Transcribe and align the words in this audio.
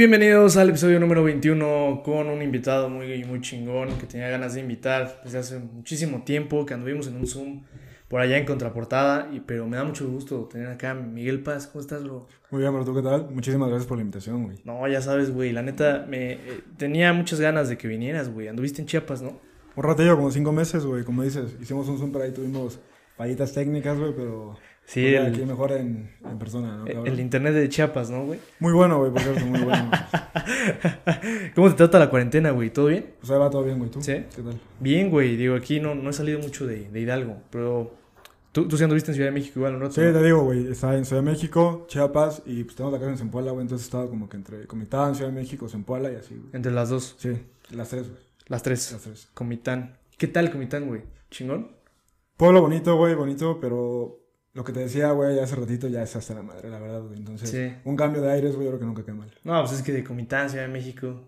bienvenidos 0.00 0.56
al 0.56 0.70
episodio 0.70 0.98
número 0.98 1.22
21 1.22 2.00
con 2.02 2.28
un 2.28 2.40
invitado 2.40 2.88
muy, 2.88 3.22
muy 3.24 3.42
chingón 3.42 3.98
que 3.98 4.06
tenía 4.06 4.30
ganas 4.30 4.54
de 4.54 4.60
invitar 4.60 5.20
desde 5.22 5.36
hace 5.36 5.58
muchísimo 5.58 6.22
tiempo, 6.22 6.64
que 6.64 6.72
anduvimos 6.72 7.06
en 7.08 7.16
un 7.16 7.26
Zoom 7.26 7.64
por 8.08 8.22
allá 8.22 8.38
en 8.38 8.46
Contraportada, 8.46 9.28
y, 9.30 9.40
pero 9.40 9.68
me 9.68 9.76
da 9.76 9.84
mucho 9.84 10.08
gusto 10.08 10.48
tener 10.50 10.68
acá 10.68 10.92
a 10.92 10.94
Miguel 10.94 11.42
Paz. 11.42 11.66
¿Cómo 11.66 11.82
estás, 11.82 12.02
bro? 12.02 12.26
Muy 12.50 12.62
bien, 12.62 12.72
bro, 12.72 12.82
¿tú 12.82 12.94
qué 12.94 13.02
tal? 13.02 13.28
Muchísimas 13.30 13.68
gracias 13.68 13.86
por 13.86 13.98
la 13.98 14.00
invitación, 14.00 14.44
güey. 14.44 14.56
No, 14.64 14.88
ya 14.88 15.02
sabes, 15.02 15.34
güey, 15.34 15.52
la 15.52 15.60
neta, 15.60 16.06
me 16.08 16.32
eh, 16.32 16.60
tenía 16.78 17.12
muchas 17.12 17.38
ganas 17.38 17.68
de 17.68 17.76
que 17.76 17.86
vinieras, 17.86 18.32
güey. 18.32 18.48
Anduviste 18.48 18.80
en 18.80 18.88
Chiapas, 18.88 19.20
¿no? 19.20 19.38
Un 19.76 19.84
ratillo, 19.84 20.16
como 20.16 20.30
cinco 20.30 20.50
meses, 20.50 20.82
güey, 20.82 21.04
como 21.04 21.24
dices. 21.24 21.58
Hicimos 21.60 21.86
un 21.90 21.98
Zoom, 21.98 22.10
pero 22.10 22.24
ahí 22.24 22.32
tuvimos 22.32 22.80
fallitas 23.18 23.52
técnicas, 23.52 23.98
güey, 23.98 24.14
pero... 24.16 24.56
Sí, 24.92 25.02
pues, 25.02 25.14
el- 25.14 25.26
aquí 25.34 25.44
mejor 25.44 25.70
en, 25.72 26.10
en 26.28 26.38
persona, 26.38 26.78
¿no? 26.78 26.84
cabrón? 26.84 27.06
El 27.06 27.20
internet 27.20 27.54
de 27.54 27.68
Chiapas, 27.68 28.10
¿no, 28.10 28.24
güey? 28.24 28.40
Muy 28.58 28.72
bueno, 28.72 28.98
güey, 28.98 29.12
por 29.12 29.20
cierto, 29.22 29.46
muy 29.46 29.60
bueno. 29.60 29.88
¿Cómo 31.54 31.68
te 31.70 31.76
trata 31.76 31.98
la 31.98 32.10
cuarentena, 32.10 32.50
güey? 32.50 32.70
¿Todo 32.70 32.86
bien? 32.86 33.14
Pues 33.20 33.30
ahí 33.30 33.38
va 33.38 33.50
todo 33.50 33.62
bien, 33.62 33.78
güey, 33.78 33.90
¿tú? 33.90 34.02
¿Sí? 34.02 34.12
¿Qué 34.34 34.42
tal? 34.42 34.60
Bien, 34.80 35.10
güey. 35.10 35.36
Digo, 35.36 35.54
aquí 35.54 35.78
no, 35.80 35.94
no 35.94 36.10
he 36.10 36.12
salido 36.12 36.40
mucho 36.40 36.66
de, 36.66 36.88
de 36.90 37.00
Hidalgo, 37.00 37.36
pero 37.50 37.94
tú, 38.52 38.66
tú 38.66 38.76
sí 38.76 38.82
anduviste 38.84 39.12
en 39.12 39.14
Ciudad 39.14 39.28
de 39.28 39.34
México 39.34 39.60
igual, 39.60 39.78
¿no? 39.78 39.90
Sí, 39.90 40.00
te 40.00 40.22
digo, 40.24 40.42
güey, 40.42 40.66
estaba 40.68 40.96
en 40.96 41.04
Ciudad 41.04 41.22
de 41.22 41.30
México, 41.30 41.84
Chiapas, 41.88 42.42
y 42.46 42.64
pues 42.64 42.74
tenemos 42.76 42.92
la 42.92 42.98
casa 42.98 43.12
en 43.12 43.18
Zempoala, 43.18 43.52
güey, 43.52 43.62
entonces 43.62 43.86
estaba 43.86 44.08
como 44.08 44.28
que 44.28 44.36
entre 44.38 44.66
Comitán, 44.66 45.14
Ciudad 45.14 45.30
de 45.30 45.36
México, 45.40 45.68
Zempoala 45.68 46.10
y 46.10 46.16
así, 46.16 46.34
güey. 46.34 46.50
Entre 46.52 46.72
las 46.72 46.88
dos, 46.88 47.14
Sí, 47.18 47.30
las 47.70 47.88
tres, 47.90 48.08
güey, 48.08 48.20
las 48.48 48.62
tres. 48.62 48.92
las 48.92 49.02
tres. 49.02 49.28
Comitán. 49.34 49.96
¿Qué 50.18 50.26
tal 50.26 50.50
Comitán, 50.50 50.86
güey? 50.88 51.02
¿Chingón? 51.30 51.70
Pueblo 52.36 52.60
bonito, 52.62 52.96
güey, 52.96 53.14
bonito, 53.14 53.58
pero 53.60 54.18
lo 54.54 54.64
que 54.64 54.72
te 54.72 54.80
decía, 54.80 55.10
güey, 55.12 55.38
hace 55.38 55.54
ratito 55.56 55.86
ya 55.88 56.02
es 56.02 56.14
hasta 56.16 56.34
la 56.34 56.42
madre, 56.42 56.68
la 56.70 56.78
verdad, 56.80 57.02
güey. 57.02 57.16
Entonces, 57.18 57.50
Sí. 57.50 57.72
un 57.84 57.96
cambio 57.96 58.20
de 58.22 58.30
aires, 58.32 58.54
güey, 58.54 58.64
yo 58.64 58.70
creo 58.72 58.80
que 58.80 58.86
nunca 58.86 59.04
cae 59.04 59.14
mal. 59.14 59.30
No, 59.44 59.60
pues 59.62 59.74
es 59.76 59.82
que 59.82 59.92
de 59.92 60.02
Comitán, 60.04 60.50
Ciudad 60.50 60.66
de 60.66 60.72
México. 60.72 61.22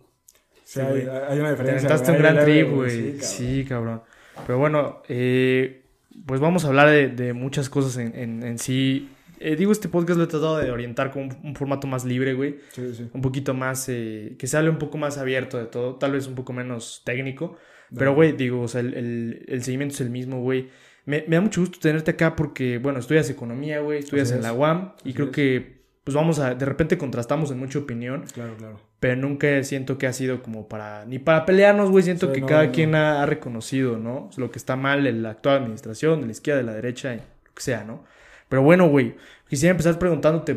Sí, 0.65 0.81
Sí, 0.81 0.81
hay, 0.81 1.03
una 1.03 1.11
Te 1.11 1.51
diferencia. 1.51 1.89
aventaste 1.89 2.13
un 2.13 2.19
gran 2.19 2.45
trip, 2.45 2.69
güey. 2.71 3.21
Sí, 3.21 3.65
cabrón. 3.69 4.03
Pero 4.47 4.59
bueno, 4.59 5.03
eh, 5.09 5.83
pues 6.27 6.41
vamos 6.41 6.65
a 6.65 6.69
hablar 6.69 6.89
de, 6.89 7.09
de 7.09 7.33
muchas 7.33 7.69
cosas 7.69 7.97
en, 7.99 8.17
en, 8.19 8.43
en 8.43 8.59
sí. 8.59 9.11
Eh, 9.39 9.57
digo, 9.57 9.73
este 9.73 9.89
podcast 9.89 10.19
lo 10.19 10.25
he 10.25 10.29
tratado 10.29 10.59
de 10.59 10.71
orientar 10.71 11.11
con 11.11 11.25
un, 11.25 11.37
un 11.43 11.55
formato 11.57 11.87
más 11.89 12.05
libre, 12.05 12.33
güey. 12.35 12.57
Sí, 12.73 12.95
sí. 12.95 13.09
Un 13.13 13.21
poquito 13.23 13.55
más, 13.55 13.89
eh, 13.89 14.37
que 14.39 14.47
se 14.47 14.57
hable 14.57 14.71
un 14.71 14.79
poco 14.79 14.99
más 14.99 15.19
abierto 15.19 15.59
de 15.59 15.67
todo. 15.67 15.97
Tal 15.97 16.13
vez 16.13 16.27
un 16.29 16.35
poco 16.37 16.53
menos 16.53 17.03
técnico. 17.05 17.57
Pero, 17.95 18.15
güey, 18.15 18.33
digo, 18.33 18.63
o 18.63 18.69
sea, 18.69 18.81
el, 18.81 18.95
el, 18.95 19.45
el 19.49 19.63
seguimiento 19.63 19.95
es 19.95 20.01
el 20.01 20.09
mismo, 20.11 20.41
güey. 20.41 20.71
Me, 21.05 21.25
me 21.27 21.37
da 21.37 21.43
mucho 21.43 21.61
gusto 21.61 21.79
tenerte 21.81 22.13
acá 22.13 22.37
porque, 22.37 22.79
bueno, 22.79 22.99
estudias 23.01 23.29
economía, 23.31 23.81
güey, 23.81 23.99
estudias 24.01 24.31
Así 24.31 24.33
en 24.33 24.41
es. 24.41 24.43
la 24.43 24.53
UAM 24.53 24.93
y 25.05 25.13
Así 25.13 25.15
creo 25.15 25.29
es. 25.29 25.33
que, 25.33 25.83
pues 26.05 26.15
vamos 26.15 26.39
a, 26.39 26.55
de 26.55 26.65
repente 26.65 26.99
contrastamos 26.99 27.51
en 27.51 27.59
mucha 27.59 27.79
opinión, 27.81 28.25
Claro, 28.33 28.57
claro. 28.57 28.81
pero 29.01 29.17
nunca 29.17 29.63
siento 29.65 29.99
que 29.99 30.07
ha 30.07 30.13
sido 30.13 30.43
como 30.43 30.69
para, 30.69 31.05
ni 31.07 31.19
para 31.19 31.45
pelearnos, 31.47 31.91
güey, 31.91 32.05
siento 32.05 32.33
que 32.33 32.41
no, 32.41 32.47
cada 32.47 32.67
no. 32.67 32.73
quien 32.73 32.95
ha, 32.95 33.23
ha 33.23 33.27
reconocido, 33.27 33.99
¿no? 33.99 34.31
Lo 34.37 34.51
que 34.51 34.59
está 34.59 34.77
mal 34.77 35.07
en 35.07 35.23
la 35.23 35.31
actual 35.31 35.59
administración, 35.59 36.21
de 36.21 36.27
la 36.27 36.33
izquierda, 36.33 36.61
de 36.61 36.67
la 36.67 36.75
derecha, 36.75 37.15
lo 37.15 37.55
que 37.55 37.63
sea, 37.63 37.85
¿no? 37.85 38.05
Pero 38.49 38.63
bueno, 38.63 38.89
güey, 38.89 39.17
quisiera 39.49 39.73
empezar 39.73 39.99
preguntándote 39.99 40.53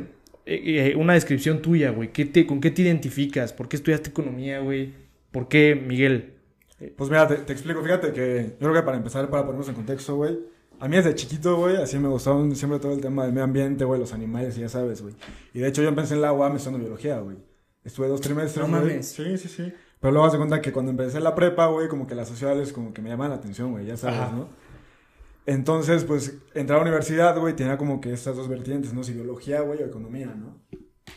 eh, 0.45 0.91
eh, 0.91 0.95
una 0.95 1.13
descripción 1.13 1.61
tuya, 1.61 1.89
güey, 1.91 2.11
¿Qué 2.11 2.25
te, 2.25 2.45
¿con 2.45 2.61
qué 2.61 2.69
te 2.71 2.83
identificas? 2.83 3.51
¿Por 3.53 3.67
qué 3.67 3.77
estudiaste 3.77 4.11
economía, 4.11 4.59
güey? 4.59 4.93
¿Por 5.31 5.47
qué, 5.47 5.75
Miguel? 5.75 6.34
Pues 6.97 7.09
mira, 7.09 7.27
te, 7.27 7.37
te 7.37 7.53
explico. 7.53 7.81
Fíjate 7.81 8.11
que 8.11 8.57
yo 8.59 8.69
creo 8.69 8.73
que 8.73 8.81
para 8.83 8.97
empezar, 8.97 9.29
para 9.29 9.43
ponernos 9.43 9.69
en 9.69 9.75
contexto, 9.75 10.15
güey. 10.15 10.37
A 10.79 10.87
mí 10.87 10.97
desde 10.97 11.15
chiquito, 11.15 11.55
güey, 11.55 11.77
así 11.77 11.97
me 11.97 12.09
gustaba 12.09 12.43
siempre 12.53 12.79
todo 12.79 12.91
el 12.91 13.01
tema 13.01 13.23
del 13.23 13.31
medio 13.31 13.45
ambiente, 13.45 13.85
güey, 13.85 13.99
los 13.99 14.13
animales, 14.13 14.57
y 14.57 14.61
ya 14.61 14.69
sabes, 14.69 15.01
güey. 15.01 15.15
Y 15.53 15.59
de 15.59 15.69
hecho 15.69 15.81
yo 15.81 15.87
empecé 15.87 16.15
en 16.15 16.21
la 16.21 16.33
UAM 16.33 16.55
estudiando 16.57 16.79
biología, 16.79 17.19
güey. 17.19 17.37
Estuve 17.83 18.07
dos 18.07 18.19
trimestres, 18.19 18.67
No 18.67 18.71
mames. 18.71 19.07
Sí, 19.07 19.37
sí, 19.37 19.47
sí. 19.47 19.73
Pero 19.99 20.11
luego 20.11 20.27
hace 20.27 20.37
cuenta 20.37 20.61
que 20.61 20.73
cuando 20.73 20.91
empecé 20.91 21.19
la 21.21 21.33
prepa, 21.33 21.67
güey, 21.67 21.87
como 21.87 22.07
que 22.07 22.15
las 22.15 22.27
sociales 22.27 22.73
como 22.73 22.93
que 22.93 23.01
me 23.01 23.09
llaman 23.09 23.29
la 23.29 23.35
atención, 23.35 23.71
güey, 23.71 23.85
ya 23.85 23.95
sabes, 23.95 24.19
Ajá. 24.19 24.31
¿no? 24.35 24.49
Entonces, 25.45 26.03
pues, 26.03 26.39
entré 26.55 26.75
a 26.75 26.79
la 26.79 26.83
universidad, 26.83 27.39
güey, 27.39 27.55
tenía 27.55 27.77
como 27.77 28.01
que 28.01 28.11
estas 28.11 28.35
dos 28.35 28.47
vertientes, 28.47 28.93
¿no? 28.93 29.03
Si 29.03 29.13
biología, 29.13 29.61
güey, 29.61 29.81
o 29.81 29.85
economía, 29.85 30.33
¿no? 30.35 30.59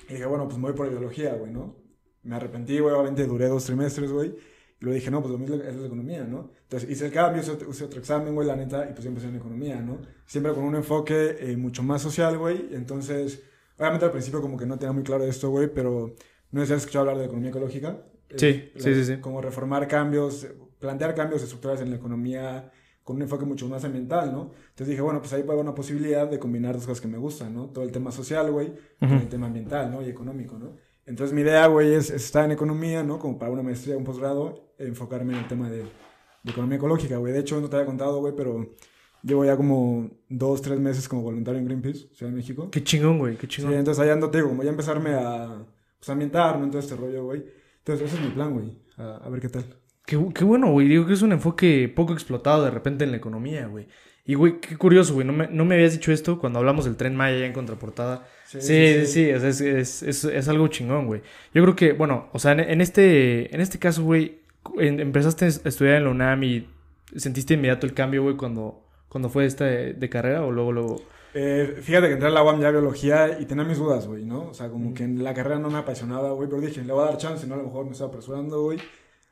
Y 0.09 0.12
dije, 0.12 0.27
bueno, 0.27 0.44
pues 0.44 0.59
me 0.59 0.65
voy 0.65 0.75
por 0.75 0.88
biología, 0.88 1.34
güey, 1.34 1.50
¿no? 1.50 1.77
Me 2.22 2.37
arrepentí, 2.37 2.78
güey, 2.78 2.94
obviamente 2.94 3.27
duré 3.27 3.49
dos 3.49 3.65
trimestres, 3.65 4.12
güey. 4.12 4.37
Y 4.81 4.84
luego 4.84 4.94
dije, 4.94 5.11
no, 5.11 5.21
pues 5.21 5.33
lo 5.33 5.39
mío 5.39 5.55
es 5.55 5.75
la 5.77 5.87
economía, 5.87 6.25
¿no? 6.25 6.50
Entonces 6.62 6.89
hice 6.89 7.06
el 7.06 7.12
cambio, 7.12 7.43
hice 7.43 7.50
otro, 7.50 7.71
hice 7.71 7.84
otro 7.84 7.99
examen, 7.99 8.34
güey, 8.34 8.47
la 8.47 8.55
neta, 8.56 8.89
y 8.89 8.93
pues 8.93 9.05
empecé 9.06 9.27
en 9.28 9.37
economía, 9.37 9.81
¿no? 9.81 9.99
Siempre 10.27 10.53
con 10.55 10.65
un 10.65 10.77
enfoque 10.77 11.37
eh, 11.41 11.56
mucho 11.56 11.83
más 11.83 12.00
social, 12.03 12.39
güey. 12.39 12.69
Entonces, 12.72 13.43
obviamente 13.77 14.05
al 14.06 14.12
principio 14.12 14.41
como 14.41 14.56
que 14.56 14.67
no 14.67 14.78
tenía 14.78 14.93
muy 14.93 15.03
claro 15.03 15.25
esto, 15.25 15.50
güey, 15.50 15.67
pero 15.72 16.15
no 16.53 16.61
sé 16.61 16.67
si 16.69 16.72
has 16.75 16.81
escuchado 16.81 17.03
hablar 17.03 17.19
de 17.19 17.25
economía 17.25 17.50
ecológica. 17.50 18.05
Sí, 18.37 18.71
Es 18.75 18.83
sí, 18.84 18.91
la- 18.91 18.94
sí, 18.97 19.05
sí. 19.05 19.17
Como 19.21 19.41
reformar 19.41 19.88
cambios, 19.88 20.47
plantear 20.78 21.15
cambios 21.15 21.43
estructurales 21.43 21.83
en 21.83 21.91
la 21.91 21.97
economía 21.97 22.71
con 23.03 23.17
un 23.17 23.22
enfoque 23.22 23.47
mucho 23.47 23.67
más 23.69 23.83
ambiental, 23.84 24.31
¿no? 24.33 24.53
Entonces 24.69 24.88
dije, 24.88 25.00
bueno, 25.00 25.21
pues 25.21 25.33
ahí 25.33 25.43
puede 25.43 25.55
haber 25.59 25.65
una 25.65 25.75
posibilidad 25.75 26.28
de 26.28 26.38
combinar 26.38 26.75
dos 26.75 26.84
cosas 26.87 27.00
que 27.00 27.09
me 27.09 27.17
gustan, 27.19 27.55
¿no? 27.55 27.71
Todo 27.71 27.83
el 27.84 27.91
tema 27.91 28.12
social, 28.12 28.53
güey, 28.53 28.75
con 29.00 29.09
Ujú. 29.12 29.21
el 29.22 29.28
tema 29.28 29.47
ambiental, 29.47 29.91
¿no? 29.91 30.03
Y 30.03 30.11
económico, 30.11 30.59
¿no? 30.59 30.77
Entonces 31.06 31.34
mi 31.34 31.41
idea, 31.41 31.67
güey, 31.69 31.94
es, 31.94 32.11
es 32.11 32.27
estar 32.27 32.44
en 32.44 32.50
economía, 32.53 33.03
¿no? 33.03 33.19
Como 33.19 33.38
para 33.38 33.50
una 33.50 33.62
maestría, 33.62 33.97
un 33.97 34.05
posgrado, 34.05 34.68
enfocarme 34.78 35.33
en 35.34 35.41
el 35.41 35.49
tema 35.49 35.71
de, 35.71 35.83
de 35.83 36.50
economía 36.50 36.77
ecológica, 36.77 37.16
güey. 37.19 37.33
De 37.33 37.41
hecho, 37.41 37.61
no 37.61 37.69
te 37.69 37.77
había 37.77 37.87
contado, 37.87 38.21
güey, 38.21 38.34
pero 38.37 38.75
llevo 39.22 39.44
ya 39.44 39.56
como 39.56 40.11
dos, 40.28 40.62
tres 40.62 40.78
meses 40.78 41.09
como 41.09 41.22
voluntario 41.22 41.59
en 41.61 41.66
Greenpeace, 41.66 42.09
Ciudad 42.15 42.31
de 42.33 42.37
México. 42.37 42.71
Qué 42.71 42.83
chingón, 42.84 43.19
güey, 43.19 43.37
qué 43.37 43.47
Sí, 43.47 43.56
chingón. 43.56 43.75
entonces 43.75 44.03
allá 44.03 44.12
ando, 44.15 44.31
te 44.31 44.38
digo, 44.38 44.49
como 44.49 44.62
ya 44.62 44.71
empezarme 44.71 45.11
a 45.15 45.65
pues, 45.99 46.09
ambientar, 46.09 46.59
¿no? 46.59 46.65
En 46.65 46.71
todo 46.71 46.81
este 46.81 46.97
rollo, 46.97 47.25
güey. 47.25 47.44
Entonces 47.78 48.06
ese 48.09 48.17
es 48.17 48.22
mi 48.22 48.31
plan, 48.31 48.53
güey. 48.53 48.77
A, 48.97 49.17
a 49.25 49.28
ver 49.28 49.41
qué 49.41 49.49
tal. 49.49 49.65
Qué, 50.06 50.19
qué 50.34 50.44
bueno, 50.44 50.71
güey. 50.72 50.88
Digo 50.88 51.06
que 51.06 51.12
es 51.12 51.22
un 51.22 51.33
enfoque 51.33 51.93
poco 51.94 52.12
explotado 52.12 52.65
de 52.65 52.71
repente 52.71 53.05
en 53.05 53.11
la 53.11 53.17
economía, 53.19 53.67
güey. 53.67 53.88
Y, 54.25 54.34
güey, 54.34 54.61
qué 54.61 54.77
curioso, 54.77 55.15
güey. 55.15 55.27
No 55.27 55.33
me, 55.33 55.49
no 55.49 55.65
me 55.65 55.75
habías 55.75 55.93
dicho 55.93 56.12
esto 56.12 56.38
cuando 56.38 56.59
hablamos 56.59 56.84
del 56.84 56.97
tren 56.97 57.17
Maya 57.17 57.38
ya 57.38 57.47
en 57.47 57.53
contraportada. 57.55 58.27
Sí, 58.44 58.61
sí, 58.61 59.06
sí. 59.06 59.22
es, 59.28 59.43
es, 59.61 60.03
es, 60.03 60.25
es 60.25 60.49
algo 60.49 60.69
chingón, 60.69 61.06
güey. 61.06 61.22
Yo 61.55 61.62
creo 61.62 61.75
que, 61.75 61.93
bueno, 61.93 62.28
o 62.33 62.38
sea, 62.38 62.53
en, 62.53 62.61
en 62.61 62.81
este, 62.83 63.55
en 63.55 63.61
este 63.62 63.78
caso, 63.78 64.03
güey, 64.05 64.41
empezaste 64.79 65.47
a 65.47 65.49
estudiar 65.49 65.97
en 65.97 66.05
la 66.05 66.11
UNAM 66.11 66.43
y 66.45 66.69
sentiste 67.17 67.55
inmediato 67.55 67.87
el 67.87 67.95
cambio, 67.95 68.23
güey, 68.23 68.37
cuando, 68.37 68.83
cuando 69.09 69.29
fue 69.29 69.47
esta 69.47 69.65
de, 69.65 69.95
de 69.95 70.09
carrera 70.09 70.45
o 70.45 70.51
luego, 70.51 70.73
luego. 70.73 71.03
Eh, 71.34 71.79
fíjate 71.83 72.09
que 72.09 72.15
entré 72.15 72.29
a 72.29 72.33
la 72.33 72.43
UAM 72.43 72.61
ya 72.61 72.71
biología 72.71 73.39
y 73.39 73.45
tenía 73.45 73.65
mis 73.65 73.79
dudas, 73.79 74.06
güey, 74.06 74.25
¿no? 74.25 74.49
O 74.49 74.55
sea, 74.55 74.71
como 74.71 74.95
que 74.95 75.05
en 75.05 75.23
la 75.23 75.34
carrera 75.34 75.59
no 75.59 75.71
me 75.71 75.79
apasionaba, 75.79 76.31
güey, 76.33 76.49
pero 76.49 76.61
dije, 76.61 76.83
le 76.83 76.93
voy 76.93 77.03
a 77.03 77.11
dar 77.11 77.19
chance, 77.19 77.47
¿no? 77.47 77.55
A 77.55 77.59
lo 77.59 77.65
mejor 77.65 77.84
me 77.84 77.93
estaba 77.93 78.09
apresurando, 78.09 78.62
güey. 78.62 78.79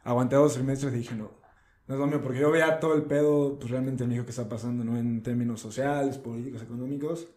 Aguanté 0.04 0.36
dos 0.36 0.54
trimestres 0.54 0.92
y 0.94 0.98
dije, 0.98 1.14
no, 1.14 1.30
no 1.88 1.94
es 1.94 2.00
lo 2.00 2.06
mío, 2.06 2.20
porque 2.22 2.38
yo 2.40 2.50
veía 2.50 2.78
todo 2.80 2.94
el 2.94 3.02
pedo, 3.02 3.58
pues 3.58 3.70
realmente 3.70 4.04
en 4.04 4.10
México 4.10 4.26
que 4.26 4.30
está 4.30 4.48
pasando, 4.48 4.84
¿no? 4.84 4.96
En 4.98 5.22
términos 5.22 5.60
sociales, 5.60 6.18
políticos, 6.18 6.62
económicos. 6.62 7.28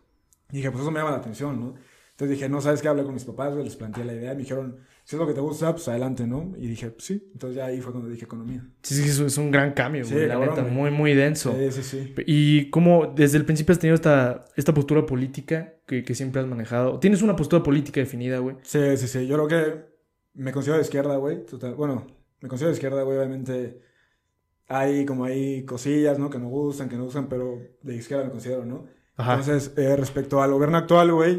Y 0.52 0.58
dije, 0.58 0.72
pues 0.72 0.82
eso 0.82 0.92
me 0.92 1.00
llama 1.00 1.12
la 1.12 1.18
atención, 1.18 1.60
¿no? 1.60 1.76
Entonces 2.12 2.38
dije, 2.38 2.50
no, 2.50 2.60
¿sabes 2.60 2.82
qué? 2.82 2.90
Hablé 2.90 3.04
con 3.04 3.14
mis 3.14 3.24
papás, 3.24 3.54
güey, 3.54 3.64
les 3.64 3.76
planteé 3.76 4.04
la 4.04 4.14
idea, 4.14 4.34
me 4.34 4.40
dijeron, 4.40 4.80
si 5.10 5.16
es 5.16 5.20
lo 5.20 5.26
que 5.26 5.34
te 5.34 5.42
gusta, 5.42 5.72
pues 5.74 5.88
adelante, 5.88 6.28
¿no? 6.28 6.54
Y 6.56 6.68
dije, 6.68 6.92
pues 6.92 7.04
sí. 7.06 7.30
Entonces 7.34 7.56
ya 7.58 7.66
ahí 7.66 7.82
fue 7.82 7.92
cuando 7.92 8.12
dije 8.12 8.26
economía. 8.26 8.64
Sí, 8.84 8.94
sí, 8.94 9.24
es, 9.26 9.38
un 9.40 9.50
gran 9.50 9.74
cambio, 9.74 10.06
Sí, 10.06 10.14
güey. 10.14 10.28
la 10.28 10.34
cabrón, 10.36 10.50
neta, 10.52 10.62
güey. 10.62 10.74
muy, 10.76 10.92
muy 10.92 11.14
denso. 11.16 11.56
Sí, 11.58 11.72
sí, 11.72 11.82
sí. 11.82 12.14
Y 12.28 12.70
cómo 12.70 13.12
desde 13.16 13.40
el 13.40 13.46
principio 13.46 13.74
has 13.74 13.80
tenido 13.80 13.96
esta, 13.96 14.46
esta 14.56 14.72
postura 14.72 15.08
política 15.08 15.74
que, 15.88 16.04
que 16.04 16.14
siempre 16.14 16.42
has 16.42 16.48
manejado. 16.48 17.00
Tienes 17.00 17.24
una 17.24 17.36
postura 17.36 17.64
política 17.64 18.00
definida, 18.00 18.38
güey. 18.38 18.58
Sí, 18.62 18.98
sí, 18.98 19.08
sí. 19.08 19.26
Yo 19.26 19.36
creo 19.44 19.48
que 19.48 19.86
me 20.36 20.52
considero 20.52 20.78
de 20.78 20.84
izquierda, 20.84 21.18
güey. 21.18 21.44
Total. 21.44 21.74
Bueno, 21.74 22.06
me 22.42 22.48
considero 22.48 22.70
de 22.70 22.76
izquierda, 22.76 23.02
güey. 23.02 23.18
Obviamente 23.18 23.82
hay 24.68 25.08
como 25.08 25.26
hay 25.26 25.66
cosillas, 25.66 26.20
¿no? 26.20 26.30
Que 26.30 26.38
me 26.38 26.46
gustan, 26.46 26.88
que 26.88 26.98
no 26.98 27.06
gustan, 27.06 27.28
pero 27.30 27.58
de 27.82 27.96
izquierda 27.96 28.26
me 28.26 28.30
considero, 28.30 28.64
¿no? 28.64 28.86
Ajá. 29.18 29.40
Entonces, 29.40 29.74
eh, 29.76 29.96
respecto 29.96 30.40
al 30.44 30.52
gobierno 30.52 30.78
actual, 30.78 31.12
güey, 31.12 31.38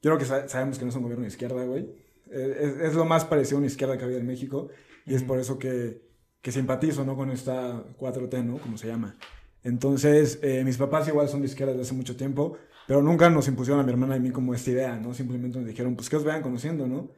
yo 0.00 0.10
creo 0.10 0.16
que 0.18 0.24
sa- 0.24 0.48
sabemos 0.48 0.78
que 0.78 0.84
no 0.86 0.88
es 0.88 0.96
un 0.96 1.02
gobierno 1.02 1.24
de 1.24 1.28
izquierda, 1.28 1.62
güey. 1.64 2.07
Eh, 2.32 2.76
es, 2.80 2.90
es 2.90 2.94
lo 2.94 3.04
más 3.04 3.24
parecido 3.24 3.56
a 3.56 3.60
una 3.60 3.66
izquierda 3.66 3.98
que 3.98 4.04
había 4.04 4.18
en 4.18 4.26
México 4.26 4.68
y 5.06 5.14
es 5.14 5.22
por 5.22 5.38
eso 5.38 5.58
que, 5.58 6.02
que 6.42 6.52
simpatizo, 6.52 7.04
¿no? 7.04 7.16
Con 7.16 7.30
esta 7.30 7.84
4T, 7.96 8.44
¿no? 8.44 8.58
Como 8.58 8.78
se 8.78 8.86
llama. 8.86 9.16
Entonces, 9.62 10.38
eh, 10.42 10.62
mis 10.64 10.76
papás 10.76 11.08
igual 11.08 11.28
son 11.28 11.40
de 11.40 11.46
izquierda 11.46 11.72
desde 11.72 11.82
hace 11.82 11.94
mucho 11.94 12.16
tiempo, 12.16 12.56
pero 12.86 13.02
nunca 13.02 13.28
nos 13.28 13.48
impusieron 13.48 13.80
a 13.80 13.84
mi 13.84 13.90
hermana 13.90 14.14
y 14.14 14.18
a 14.18 14.22
mí 14.22 14.30
como 14.30 14.54
esta 14.54 14.70
idea, 14.70 14.96
¿no? 14.98 15.14
Simplemente 15.14 15.58
nos 15.58 15.66
dijeron, 15.66 15.96
pues 15.96 16.08
que 16.08 16.16
os 16.16 16.24
vayan 16.24 16.42
conociendo, 16.42 16.86
¿no? 16.86 17.10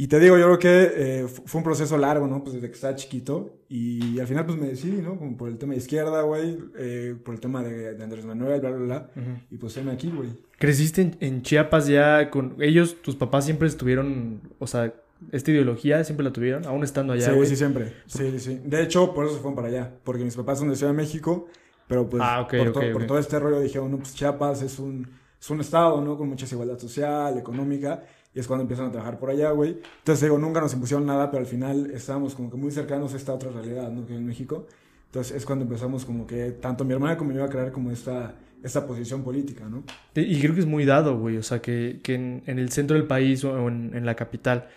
Y 0.00 0.06
te 0.06 0.20
digo, 0.20 0.38
yo 0.38 0.44
creo 0.44 0.58
que 0.60 0.92
eh, 0.94 1.26
fu- 1.26 1.42
fue 1.44 1.58
un 1.58 1.64
proceso 1.64 1.98
largo, 1.98 2.28
¿no? 2.28 2.44
Pues 2.44 2.54
desde 2.54 2.68
que 2.68 2.74
estaba 2.74 2.94
chiquito. 2.94 3.56
Y 3.68 4.20
al 4.20 4.28
final, 4.28 4.46
pues 4.46 4.56
me 4.56 4.68
decidí, 4.68 5.02
¿no? 5.02 5.18
Como 5.18 5.36
por 5.36 5.48
el 5.48 5.58
tema 5.58 5.72
de 5.72 5.78
izquierda, 5.80 6.22
güey. 6.22 6.56
eh, 6.78 7.16
por 7.24 7.34
el 7.34 7.40
tema 7.40 7.64
de, 7.64 7.94
de 7.94 8.04
Andrés 8.04 8.24
Manuel, 8.24 8.60
bla, 8.60 8.70
bla, 8.70 8.78
bla. 8.84 9.10
Ujú. 9.16 9.30
Y 9.50 9.56
pues 9.58 9.76
heme 9.76 9.90
aquí, 9.90 10.08
güey. 10.14 10.30
Creciste 10.56 11.02
en, 11.02 11.16
en 11.18 11.42
Chiapas 11.42 11.88
ya 11.88 12.30
con 12.30 12.54
ellos, 12.60 13.02
tus 13.02 13.16
papás 13.16 13.44
siempre 13.44 13.66
estuvieron, 13.66 14.40
o 14.60 14.66
sea, 14.68 14.94
esta 15.32 15.50
ideología 15.50 16.04
siempre 16.04 16.22
la 16.22 16.32
tuvieron, 16.32 16.64
aún 16.66 16.84
estando 16.84 17.12
allá, 17.12 17.30
sí, 17.30 17.32
güey. 17.32 17.48
sí, 17.48 17.56
siempre. 17.56 17.92
Sí, 18.06 18.30
sí, 18.30 18.38
sí. 18.38 18.60
De 18.64 18.82
hecho, 18.82 19.12
por 19.12 19.24
eso 19.24 19.34
se 19.34 19.40
fueron 19.40 19.56
para 19.56 19.66
allá. 19.66 19.92
Porque 20.04 20.22
mis 20.22 20.36
papás 20.36 20.60
son 20.60 20.68
de 20.68 20.76
Ciudad 20.76 20.92
de 20.92 20.96
México. 20.96 21.48
Pero 21.88 22.08
pues 22.08 22.22
Ah, 22.24 22.42
ok, 22.42 22.54
por, 22.58 22.72
to- 22.72 22.80
por 22.92 23.02
ok. 23.02 23.06
todo 23.08 23.18
este 23.18 23.40
rollo 23.40 23.58
dijeron, 23.60 23.90
no, 23.90 23.96
pues 23.98 24.14
Chiapas 24.14 24.62
es 24.62 24.78
un, 24.78 25.08
es 25.40 25.50
un 25.50 25.60
estado, 25.60 26.00
¿no? 26.02 26.16
Con 26.16 26.28
mucha 26.28 26.44
desigualdad 26.44 26.78
social, 26.78 27.36
económica. 27.36 28.04
Y 28.38 28.40
es 28.40 28.46
cuando 28.46 28.62
empiezan 28.62 28.86
a 28.86 28.92
trabajar 28.92 29.18
por 29.18 29.30
allá, 29.30 29.50
güey. 29.50 29.80
Entonces, 29.98 30.22
digo, 30.22 30.38
nunca 30.38 30.60
nos 30.60 30.72
impusieron 30.72 31.04
nada, 31.04 31.28
pero 31.28 31.40
al 31.40 31.48
final 31.48 31.90
estábamos 31.90 32.36
como 32.36 32.48
que 32.48 32.56
muy 32.56 32.70
cercanos 32.70 33.12
a 33.12 33.16
esta 33.16 33.34
otra 33.34 33.50
realidad, 33.50 33.90
¿no? 33.90 34.06
Que 34.06 34.14
en 34.14 34.24
México. 34.24 34.64
Entonces, 35.06 35.36
es 35.36 35.44
cuando 35.44 35.64
empezamos 35.64 36.04
como 36.04 36.24
que 36.24 36.52
tanto 36.52 36.84
mi 36.84 36.92
hermana 36.92 37.16
como 37.16 37.32
yo 37.32 37.42
a 37.42 37.48
crear 37.48 37.72
como 37.72 37.90
esta, 37.90 38.36
esta 38.62 38.86
posición 38.86 39.24
política, 39.24 39.64
¿no? 39.68 39.82
Y 40.14 40.40
creo 40.40 40.54
que 40.54 40.60
es 40.60 40.66
muy 40.66 40.84
dado, 40.84 41.18
güey, 41.18 41.36
o 41.36 41.42
sea, 41.42 41.60
que, 41.60 41.98
que 42.00 42.14
en, 42.14 42.44
en, 42.46 42.60
el 42.60 42.70
centro 42.70 42.96
del 42.96 43.08
país 43.08 43.42
o 43.42 43.66
en, 43.66 43.90
en 43.92 44.06
la 44.06 44.14
capital 44.14 44.68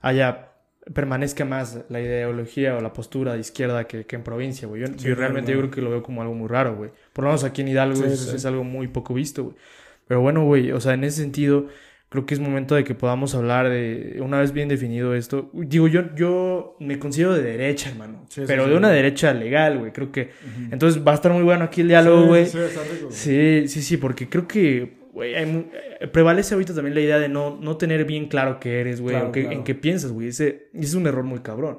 haya 0.00 0.48
permanezca 0.92 1.44
más 1.44 1.84
la 1.90 2.00
ideología 2.00 2.76
o 2.76 2.80
la 2.80 2.92
postura 2.92 3.34
de 3.34 3.38
izquierda 3.38 3.84
que, 3.84 4.06
que 4.06 4.16
en 4.16 4.24
provincia, 4.24 4.66
güey. 4.66 4.82
Yo, 4.96 5.14
realmente 5.14 5.52
yo 5.52 5.58
creo 5.58 5.70
que 5.70 5.80
lo 5.80 5.90
veo 5.90 6.02
como 6.02 6.20
algo 6.20 6.34
muy 6.34 6.48
raro, 6.48 6.74
güey. 6.74 6.90
Por 7.12 7.22
lo 7.22 7.30
menos 7.30 7.44
aquí 7.44 7.62
en 7.62 7.68
Hidalgo 7.68 8.04
es, 8.04 8.26
es, 8.26 8.44
algo 8.44 8.64
muy 8.64 8.88
poco 8.88 9.14
visto, 9.14 9.44
güey. 9.44 9.56
Pero 10.08 10.20
bueno, 10.20 10.44
güey, 10.44 10.72
o 10.72 10.80
sea, 10.80 10.94
en 10.94 11.04
ese 11.04 11.22
sentido, 11.22 11.68
creo 12.14 12.26
que 12.26 12.34
es 12.34 12.38
momento 12.38 12.76
de 12.76 12.84
que 12.84 12.94
podamos 12.94 13.34
hablar 13.34 13.68
de, 13.68 14.20
una 14.20 14.38
vez 14.38 14.52
bien 14.52 14.68
definido 14.68 15.16
esto, 15.16 15.50
digo, 15.52 15.88
yo, 15.88 16.14
yo 16.14 16.76
me 16.78 17.00
considero 17.00 17.34
de 17.34 17.42
derecha, 17.42 17.90
hermano, 17.90 18.24
pero 18.46 18.68
de 18.68 18.76
una 18.76 18.88
derecha 18.88 19.34
legal, 19.34 19.80
güey, 19.80 19.90
creo 19.90 20.12
que, 20.12 20.30
entonces 20.70 21.04
va 21.04 21.10
a 21.10 21.16
estar 21.16 21.32
muy 21.32 21.42
bueno 21.42 21.64
aquí 21.64 21.80
el 21.80 21.88
diálogo, 21.88 22.26
güey. 22.26 22.46
Sí, 22.46 23.66
sí, 23.66 23.82
sí, 23.82 23.96
porque 23.96 24.28
creo 24.28 24.46
que 24.46 24.98
güey, 25.12 25.34
eh, 25.34 26.06
prevalece 26.12 26.54
ahorita 26.54 26.72
también 26.72 26.94
la 26.94 27.00
idea 27.00 27.18
de 27.18 27.28
no, 27.28 27.58
no 27.60 27.76
tener 27.78 28.04
bien 28.04 28.28
claro 28.28 28.60
qué 28.60 28.80
eres, 28.80 29.00
güey, 29.00 29.16
o 29.16 29.32
en 29.34 29.64
qué 29.64 29.74
piensas, 29.74 30.12
güey. 30.12 30.28
Ese, 30.28 30.68
es 30.72 30.94
un 30.94 31.08
error 31.08 31.24
muy 31.24 31.40
cabrón. 31.40 31.78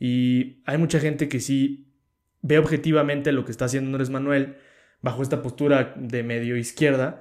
Y 0.00 0.62
hay 0.64 0.78
mucha 0.78 0.98
gente 0.98 1.28
que 1.28 1.40
sí 1.40 1.92
ve 2.40 2.58
objetivamente 2.58 3.32
lo 3.32 3.44
que 3.44 3.50
está 3.50 3.66
haciendo 3.66 3.88
Andrés 3.88 4.08
Manuel 4.08 4.56
bajo 5.04 5.22
esta 5.22 5.42
postura 5.42 5.92
de 5.96 6.22
medio 6.22 6.56
izquierda, 6.56 7.20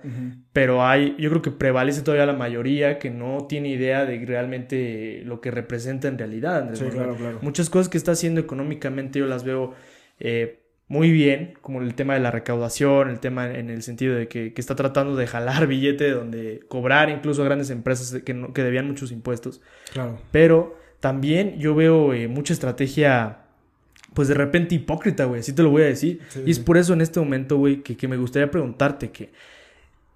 pero 0.54 0.86
hay, 0.86 1.18
yo 1.20 1.30
creo 1.30 1.42
que 1.42 1.52
prevalece 1.52 2.02
todavía 2.02 2.26
la 2.26 2.32
mayoría 2.34 2.98
que 2.98 3.10
no 3.10 3.46
tiene 3.50 3.68
idea 3.68 4.06
de 4.06 4.26
realmente 4.26 5.22
lo 5.26 5.42
que 5.42 5.52
representa 5.52 6.08
en 6.08 6.18
realidad 6.18 6.70
sí, 6.74 6.86
Claro, 6.86 7.16
claro. 7.16 7.40
Muchas 7.42 7.70
cosas 7.70 7.90
que 7.90 7.98
está 7.98 8.14
haciendo 8.14 8.40
económicamente 8.40 9.20
yo 9.20 9.28
las 9.28 9.44
veo 9.44 9.74
eh, 10.22 10.62
muy 10.88 11.12
bien, 11.12 11.56
como 11.62 11.82
el 11.82 11.94
tema 11.94 12.14
de 12.14 12.22
la 12.22 12.32
recaudación, 12.32 13.10
el 13.10 13.20
tema 13.20 13.54
en 13.54 13.70
el 13.70 13.84
sentido 13.84 14.16
de 14.16 14.30
que, 14.30 14.54
está 14.56 14.76
tratando 14.76 15.18
de 15.18 15.28
jalar 15.28 15.68
billete, 15.68 16.10
donde 16.12 16.62
cobrar 16.70 17.10
incluso 17.10 17.42
a 17.42 17.46
grandes 17.46 17.70
empresas 17.70 18.22
que, 18.24 18.48
que 18.54 18.64
debían 18.64 18.88
muchos 18.88 19.12
impuestos. 19.12 19.62
Claro. 19.92 20.22
Pero 20.32 20.78
también 21.02 21.60
yo 21.60 21.76
veo 21.76 22.14
eh, 22.14 22.30
mucha 22.30 22.54
estrategia, 22.54 23.43
pues 24.14 24.28
de 24.28 24.34
repente 24.34 24.76
hipócrita, 24.76 25.26
güey, 25.26 25.42
así 25.42 25.54
te 25.54 25.64
lo 25.64 25.70
voy 25.70 25.84
a 25.84 25.86
decir. 25.86 26.22
y 26.46 26.52
es 26.52 26.60
por 26.60 26.78
eso 26.78 26.94
en 26.94 27.02
este 27.02 27.20
momento, 27.20 27.58
güey, 27.58 27.82
que, 27.82 27.98
que, 27.98 28.08
me 28.08 28.18
gustaría 28.18 28.50
preguntarte 28.50 29.12
que... 29.12 29.32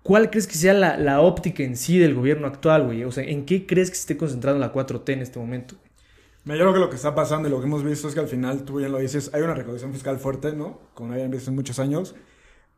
¿Cuál 0.04 0.30
crees 0.30 0.48
que 0.48 0.56
sea 0.56 0.74
la, 0.74 0.98
la 0.98 1.20
óptica 1.20 1.64
en 1.64 1.76
sí 1.76 1.98
del 1.98 2.16
gobierno 2.16 2.48
actual, 2.48 2.86
güey? 2.86 3.04
O 3.04 3.12
sea, 3.12 3.26
¿en 3.26 3.46
qué 3.46 3.66
crees 3.66 3.90
que 3.90 3.96
se 3.96 4.02
esté 4.02 4.18
concentrando 4.18 4.58
la 4.60 4.72
4T 4.72 5.12
en 5.12 5.22
este 5.22 5.38
momento? 5.38 5.76
yo 6.56 6.62
creo 6.62 6.74
que 6.74 6.80
lo 6.80 6.90
que 6.90 6.96
está 6.96 7.14
pasando 7.14 7.50
y 7.50 7.52
lo 7.52 7.60
que 7.60 7.66
hemos 7.66 7.84
visto 7.84 8.08
es 8.08 8.14
que 8.14 8.22
al 8.22 8.30
final, 8.30 8.64
tú 8.64 8.78
bien 8.78 8.92
lo 8.92 9.00
dices, 9.00 9.32
hay 9.34 9.42
una 9.42 9.54
recaudación 9.54 9.92
fiscal 9.92 10.18
fuerte, 10.18 10.54
¿no? 10.54 10.80
Como 10.94 11.10
no 11.10 11.16
habían 11.16 11.30
visto 11.30 11.50
en 11.50 11.56
muchos 11.56 11.78
años. 11.80 12.16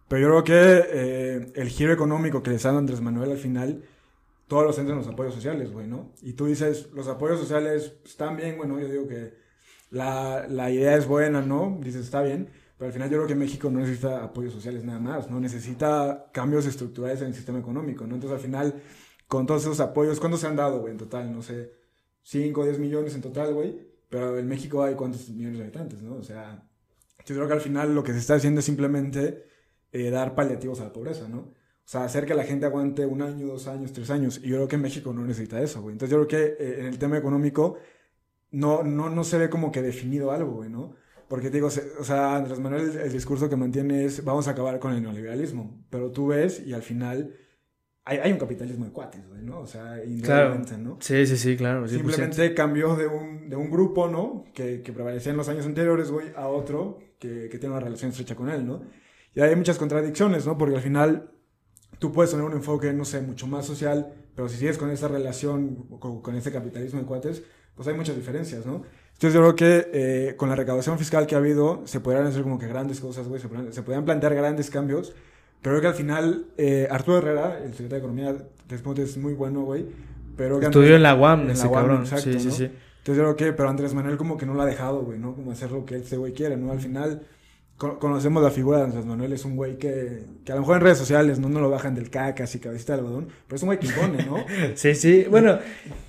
Pero 0.07 0.21
yo 0.21 0.27
creo 0.29 0.43
que 0.43 0.87
eh, 0.91 1.51
el 1.53 1.69
giro 1.69 1.93
económico 1.93 2.41
que 2.41 2.49
le 2.49 2.55
está 2.55 2.69
dando 2.69 2.79
Andrés 2.79 3.01
Manuel 3.01 3.31
al 3.31 3.37
final, 3.37 3.83
todos 4.47 4.65
los 4.65 4.75
centros 4.75 4.97
en 4.97 5.05
los 5.05 5.13
apoyos 5.13 5.35
sociales, 5.35 5.71
güey, 5.71 5.85
¿no? 5.85 6.09
Y 6.23 6.33
tú 6.33 6.47
dices, 6.47 6.89
los 6.95 7.07
apoyos 7.07 7.39
sociales 7.39 7.93
están 8.03 8.35
bien, 8.35 8.57
bueno, 8.57 8.79
yo 8.79 8.87
digo 8.87 9.07
que 9.07 9.33
la, 9.89 10.47
la 10.47 10.71
idea 10.71 10.95
es 10.95 11.07
buena, 11.07 11.41
¿no? 11.41 11.79
Dices, 11.81 12.05
está 12.05 12.21
bien. 12.21 12.49
Pero 12.77 12.87
al 12.87 12.93
final 12.93 13.09
yo 13.09 13.17
creo 13.17 13.27
que 13.27 13.35
México 13.35 13.69
no 13.69 13.79
necesita 13.79 14.23
apoyos 14.23 14.53
sociales 14.53 14.85
nada 14.85 14.99
más, 14.99 15.29
¿no? 15.29 15.39
Necesita 15.39 16.29
cambios 16.31 16.65
estructurales 16.65 17.19
en 17.21 17.27
el 17.27 17.33
sistema 17.33 17.59
económico, 17.59 18.07
¿no? 18.07 18.15
Entonces 18.15 18.37
al 18.37 18.41
final, 18.41 18.81
con 19.27 19.45
todos 19.45 19.63
esos 19.63 19.81
apoyos, 19.81 20.19
¿cuántos 20.19 20.39
se 20.39 20.47
han 20.47 20.55
dado, 20.55 20.79
güey, 20.79 20.93
en 20.93 20.97
total? 20.97 21.31
No 21.33 21.41
sé 21.41 21.73
5 22.23 22.61
o 22.61 22.63
10 22.63 22.79
millones 22.79 23.15
en 23.15 23.21
total, 23.21 23.53
güey. 23.53 23.77
Pero 24.09 24.39
en 24.39 24.47
México 24.47 24.81
hay 24.83 24.95
cuántos 24.95 25.29
millones 25.29 25.57
de 25.57 25.63
habitantes, 25.65 26.01
¿no? 26.01 26.15
O 26.15 26.23
sea, 26.23 26.63
yo 27.25 27.35
creo 27.35 27.47
que 27.47 27.53
al 27.53 27.61
final 27.61 27.93
lo 27.93 28.03
que 28.03 28.13
se 28.13 28.19
está 28.19 28.35
haciendo 28.35 28.59
es 28.59 28.65
simplemente 28.65 29.43
eh, 29.91 30.09
dar 30.09 30.33
paliativos 30.33 30.79
a 30.79 30.85
la 30.85 30.93
pobreza, 30.93 31.27
¿no? 31.27 31.39
O 31.39 31.91
sea, 31.91 32.03
hacer 32.05 32.25
que 32.25 32.33
la 32.33 32.43
gente 32.43 32.65
aguante 32.65 33.05
un 33.05 33.21
año, 33.21 33.47
dos 33.47 33.67
años, 33.67 33.91
tres 33.91 34.09
años. 34.09 34.39
Y 34.43 34.49
yo 34.49 34.55
creo 34.55 34.67
que 34.67 34.77
México 34.77 35.11
no 35.11 35.25
necesita 35.25 35.61
eso, 35.61 35.81
güey. 35.81 35.93
Entonces 35.93 36.11
yo 36.11 36.25
creo 36.25 36.27
que 36.27 36.63
eh, 36.63 36.79
en 36.81 36.85
el 36.85 36.97
tema 36.97 37.17
económico 37.17 37.77
no, 38.51 38.83
no, 38.83 39.09
no 39.09 39.23
se 39.23 39.37
ve 39.37 39.49
como 39.49 39.71
que 39.71 39.81
definido 39.81 40.31
algo, 40.31 40.53
güey, 40.53 40.69
¿no? 40.69 40.95
Porque 41.27 41.49
te 41.49 41.57
digo, 41.57 41.67
o 41.67 42.03
sea, 42.03 42.37
Andrés 42.37 42.59
Manuel, 42.59 42.97
el 42.97 43.11
discurso 43.11 43.49
que 43.49 43.55
mantiene 43.55 44.05
es 44.05 44.23
vamos 44.23 44.47
a 44.47 44.51
acabar 44.51 44.79
con 44.79 44.93
el 44.93 45.03
neoliberalismo. 45.03 45.85
Pero 45.91 46.11
tú 46.11 46.27
ves 46.27 46.59
y 46.65 46.73
al 46.73 46.81
final 46.81 47.35
hay, 48.03 48.31
un 48.31 48.39
capitalismo 48.39 48.85
de 48.85 48.91
cuates, 48.91 49.27
güey, 49.27 49.43
¿no? 49.43 49.59
O 49.59 49.67
sea, 49.67 50.03
indudablemente, 50.03 50.75
¿no? 50.77 50.97
Sí, 50.99 51.27
sí, 51.27 51.37
sí, 51.37 51.55
claro. 51.55 51.87
Simplemente 51.87 52.55
cambió 52.55 52.95
de 52.95 53.05
un, 53.05 53.47
de 53.47 53.55
un 53.55 53.69
grupo, 53.69 54.07
¿no? 54.07 54.45
Que, 54.55 54.81
que 54.81 54.91
prevalecía 54.91 55.31
en 55.31 55.37
los 55.37 55.47
años 55.49 55.67
anteriores, 55.67 56.09
güey, 56.09 56.29
a 56.35 56.47
otro 56.47 56.97
que, 57.19 57.47
que 57.49 57.59
tiene 57.59 57.75
una 57.75 57.83
relación 57.83 58.09
estrecha 58.09 58.35
con 58.35 58.49
él, 58.49 58.65
¿no? 58.65 58.81
Y 59.35 59.41
hay 59.41 59.55
muchas 59.55 59.77
contradicciones, 59.77 60.47
¿no? 60.47 60.57
Porque 60.57 60.75
al 60.75 60.81
final 60.81 61.29
tú 61.99 62.11
puedes 62.11 62.31
tener 62.31 62.43
un 62.43 62.53
enfoque, 62.53 62.91
no 62.93 63.05
sé, 63.05 63.21
mucho 63.21 63.45
más 63.45 63.67
social, 63.67 64.11
pero 64.33 64.49
si 64.49 64.57
sigues 64.57 64.79
con 64.79 64.89
esa 64.89 65.07
relación, 65.07 65.75
con, 65.99 66.23
con 66.23 66.35
ese 66.35 66.51
capitalismo 66.51 66.99
de 66.99 67.05
cuates, 67.05 67.43
pues 67.79 67.87
hay 67.87 67.95
muchas 67.95 68.17
diferencias, 68.17 68.65
¿no? 68.65 68.83
Entonces 69.13 69.33
yo 69.33 69.39
creo 69.39 69.55
que 69.55 69.89
eh, 69.93 70.35
con 70.35 70.49
la 70.49 70.55
recaudación 70.55 70.99
fiscal 70.99 71.25
que 71.25 71.35
ha 71.35 71.37
habido, 71.37 71.81
se 71.85 72.01
podrían 72.01 72.27
hacer 72.27 72.43
como 72.43 72.59
que 72.59 72.67
grandes 72.67 72.99
cosas, 72.99 73.27
güey, 73.29 73.41
se, 73.41 73.47
se 73.71 73.83
podrían 73.83 74.03
plantear 74.03 74.35
grandes 74.35 74.69
cambios 74.69 75.13
pero 75.61 75.75
creo 75.75 75.81
que 75.81 75.87
al 75.87 75.93
final, 75.93 76.45
eh, 76.57 76.87
Arturo 76.89 77.17
Herrera, 77.17 77.57
el 77.57 77.71
secretario 77.73 77.89
de 77.89 77.97
Economía, 77.97 78.35
después 78.67 78.97
es 78.99 79.17
muy 79.17 79.33
bueno, 79.33 79.61
güey. 79.61 79.85
Pero 80.37 80.61
Estudió 80.61 80.95
en 80.95 81.03
la 81.03 81.15
UAM, 81.15 81.49
ese 81.49 81.69
cabrón. 81.69 82.01
Exacto, 82.01 82.31
sí, 82.31 82.39
sí, 82.39 82.51
sí. 82.51 82.63
Entonces 82.99 83.23
creo 83.23 83.35
que, 83.35 83.51
pero 83.51 83.69
Andrés 83.69 83.93
Manuel 83.93 84.15
como 84.15 84.37
que 84.37 84.45
no 84.45 84.53
lo 84.53 84.61
ha 84.61 84.65
dejado, 84.65 85.01
güey, 85.01 85.19
¿no? 85.19 85.35
Como 85.35 85.51
hacer 85.51 85.71
lo 85.71 85.85
que 85.85 85.97
ese 85.97 86.15
güey 86.15 86.33
quiere, 86.33 86.55
¿no? 86.55 86.71
Al 86.71 86.79
final 86.79 87.21
conocemos 87.79 88.43
la 88.43 88.51
figura 88.51 88.79
de 88.79 88.83
Andrés 88.83 89.05
Manuel, 89.05 89.31
es 89.31 89.45
un 89.45 89.55
güey 89.55 89.77
que, 89.77 90.23
que 90.43 90.51
a 90.51 90.55
lo 90.55 90.61
mejor 90.61 90.75
en 90.75 90.81
redes 90.81 90.97
sociales 90.97 91.39
no, 91.39 91.47
no 91.47 91.61
lo 91.61 91.69
bajan 91.69 91.95
del 91.95 92.09
cacas 92.09 92.53
y 92.53 92.59
cabecita 92.59 92.93
de 92.93 92.99
algodón, 92.99 93.29
pero 93.47 93.55
es 93.55 93.63
un 93.63 93.67
güey 93.67 93.79
que 93.79 93.87
impone, 93.87 94.25
¿no? 94.25 94.43
sí, 94.75 94.93
sí, 94.95 95.25
bueno, 95.29 95.59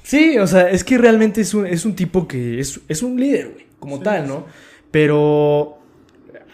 sí, 0.03 0.37
o 0.39 0.47
sea, 0.49 0.69
es 0.69 0.83
que 0.83 0.99
realmente 0.99 1.41
es 1.41 1.55
un, 1.55 1.67
es 1.67 1.85
un 1.85 1.95
tipo 1.95 2.27
que 2.27 2.59
es, 2.59 2.81
es 2.89 3.03
un 3.05 3.19
líder, 3.19 3.53
güey, 3.53 3.67
como 3.79 4.01
tal, 4.01 4.27
¿no? 4.27 4.47
Pero 4.91 5.79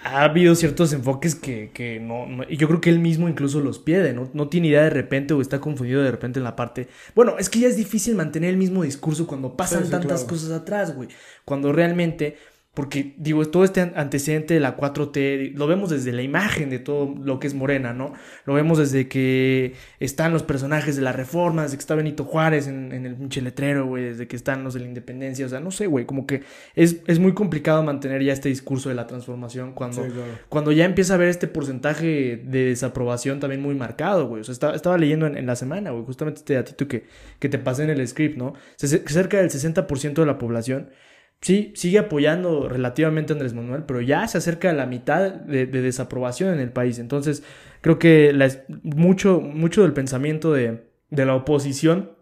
ha 0.04 0.24
habido 0.24 0.54
ciertos 0.54 0.92
enfoques 0.92 1.34
que, 1.34 1.70
que 1.72 1.98
no, 1.98 2.44
Y 2.48 2.56
yo 2.56 2.68
creo 2.68 2.80
que 2.80 2.90
él 2.90 2.98
mismo 2.98 3.28
incluso 3.28 3.60
los 3.60 3.78
pierde, 3.78 4.12
¿no? 4.12 4.28
No 4.34 4.48
tiene 4.48 4.68
idea 4.68 4.84
de 4.84 4.90
repente 4.90 5.34
o 5.34 5.40
está 5.40 5.60
confundido 5.60 6.02
de 6.02 6.10
repente 6.10 6.38
en 6.38 6.44
la 6.44 6.54
parte... 6.54 6.88
Bueno, 7.14 7.36
es 7.38 7.48
que 7.48 7.58
ya 7.58 7.68
es 7.68 7.76
difícil 7.76 8.14
mantener 8.14 8.50
el 8.50 8.56
mismo 8.56 8.82
discurso 8.82 9.26
cuando 9.26 9.56
pasan 9.56 9.88
tantas 9.90 10.24
cosas 10.24 10.50
atrás, 10.52 10.94
güey. 10.94 11.08
Cuando 11.44 11.72
realmente 11.72 12.36
porque, 12.76 13.14
digo, 13.16 13.42
todo 13.46 13.64
este 13.64 13.80
antecedente 13.80 14.52
de 14.52 14.60
la 14.60 14.76
4T 14.76 15.54
lo 15.54 15.66
vemos 15.66 15.88
desde 15.88 16.12
la 16.12 16.20
imagen 16.20 16.68
de 16.68 16.78
todo 16.78 17.14
lo 17.24 17.40
que 17.40 17.46
es 17.46 17.54
Morena, 17.54 17.94
¿no? 17.94 18.12
Lo 18.44 18.52
vemos 18.52 18.76
desde 18.76 19.08
que 19.08 19.72
están 19.98 20.34
los 20.34 20.42
personajes 20.42 20.94
de 20.94 21.00
la 21.00 21.12
reforma, 21.12 21.62
desde 21.62 21.78
que 21.78 21.80
está 21.80 21.94
Benito 21.94 22.24
Juárez 22.24 22.66
en, 22.66 22.92
el 22.92 23.14
pinche 23.14 23.40
letrero, 23.40 23.86
güey, 23.86 24.04
desde 24.04 24.28
que 24.28 24.36
están 24.36 24.62
los 24.62 24.74
de 24.74 24.80
la 24.80 24.88
independencia, 24.88 25.46
o 25.46 25.48
sea, 25.48 25.58
no 25.58 25.70
sé, 25.70 25.86
güey, 25.86 26.04
como 26.04 26.26
que 26.26 26.42
es, 26.74 26.98
es, 27.06 27.18
muy 27.18 27.32
complicado 27.32 27.82
mantener 27.82 28.22
ya 28.22 28.34
este 28.34 28.50
discurso 28.50 28.90
de 28.90 28.94
la 28.94 29.06
transformación 29.06 29.72
cuando, 29.72 30.06
cuando 30.50 30.70
ya 30.70 30.84
empieza 30.84 31.14
a 31.14 31.16
haber 31.16 31.30
este 31.30 31.48
porcentaje 31.48 32.42
de 32.44 32.64
desaprobación 32.66 33.40
también 33.40 33.62
muy 33.62 33.74
marcado, 33.74 34.28
güey. 34.28 34.42
O 34.42 34.44
sea, 34.44 34.52
estaba, 34.74 34.98
leyendo 34.98 35.26
en, 35.26 35.46
la 35.46 35.56
semana, 35.56 35.92
güey, 35.92 36.04
justamente 36.04 36.40
este 36.40 36.52
datito 36.52 36.86
que, 36.86 37.04
que 37.38 37.48
te 37.48 37.58
pasé 37.58 37.84
en 37.84 37.90
el 37.90 38.06
script, 38.06 38.36
¿no? 38.36 38.52
Cerca 38.76 39.38
del 39.38 39.48
60% 39.48 40.12
de 40.12 40.26
la 40.26 40.36
población 40.36 40.90
sí, 41.40 41.72
sigue 41.74 41.98
apoyando 41.98 42.68
relativamente 42.68 43.32
a 43.32 43.34
Andrés 43.34 43.54
Manuel, 43.54 43.84
pero 43.84 44.00
ya 44.00 44.26
se 44.28 44.38
acerca 44.38 44.70
a 44.70 44.72
la 44.72 44.86
mitad 44.86 45.32
de, 45.32 45.66
desaprobación 45.66 46.54
en 46.54 46.60
el 46.60 46.70
país. 46.70 46.98
Entonces, 46.98 47.42
creo 47.80 47.98
que 47.98 48.34
mucho, 48.82 49.40
mucho 49.40 49.82
del 49.82 49.92
pensamiento 49.92 50.52
de, 50.52 50.84
la 51.10 51.34
oposición, 51.34 52.12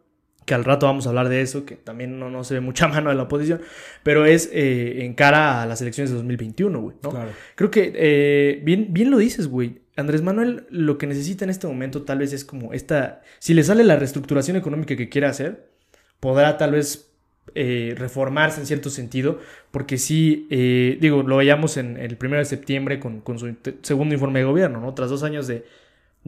que 0.45 0.55
al 0.55 0.65
rato 0.65 0.87
vamos 0.87 1.07
a 1.07 1.09
hablar 1.09 1.31
de 1.31 1.41
eso, 1.41 1.65
que 1.65 1.75
también 1.75 2.19
no, 2.19 2.29
no 2.29 2.45
se 2.45 2.55
ve 2.55 2.61
mucha 2.61 2.87
mano 2.89 3.11
de 3.11 3.17
la 3.17 3.23
oposición, 3.23 3.61
pero 4.03 4.27
es 4.27 4.51
eh, 4.53 5.05
en 5.05 5.15
cara 5.15 5.63
a 5.63 5.67
las 5.67 5.81
elecciones 5.81 6.11
de 6.11 6.17
2021, 6.17 6.81
güey, 6.81 6.97
¿no? 7.03 7.13
Creo 7.55 7.71
que 7.71 7.93
eh, 7.95 8.61
bien, 8.63 8.89
bien 8.91 9.11
lo 9.11 9.19
dices, 9.19 9.49
güey. 9.49 9.83
Andrés 9.97 10.23
Manuel 10.23 10.67
lo 10.71 10.99
que 10.99 11.07
necesita 11.07 11.45
en 11.45 11.51
este 11.51 11.69
momento 11.69 12.03
tal 12.03 12.19
vez 12.19 12.33
es 12.33 12.45
como 12.45 12.73
esta, 12.73 13.23
si 13.39 13.55
le 13.55 13.63
sale 13.63 13.85
la 13.85 13.95
reestructuración 13.95 14.57
económica 14.57 14.97
que 14.97 15.09
quiere 15.09 15.29
hacer, 15.29 15.71
podrá 16.19 16.59
tal 16.59 16.73
vez 16.73 17.14
eh, 17.55 17.95
reformarse 17.97 18.61
en 18.61 18.67
cierto 18.67 18.91
sentido, 18.91 19.39
porque 19.71 19.99
sí, 19.99 20.47
eh, 20.51 20.99
digo, 21.01 21.23
lo 21.23 21.37
veíamos 21.37 21.77
en 21.77 21.97
el 21.99 22.17
primero 22.17 22.41
de 22.41 22.47
septiembre 22.47 22.99
con, 22.99 23.23
su 23.39 23.55
segundo 23.83 24.15
informe 24.15 24.41
de 24.41 24.47
gobierno, 24.47 24.81
¿no? 24.81 24.95
Tras 24.95 25.11
dos 25.11 25.23
años 25.23 25.47
de, 25.47 25.65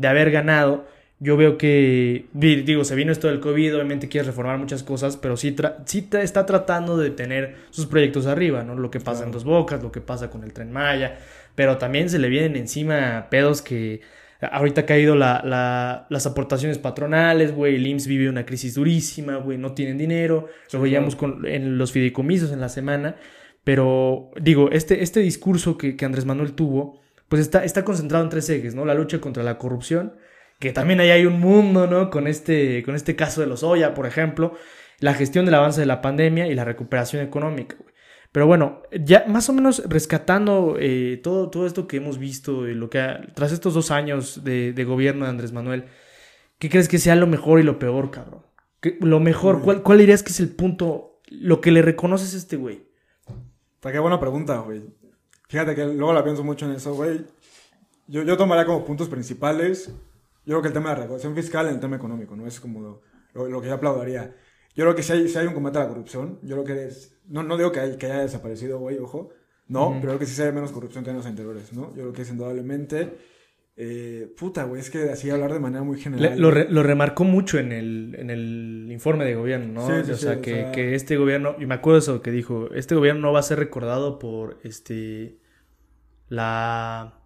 haber 0.07 0.31
ganado, 0.31 0.87
yo 1.19 1.37
veo 1.37 1.59
que, 1.59 2.27
digo, 2.33 2.85
se 2.85 2.95
vino 2.95 3.11
esto 3.11 3.29
del 3.29 3.41
COVID, 3.41 3.77
obviamente 3.77 4.09
quiere 4.09 4.27
reformar 4.27 4.59
muchas 4.59 4.83
cosas, 4.83 5.17
pero 5.17 5.37
sí, 5.37 5.57
sí 5.87 6.09
está 6.13 6.47
tratando 6.47 6.97
de 6.97 7.11
tener 7.11 7.57
sus 7.71 7.87
proyectos 7.87 8.27
arriba, 8.27 8.63
¿no? 8.63 8.77
Lo 8.77 8.91
que 8.91 9.01
pasa 9.01 9.25
en 9.25 9.33
Dos 9.33 9.45
Bocas, 9.45 9.83
lo 9.83 9.91
que 9.91 10.01
pasa 10.01 10.31
con 10.31 10.45
el 10.45 10.53
Tren 10.53 10.71
Maya, 10.71 11.19
pero 11.55 11.79
también 11.79 12.11
se 12.11 12.19
le 12.19 12.29
vienen 12.29 12.57
encima 12.57 13.29
pedos 13.31 13.63
que 13.63 14.01
Ahorita 14.41 14.83
ha 14.83 14.87
caído 14.87 15.17
la, 15.17 16.07
las 16.09 16.27
aportaciones 16.27 16.79
patronales, 16.79 17.55
güey. 17.55 17.77
El 17.77 17.87
IMSS 17.87 18.07
vive 18.07 18.29
una 18.29 18.45
crisis 18.45 18.75
durísima, 18.75 19.37
güey. 19.37 19.57
No 19.59 19.73
tienen 19.73 19.97
dinero. 19.97 20.49
Lo 20.73 20.81
veíamos 20.81 21.17
con, 21.17 21.47
en 21.47 21.79
los 21.79 21.93
fideicomisos 21.93 22.53
en 22.53 22.61
la 22.61 22.69
semana. 22.69 23.17
Pero, 23.65 24.31
digo, 24.41 24.71
este, 24.71 25.03
este 25.03 25.21
discurso 25.21 25.77
que, 25.77 25.97
que 25.97 26.05
Andrés 26.05 26.25
Manuel 26.25 26.53
tuvo, 26.53 27.01
pues 27.29 27.43
está, 27.43 27.65
está 27.65 27.85
concentrado 27.85 28.23
en 28.23 28.31
tres 28.31 28.49
ejes, 28.49 28.75
¿no? 28.75 28.85
La 28.85 28.95
lucha 28.95 29.21
contra 29.21 29.43
la 29.43 29.59
corrupción, 29.59 30.15
que 30.61 30.73
también 30.73 31.01
ahí 31.01 31.11
hay 31.11 31.27
un 31.27 31.41
mundo, 31.41 31.89
¿no? 31.89 32.11
Con 32.11 32.29
este, 32.29 32.85
con 32.85 32.95
este 32.95 33.17
caso 33.17 33.41
de 33.41 33.49
los 33.49 33.63
Oya, 33.65 33.95
por 33.95 34.07
ejemplo. 34.07 34.55
La 35.01 35.15
gestión 35.15 35.45
del 35.47 35.55
avance 35.55 35.81
de 35.81 35.87
la 35.87 36.01
pandemia 36.01 36.47
y 36.47 36.55
la 36.55 36.65
recuperación 36.65 37.23
económica, 37.23 37.77
güey. 37.79 37.96
Pero 38.33 38.47
bueno, 38.47 38.83
ya 38.93 39.25
más 39.27 39.49
o 39.49 39.53
menos 39.53 39.83
rescatando 39.89 40.77
eh, 40.79 41.21
todo, 41.23 41.51
todo 41.51 41.67
esto 41.67 41.87
que 41.87 41.99
hemos 41.99 42.19
visto, 42.19 42.69
y 42.69 42.75
lo 42.75 42.91
que 42.91 43.03
tras 43.35 43.53
estos 43.53 43.75
dos 43.75 43.91
años 43.91 44.45
de, 44.45 44.85
gobierno 44.85 45.25
de 45.25 45.31
Andrés 45.31 45.53
Manuel, 45.53 45.87
¿qué 46.59 46.69
crees 46.69 46.89
que 46.89 46.99
sea 46.99 47.17
lo 47.17 47.27
mejor 47.27 47.61
y 47.61 47.63
lo 47.63 47.79
peor, 47.79 48.11
cabrón? 48.11 48.45
lo 49.01 49.19
mejor, 49.19 49.63
¿cuál, 49.63 49.83
¿cuál 49.83 49.99
dirías 49.99 50.23
que 50.23 50.31
es 50.31 50.39
el 50.39 50.51
punto, 50.51 51.21
lo 51.29 51.61
que 51.61 51.73
le 51.73 51.83
reconoces 51.83 52.35
a 52.35 52.37
este 52.37 52.57
güey? 52.57 52.87
Qué 53.93 53.99
buena 53.99 54.19
pregunta, 54.19 54.59
güey. 54.59 54.83
Fíjate 55.49 55.75
que 55.75 55.85
luego 55.85 56.13
la 56.13 56.25
pienso 56.25 56.43
mucho 56.43 56.67
en 56.67 56.73
eso, 56.73 56.95
güey. 56.95 57.25
Yo, 58.09 58.23
yo 58.23 58.37
tomaría 58.37 58.67
como 58.67 58.85
puntos 58.85 59.09
principales, 59.09 59.91
yo 60.45 60.53
creo 60.53 60.63
que 60.63 60.69
el 60.69 60.75
tema 60.75 60.91
de 60.91 60.97
la 60.97 61.03
recaudación 61.03 61.35
fiscal 61.35 61.67
y 61.67 61.71
el 61.71 61.81
tema 61.81 61.97
económico, 61.97 62.37
¿no? 62.37 62.47
Es 62.47 62.61
como 62.61 62.81
lo, 62.81 63.03
lo, 63.49 63.61
que 63.61 63.69
yo 63.69 63.75
aplaudiría. 63.75 64.35
Yo 64.77 64.85
creo 64.85 64.95
que 64.95 65.03
si 65.03 65.13
hay, 65.13 65.29
si 65.29 65.39
hay 65.39 65.47
un 65.47 65.55
combate 65.55 65.79
a 65.79 65.83
la 65.83 65.89
corrupción, 65.89 66.39
yo 66.43 66.63
creo 66.63 66.65
que 66.65 66.87
es 66.87 67.17
no, 67.29 67.43
no 67.43 67.57
digo 67.57 67.73
que, 67.73 67.81
haya 67.81 68.21
desaparecido, 68.21 68.79
güey, 68.79 68.99
ojo. 68.99 69.31
No, 69.69 69.91
pero 70.01 70.13
creo 70.13 70.19
que 70.21 70.27
sí 70.27 70.35
se 70.35 70.45
ve 70.45 70.53
menos 70.53 70.71
corrupción 70.71 71.03
que 71.03 71.11
en 71.11 71.17
los 71.17 71.27
anteriores, 71.27 71.73
¿no? 71.73 71.89
Yo 71.89 72.03
creo 72.03 72.13
que 72.13 72.23
es 72.23 72.31
indudablemente. 72.31 73.19
Eh, 73.77 74.33
puta, 74.39 74.63
güey, 74.63 74.81
es 74.81 74.91
que 74.91 75.11
así 75.11 75.29
hablar 75.29 75.53
de 75.53 75.59
manera 75.59 75.83
muy 75.83 76.01
general. 76.01 76.39
lo, 76.39 76.51
lo, 76.53 76.83
remarcó 76.83 77.25
mucho 77.25 77.59
en 77.59 77.73
el, 77.73 78.15
en 78.17 78.31
el 78.31 78.89
informe 78.91 79.25
de 79.25 79.35
gobierno, 79.35 79.73
¿no? 79.73 79.87
Sí, 79.87 80.05
sí, 80.05 80.13
o, 80.13 80.17
sea, 80.17 80.41
que, 80.41 80.71
que, 80.73 80.95
este 80.95 81.17
gobierno, 81.17 81.57
y 81.59 81.67
me 81.67 81.75
acuerdo 81.75 81.99
eso 81.99 82.23
que 82.23 82.31
dijo, 82.31 82.71
este 82.75 82.95
gobierno 82.95 83.23
no 83.23 83.33
va 83.33 83.41
a 83.41 83.43
ser 83.43 83.59
recordado 83.59 84.19
por 84.19 84.61
este. 84.63 85.39
La. 86.29 87.21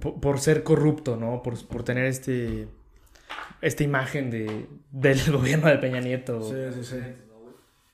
Por, 0.00 0.38
ser 0.38 0.62
corrupto, 0.62 1.16
¿no? 1.16 1.42
Por, 1.42 1.66
por 1.66 1.82
tener 1.82 2.06
este. 2.06 2.68
Esta 3.60 3.82
imagen 3.82 4.30
de, 4.30 4.68
del 4.92 5.18
gobierno 5.32 5.68
de 5.68 5.78
Peña 5.78 6.00
Nieto. 6.00 6.42
Sí, 6.42 6.54
sí, 6.74 6.84
sí. 6.84 6.96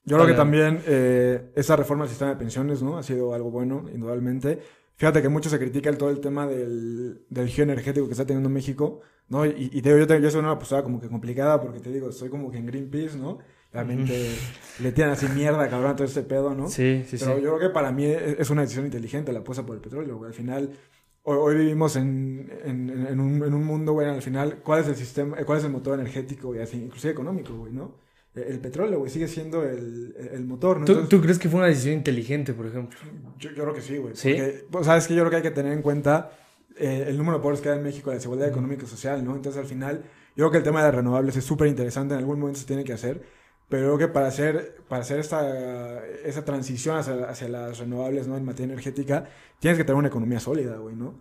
Yo 0.05 0.17
creo 0.17 0.27
que 0.27 0.35
también 0.35 0.81
eh, 0.87 1.51
esa 1.55 1.77
reforma 1.77 2.05
del 2.05 2.11
sistema 2.11 2.31
de 2.31 2.39
pensiones, 2.39 2.83
¿no? 2.83 2.97
Ha 2.97 3.03
sido 3.03 3.35
algo 3.35 3.51
bueno, 3.51 3.85
indudablemente. 3.93 4.59
Fíjate 4.97 5.23
que 5.23 5.29
mucho 5.29 5.51
se 5.51 5.59
critica 5.59 5.91
el, 5.91 5.99
todo 5.99 6.11
el 6.11 6.21
tema 6.21 6.47
del, 6.47 7.25
del 7.29 7.49
giro 7.49 7.65
energético 7.65 8.07
que 8.07 8.13
está 8.13 8.27
teniendo 8.27 8.49
México, 8.49 9.01
¿no? 9.29 9.45
Y, 9.45 9.71
y 9.73 9.83
te 9.83 9.91
digo, 9.91 9.99
yo, 9.99 10.07
te, 10.07 10.21
yo 10.21 10.31
soy 10.31 10.41
una 10.41 10.59
postura 10.59 10.83
como 10.83 10.99
que 10.99 11.09
complicada 11.09 11.61
porque 11.61 11.81
te 11.81 11.93
digo, 11.93 12.11
soy 12.11 12.31
como 12.31 12.51
que 12.51 12.59
en 12.59 12.67
Greenpeace, 12.67 13.19
¿no? 13.19 13.39
Realmente 13.71 14.35
le 14.81 14.93
tiran 14.93 15.11
así 15.11 15.29
mierda, 15.29 15.69
cabrón, 15.69 15.95
todo 15.95 16.07
ese 16.07 16.23
pedo, 16.23 16.55
¿no? 16.55 16.69
Sí, 16.69 17.05
sí, 17.07 17.19
Pero 17.21 17.39
yo 17.39 17.57
creo 17.57 17.69
que 17.69 17.75
para 17.75 17.93
mí 17.93 18.07
es 18.07 18.49
una 18.49 18.63
decisión 18.63 18.87
inteligente 18.87 19.31
la 19.31 19.41
apuesta 19.41 19.65
por 19.65 19.77
el 19.77 19.83
petróleo, 19.83 20.17
güey. 20.17 20.29
Al 20.29 20.35
final, 20.35 20.71
hoy, 21.29 21.57
vivimos 21.57 21.97
en, 21.97 22.51
en, 22.65 23.07
en, 23.07 23.21
un, 23.21 23.43
en 23.45 23.55
un 23.55 23.65
mundo, 23.65 23.93
güey, 23.93 24.09
al 24.09 24.23
final, 24.23 24.61
¿cuál 24.63 24.81
es 24.81 24.89
el 24.89 24.97
sistema, 24.97 25.37
cuál 25.45 25.59
es 25.59 25.65
el 25.65 25.71
motor 25.71 25.99
energético, 25.99 26.55
y 26.55 26.59
así, 26.59 26.77
inclusive 26.77 27.13
económico, 27.13 27.55
güey, 27.55 27.73
¿no? 27.73 28.09
el 28.47 28.61
petróleo, 28.61 28.99
güey, 28.99 29.11
sigue 29.11 29.29
siendo 29.29 29.65
el, 29.65 30.15
el 30.33 30.45
motor, 30.45 30.81
¿no? 30.81 31.09
¿Tú, 31.09 31.21
crees 31.21 31.39
que 31.39 31.49
fue 31.49 31.59
una 31.59 31.69
decisión 31.69 31.95
inteligente, 31.95 32.53
por 32.53 32.67
ejemplo? 32.67 32.99
Yo, 33.39 33.51
yo 33.51 33.63
creo 33.63 33.75
que 33.75 33.81
sí, 33.81 33.97
güey. 33.97 34.15
¿Sí? 34.15 34.37
Porque, 34.71 34.87
sabes 34.87 35.07
que 35.07 35.15
yo 35.15 35.23
creo 35.23 35.31
que 35.31 35.37
hay 35.37 35.43
que 35.43 35.51
tener 35.51 35.73
en 35.73 35.83
cuenta 35.83 36.31
eh, 36.77 37.07
el 37.09 37.17
número 37.17 37.39
de 37.39 37.43
pobres 37.43 37.61
que 37.61 37.69
hay 37.69 37.79
en 37.79 37.85
México, 37.85 38.11
la 38.11 38.17
desigualdad 38.17 38.49
económica 38.49 38.85
y 38.85 38.87
social, 38.87 39.25
¿no? 39.25 39.35
Entonces, 39.35 39.61
al 39.61 39.67
final, 39.67 40.05
yo 40.37 40.45
creo 40.45 40.51
que 40.51 40.59
el 40.59 40.63
tema 40.63 40.81
de 40.81 40.87
las 40.87 40.95
renovables 40.95 41.37
es 41.37 41.45
súper 41.45 41.69
interesante, 41.69 42.15
en 42.15 42.21
algún 42.21 42.39
momento 42.39 42.61
se 42.61 42.67
tiene 42.67 42.85
que 42.85 42.93
hacer, 42.93 43.23
pero 43.69 43.97
creo 43.97 43.99
que 43.99 44.09
para 44.09 44.29
hacer, 44.29 44.83
para 44.89 45.03
hacer 45.03 45.19
esta, 45.19 46.05
esa 46.25 46.45
transición 46.45 46.97
hacia, 46.97 47.29
hacia 47.29 47.49
las 47.49 47.79
renovables, 47.79 48.27
¿no? 48.29 48.37
En 48.37 48.45
materia 48.45 48.73
energética, 48.73 49.25
tienes 49.59 49.79
que 49.79 49.85
tener 49.85 49.97
una 49.97 50.09
economía 50.09 50.41
sólida, 50.41 50.77
güey, 50.77 50.97
¿no? 50.97 51.15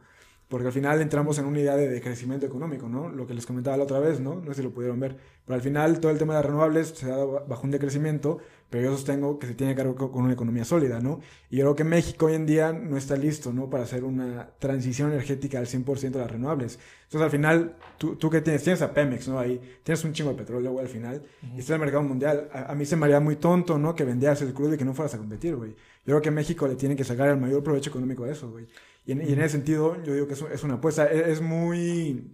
porque 0.49 0.67
al 0.67 0.73
final 0.73 1.01
entramos 1.01 1.37
en 1.39 1.45
una 1.45 1.59
idea 1.59 1.75
de, 1.75 2.01
crecimiento 2.01 2.45
económico, 2.45 2.87
¿no? 2.87 3.09
Lo 3.09 3.27
que 3.27 3.33
les 3.33 3.45
comentaba 3.45 3.75
la 3.75 3.83
otra 3.83 3.99
vez, 3.99 4.19
¿no? 4.19 4.35
No 4.35 4.53
sé 4.53 4.55
si 4.55 4.63
lo 4.63 4.71
pudieron 4.71 4.99
ver, 4.99 5.17
pero 5.45 5.55
al 5.55 5.61
final 5.61 5.99
todo 5.99 6.11
el 6.11 6.17
tema 6.17 6.33
de 6.33 6.39
las 6.39 6.45
renovables 6.45 6.89
se 6.89 7.07
da 7.07 7.25
bajo 7.25 7.63
un 7.63 7.71
decrecimiento, 7.71 8.39
pero 8.69 8.83
yo 8.83 8.91
sostengo 8.97 9.39
que 9.39 9.47
se 9.47 9.53
tiene 9.53 9.73
que 9.73 9.77
cargar 9.77 9.95
con 9.95 10.23
una 10.23 10.33
economía 10.33 10.65
sólida, 10.65 10.99
¿no? 10.99 11.21
Y 11.49 11.57
yo 11.57 11.63
creo 11.63 11.75
que 11.75 11.83
México 11.85 12.25
hoy 12.25 12.33
en 12.33 12.45
día 12.45 12.73
no 12.73 12.97
está 12.97 13.15
listo, 13.15 13.53
¿no? 13.53 13.69
Para 13.69 13.83
hacer 13.83 14.03
una 14.03 14.49
transición 14.59 15.11
energética 15.11 15.59
al 15.59 15.67
100% 15.67 16.11
de 16.11 16.19
las 16.19 16.29
renovables. 16.29 16.77
Entonces 17.03 17.21
al 17.21 17.31
final, 17.31 17.75
¿tú, 17.97 18.17
tú 18.17 18.29
qué 18.29 18.41
tienes? 18.41 18.63
Tienes 18.63 18.81
a 18.81 18.93
Pemex, 18.93 19.29
¿no? 19.29 19.39
Ahí 19.39 19.61
tienes 19.83 20.03
un 20.03 20.11
chingo 20.11 20.31
de 20.31 20.37
petróleo, 20.37 20.73
güey, 20.73 20.85
al 20.85 20.91
final, 20.91 21.23
y 21.55 21.59
está 21.59 21.73
en 21.73 21.75
el 21.75 21.85
mercado 21.85 22.03
mundial. 22.03 22.49
A, 22.51 22.75
mí 22.75 22.85
se 22.85 22.97
me 22.97 23.05
haría 23.05 23.21
muy 23.21 23.37
tonto, 23.37 23.77
¿no? 23.77 23.95
Que 23.95 24.03
vendieras 24.03 24.41
el 24.41 24.53
crudo 24.53 24.73
y 24.73 24.77
que 24.77 24.85
no 24.85 24.93
fueras 24.93 25.13
a 25.13 25.17
competir, 25.17 25.55
güey. 25.55 25.71
Yo 25.71 26.13
creo 26.13 26.21
que 26.21 26.31
México 26.31 26.67
le 26.67 26.75
tiene 26.75 26.97
que 26.97 27.05
sacar 27.05 27.29
el 27.29 27.37
mayor 27.37 27.63
provecho 27.63 27.89
económico 27.89 28.25
a 28.25 28.31
eso, 28.31 28.51
güey. 28.51 28.67
Y 29.05 29.13
en, 29.13 29.21
ese 29.21 29.49
sentido, 29.49 29.95
yo 30.03 30.13
digo 30.13 30.27
que 30.27 30.33
es, 30.33 30.63
una 30.65 30.75
apuesta. 30.75 31.07
E, 31.09 31.31
es, 31.31 31.39
muy. 31.39 32.29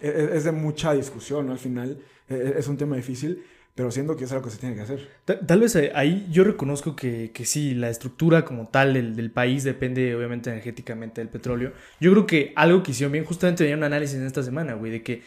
E, 0.00 0.08
e, 0.08 0.36
es, 0.36 0.44
de 0.44 0.52
mucha 0.52 0.92
discusión, 0.92 1.46
¿no? 1.46 1.52
Al 1.52 1.58
final, 1.58 1.98
es 2.28 2.68
un 2.68 2.76
tema 2.76 2.94
difícil, 2.94 3.44
pero 3.76 3.90
siento 3.90 4.16
que 4.16 4.24
es 4.24 4.32
algo 4.32 4.44
que 4.44 4.50
se 4.50 4.56
tiene 4.56 4.74
que 4.74 4.80
hacer. 4.80 5.06
Tal, 5.24 5.60
vez 5.60 5.76
ahí 5.94 6.26
yo 6.30 6.44
reconozco 6.44 6.96
que, 6.96 7.30
que, 7.32 7.44
sí, 7.44 7.74
la 7.74 7.90
estructura 7.90 8.44
como 8.44 8.68
tal 8.68 8.94
del, 8.94 9.14
del, 9.14 9.30
país 9.30 9.64
depende, 9.64 10.16
obviamente, 10.16 10.50
energéticamente 10.50 11.20
del 11.20 11.28
petróleo. 11.28 11.72
Yo 12.00 12.10
creo 12.10 12.26
que 12.26 12.52
algo 12.56 12.82
que 12.82 12.92
hicieron 12.92 13.12
bien, 13.12 13.26
justamente 13.26 13.64
tenía 13.64 13.76
un 13.76 13.84
análisis 13.84 14.16
en 14.16 14.26
esta 14.26 14.42
semana, 14.42 14.74
güey, 14.74 14.90
de 14.90 15.02
que. 15.02 15.22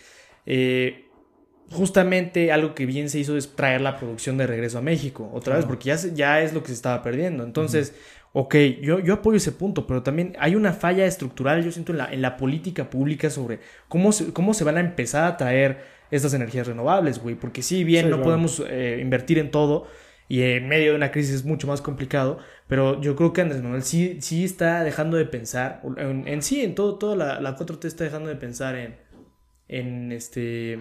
Eh, 0.45 1.05
justamente 1.71 2.51
algo 2.51 2.73
que 2.73 2.87
bien 2.87 3.11
se 3.11 3.19
hizo 3.19 3.37
es 3.37 3.55
traer 3.55 3.81
la 3.81 3.99
producción 3.99 4.37
de 4.37 4.47
regreso 4.47 4.79
a 4.79 4.81
México, 4.81 5.29
otra 5.31 5.55
vez, 5.55 5.65
porque 5.65 5.89
ya, 5.89 5.97
ya 6.15 6.41
es 6.41 6.51
lo 6.51 6.61
que 6.61 6.69
se 6.69 6.73
estaba 6.73 7.03
perdiendo. 7.03 7.43
Entonces, 7.43 7.93
Ok, 8.31 8.55
yo, 8.81 8.99
yo 8.99 9.15
apoyo 9.15 9.37
ese 9.37 9.51
punto, 9.51 9.87
pero 9.87 10.03
también 10.03 10.35
hay 10.39 10.55
una 10.55 10.71
falla 10.71 11.05
estructural, 11.05 11.63
yo 11.63 11.71
siento, 11.71 11.93
en 11.93 11.97
la, 11.97 12.13
en 12.13 12.21
la 12.21 12.37
política 12.37 12.89
pública 12.89 13.31
sobre 13.31 13.59
cómo 13.87 14.11
se, 14.11 14.33
cómo 14.33 14.53
se 14.53 14.63
van 14.63 14.77
a 14.77 14.81
empezar 14.81 15.25
a 15.25 15.35
traer 15.35 15.98
estas 16.11 16.33
energías 16.33 16.67
renovables, 16.67 17.19
güey. 17.19 17.35
Porque 17.35 17.61
si 17.61 17.83
bien 17.83 18.09
no 18.09 18.21
podemos 18.21 18.63
eh, 18.67 18.99
invertir 19.01 19.39
en 19.39 19.51
todo 19.51 19.87
y 20.27 20.43
en 20.43 20.67
medio 20.67 20.91
de 20.91 20.97
una 20.97 21.11
crisis 21.11 21.35
es 21.35 21.45
mucho 21.45 21.67
más 21.67 21.81
complicado, 21.81 22.37
pero 22.67 23.01
yo 23.01 23.15
creo 23.15 23.33
que 23.33 23.41
Andrés 23.41 23.63
Manuel 23.63 23.83
sí, 23.83 24.19
sí 24.21 24.45
está 24.45 24.83
dejando 24.83 25.17
de 25.17 25.25
pensar, 25.25 25.81
en, 25.97 26.41
sí, 26.43 26.61
en 26.61 26.75
todo, 26.75 26.97
toda 26.99 27.15
la, 27.15 27.41
la 27.41 27.57
4T 27.57 27.85
está 27.85 28.03
dejando 28.03 28.29
de 28.29 28.35
pensar 28.35 28.75
en, 28.75 28.97
en 29.67 30.11
este 30.11 30.79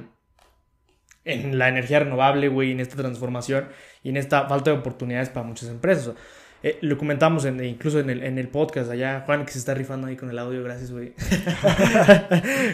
en 1.24 1.58
la 1.58 1.68
energía 1.68 2.00
renovable, 2.00 2.48
güey, 2.48 2.72
en 2.72 2.80
esta 2.80 2.96
transformación 2.96 3.68
y 4.02 4.08
en 4.08 4.16
esta 4.16 4.48
falta 4.48 4.70
de 4.70 4.78
oportunidades 4.78 5.28
para 5.28 5.46
muchas 5.46 5.68
empresas. 5.68 6.14
Eh, 6.62 6.78
lo 6.80 6.98
comentamos 6.98 7.44
en, 7.44 7.62
incluso 7.64 8.00
en 8.00 8.10
el, 8.10 8.22
en 8.24 8.36
el 8.36 8.48
podcast 8.48 8.90
allá, 8.90 9.22
Juan 9.24 9.46
que 9.46 9.52
se 9.52 9.60
está 9.60 9.74
rifando 9.74 10.08
ahí 10.08 10.16
con 10.16 10.28
el 10.28 10.38
audio, 10.38 10.64
gracias, 10.64 10.90
güey. 10.90 11.12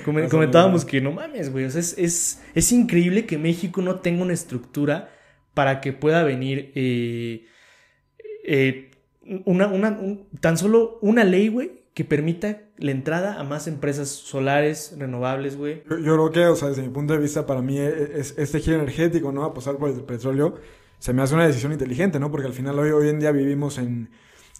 comentábamos 0.31 0.87
que 0.87 1.03
no 1.03 1.13
mames, 1.13 1.53
güey, 1.53 1.67
o 1.67 1.71
sea, 1.71 1.81
es, 1.81 1.99
es, 1.99 2.43
es, 2.55 2.73
increíble 2.73 3.27
que 3.27 3.37
México 3.37 3.83
no 3.83 3.97
tenga 3.97 4.23
una 4.23 4.33
estructura 4.33 5.11
para 5.53 5.83
que 5.83 5.93
pueda 5.93 6.23
venir 6.23 6.73
eh, 6.75 7.47
eh, 8.45 8.91
una, 9.45 9.67
una 9.67 9.99
tan 10.41 10.57
solo 10.57 10.99
una 11.03 11.25
ley, 11.25 11.49
güey, 11.49 11.85
que 11.93 12.07
permita 12.07 12.63
la 12.79 12.91
entrada 12.91 13.39
a 13.39 13.45
más 13.45 13.67
empresas 13.69 14.09
solares, 14.09 14.97
renovables, 14.99 15.59
güey. 15.59 15.83
Yo, 15.89 15.99
yo, 15.99 16.15
creo 16.15 16.33
que, 16.33 16.47
o 16.47 16.57
sea, 16.57 16.69
desde 16.69 16.83
mi 16.83 16.89
punto 16.89 17.13
de 17.13 17.21
vista, 17.21 17.47
para 17.47 17.61
mí 17.61 17.79
es, 17.79 18.35
este 18.39 18.61
giro 18.61 18.77
energético, 18.79 19.31
¿no? 19.31 19.45
A 19.45 19.53
pasar 19.53 19.77
por 19.77 19.91
el 19.91 20.01
petróleo 20.03 20.57
se 21.05 21.13
me 21.13 21.21
hace 21.21 21.35
una 21.35 21.47
decisión 21.47 21.71
inteligente, 21.71 22.19
¿no? 22.19 22.31
Porque 22.31 22.47
al 22.47 22.55
final 22.55 22.79
hoy, 22.79 22.89
hoy 22.89 23.11
en 23.11 23.21
día 23.21 23.31
vivimos 23.31 23.77
en, 23.77 24.09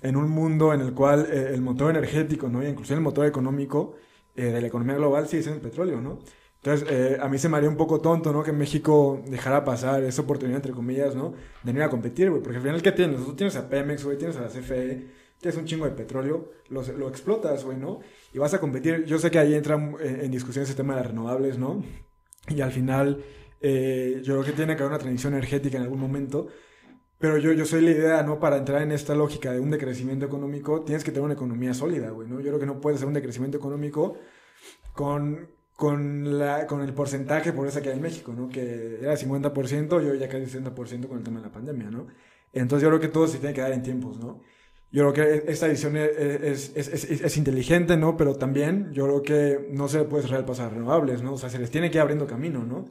en 0.03 0.15
un 0.15 0.29
mundo 0.29 0.75
en 0.75 0.83
el 0.83 0.93
cual 0.93 1.27
eh, 1.33 1.53
el 1.55 1.63
motor 1.63 1.89
energético, 1.89 2.51
¿no? 2.51 2.63
Y 2.63 2.67
incluso 2.67 2.93
el 2.93 3.01
motor 3.01 3.25
económico 3.25 3.95
eh, 4.37 4.53
de 4.53 4.61
la 4.61 4.67
economía 4.67 4.97
global 4.97 5.27
sigue 5.27 5.43
siendo 5.43 5.63
el 5.63 5.67
petróleo, 5.67 6.03
¿no? 6.03 6.19
Entonces, 6.57 6.87
eh, 6.91 7.17
a 7.19 7.31
mí 7.31 7.39
se 7.39 7.49
me 7.49 7.57
haría 7.57 7.71
un 7.71 7.79
poco 7.79 8.03
tonto, 8.03 8.31
¿no? 8.31 8.43
Que 8.43 8.53
México 8.53 9.23
dejara 9.27 9.65
pasar 9.65 10.05
esa 10.05 10.21
oportunidad, 10.21 10.57
entre 10.57 10.73
comillas, 10.73 11.15
¿no? 11.15 11.31
De 11.63 11.73
venir 11.73 11.83
a 11.83 11.89
competir, 11.89 12.29
güey. 12.29 12.43
Porque 12.43 12.59
al 12.59 12.63
final, 12.63 12.83
¿qué 12.83 12.93
tienes? 12.93 13.25
Tú 13.25 13.35
tienes 13.35 13.57
a 13.57 13.67
Pemex, 13.67 14.05
güey, 14.05 14.19
tienes 14.19 14.37
a 14.37 14.43
la 14.43 14.49
CFE, 14.49 15.09
tienes 15.41 15.59
un 15.59 15.65
chingo 15.65 15.87
de 15.87 15.93
petróleo, 15.93 16.51
lo, 16.69 16.83
lo 16.83 17.09
explotas, 17.09 17.65
güey, 17.65 17.79
¿no? 17.79 18.01
Y 18.35 18.39
vas 18.39 18.53
a 18.53 18.61
competir. 18.61 19.07
Yo 19.07 19.19
sé 19.19 19.31
que 19.31 19.39
ahí 19.39 19.55
entra 19.55 19.77
en 19.99 20.31
discusión 20.31 20.65
ese 20.65 20.75
tema 20.75 20.93
de 20.93 21.01
las 21.01 21.11
renovables, 21.11 21.57
¿no? 21.57 21.83
Y 22.49 22.61
al 22.61 22.71
final 22.71 23.25
eh, 23.67 24.21
yo 24.23 24.35
creo 24.35 24.45
que 24.45 24.53
tiene 24.53 24.77
que 24.77 24.83
haber 24.83 24.93
una 24.93 24.99
transición 24.99 25.33
energética 25.33 25.79
en 25.79 25.85
algún 25.85 25.99
momento. 25.99 26.49
Pero 27.19 27.39
yo, 27.39 27.53
yo 27.53 27.65
soy 27.65 27.81
la 27.81 27.93
idea, 27.93 28.23
¿no? 28.23 28.39
Para 28.39 28.59
entrar 28.59 28.83
en 28.83 28.93
esta 28.93 29.15
lógica 29.15 29.53
de 29.53 29.59
un 29.59 29.71
decrecimiento 29.71 30.27
económico, 30.27 30.83
tienes 30.83 31.03
que 31.03 31.13
tener 31.13 31.25
una 31.25 31.33
economía 31.33 31.73
sólida, 31.73 32.11
güey, 32.11 32.29
¿no? 32.29 32.41
Yo 32.41 32.49
creo 32.49 32.61
que 32.61 32.67
no 32.67 32.79
puedes 32.79 32.99
hacer 32.99 33.09
un 33.09 33.15
decrecimiento 33.15 33.57
económico 33.57 34.19
con, 34.93 35.49
con, 35.77 36.39
la, 36.39 36.67
con 36.67 36.83
el 36.83 36.93
porcentaje 36.93 37.55
por 37.55 37.67
esa 37.67 37.81
que 37.81 37.89
hay 37.89 37.97
en 37.97 38.03
México, 38.03 38.35
¿no? 38.37 38.51
Que 38.51 38.99
era 39.01 39.15
50%, 39.15 39.89
yo 40.03 40.15
ya 40.15 40.29
casi 40.29 40.45
60% 40.45 41.09
con 41.09 41.17
el 41.17 41.25
tema 41.25 41.41
de 41.41 41.47
la 41.47 41.53
pandemia, 41.53 41.91
¿no? 41.91 42.07
Entonces 42.53 42.83
yo 42.83 42.91
creo 42.91 43.01
que 43.01 43.09
todo 43.09 43.27
se 43.27 43.39
tiene 43.39 43.55
que 43.55 43.63
dar 43.63 43.73
en 43.73 43.83
tiempos, 43.83 44.19
¿no? 44.19 44.43
yo 44.93 45.11
creo 45.11 45.13
que 45.13 45.51
esta 45.51 45.67
decisión 45.67 45.97
es, 45.97 46.11
es, 46.17 46.73
es, 46.77 47.11
es, 47.11 47.37
inteligente, 47.37 47.97
¿no? 47.97 48.17
Pero 48.17 48.37
también 48.37 48.93
yo 48.93 49.07
creo 49.07 49.23
que 49.23 49.69
no 49.73 49.89
se 49.89 50.05
puede 50.05 50.23
cerrar 50.23 50.39
el 50.39 50.47
paso 50.47 50.63
a 50.63 50.69
renovables, 50.69 51.21
¿no? 51.21 51.33
O 51.33 51.37
sea, 51.37 51.51
se 51.51 51.59
les 51.59 51.69
tiene 51.69 51.91
que 51.91 51.99
ir 51.99 52.03
abriendo 52.03 52.29
camino, 52.29 52.63
¿no? 52.63 52.85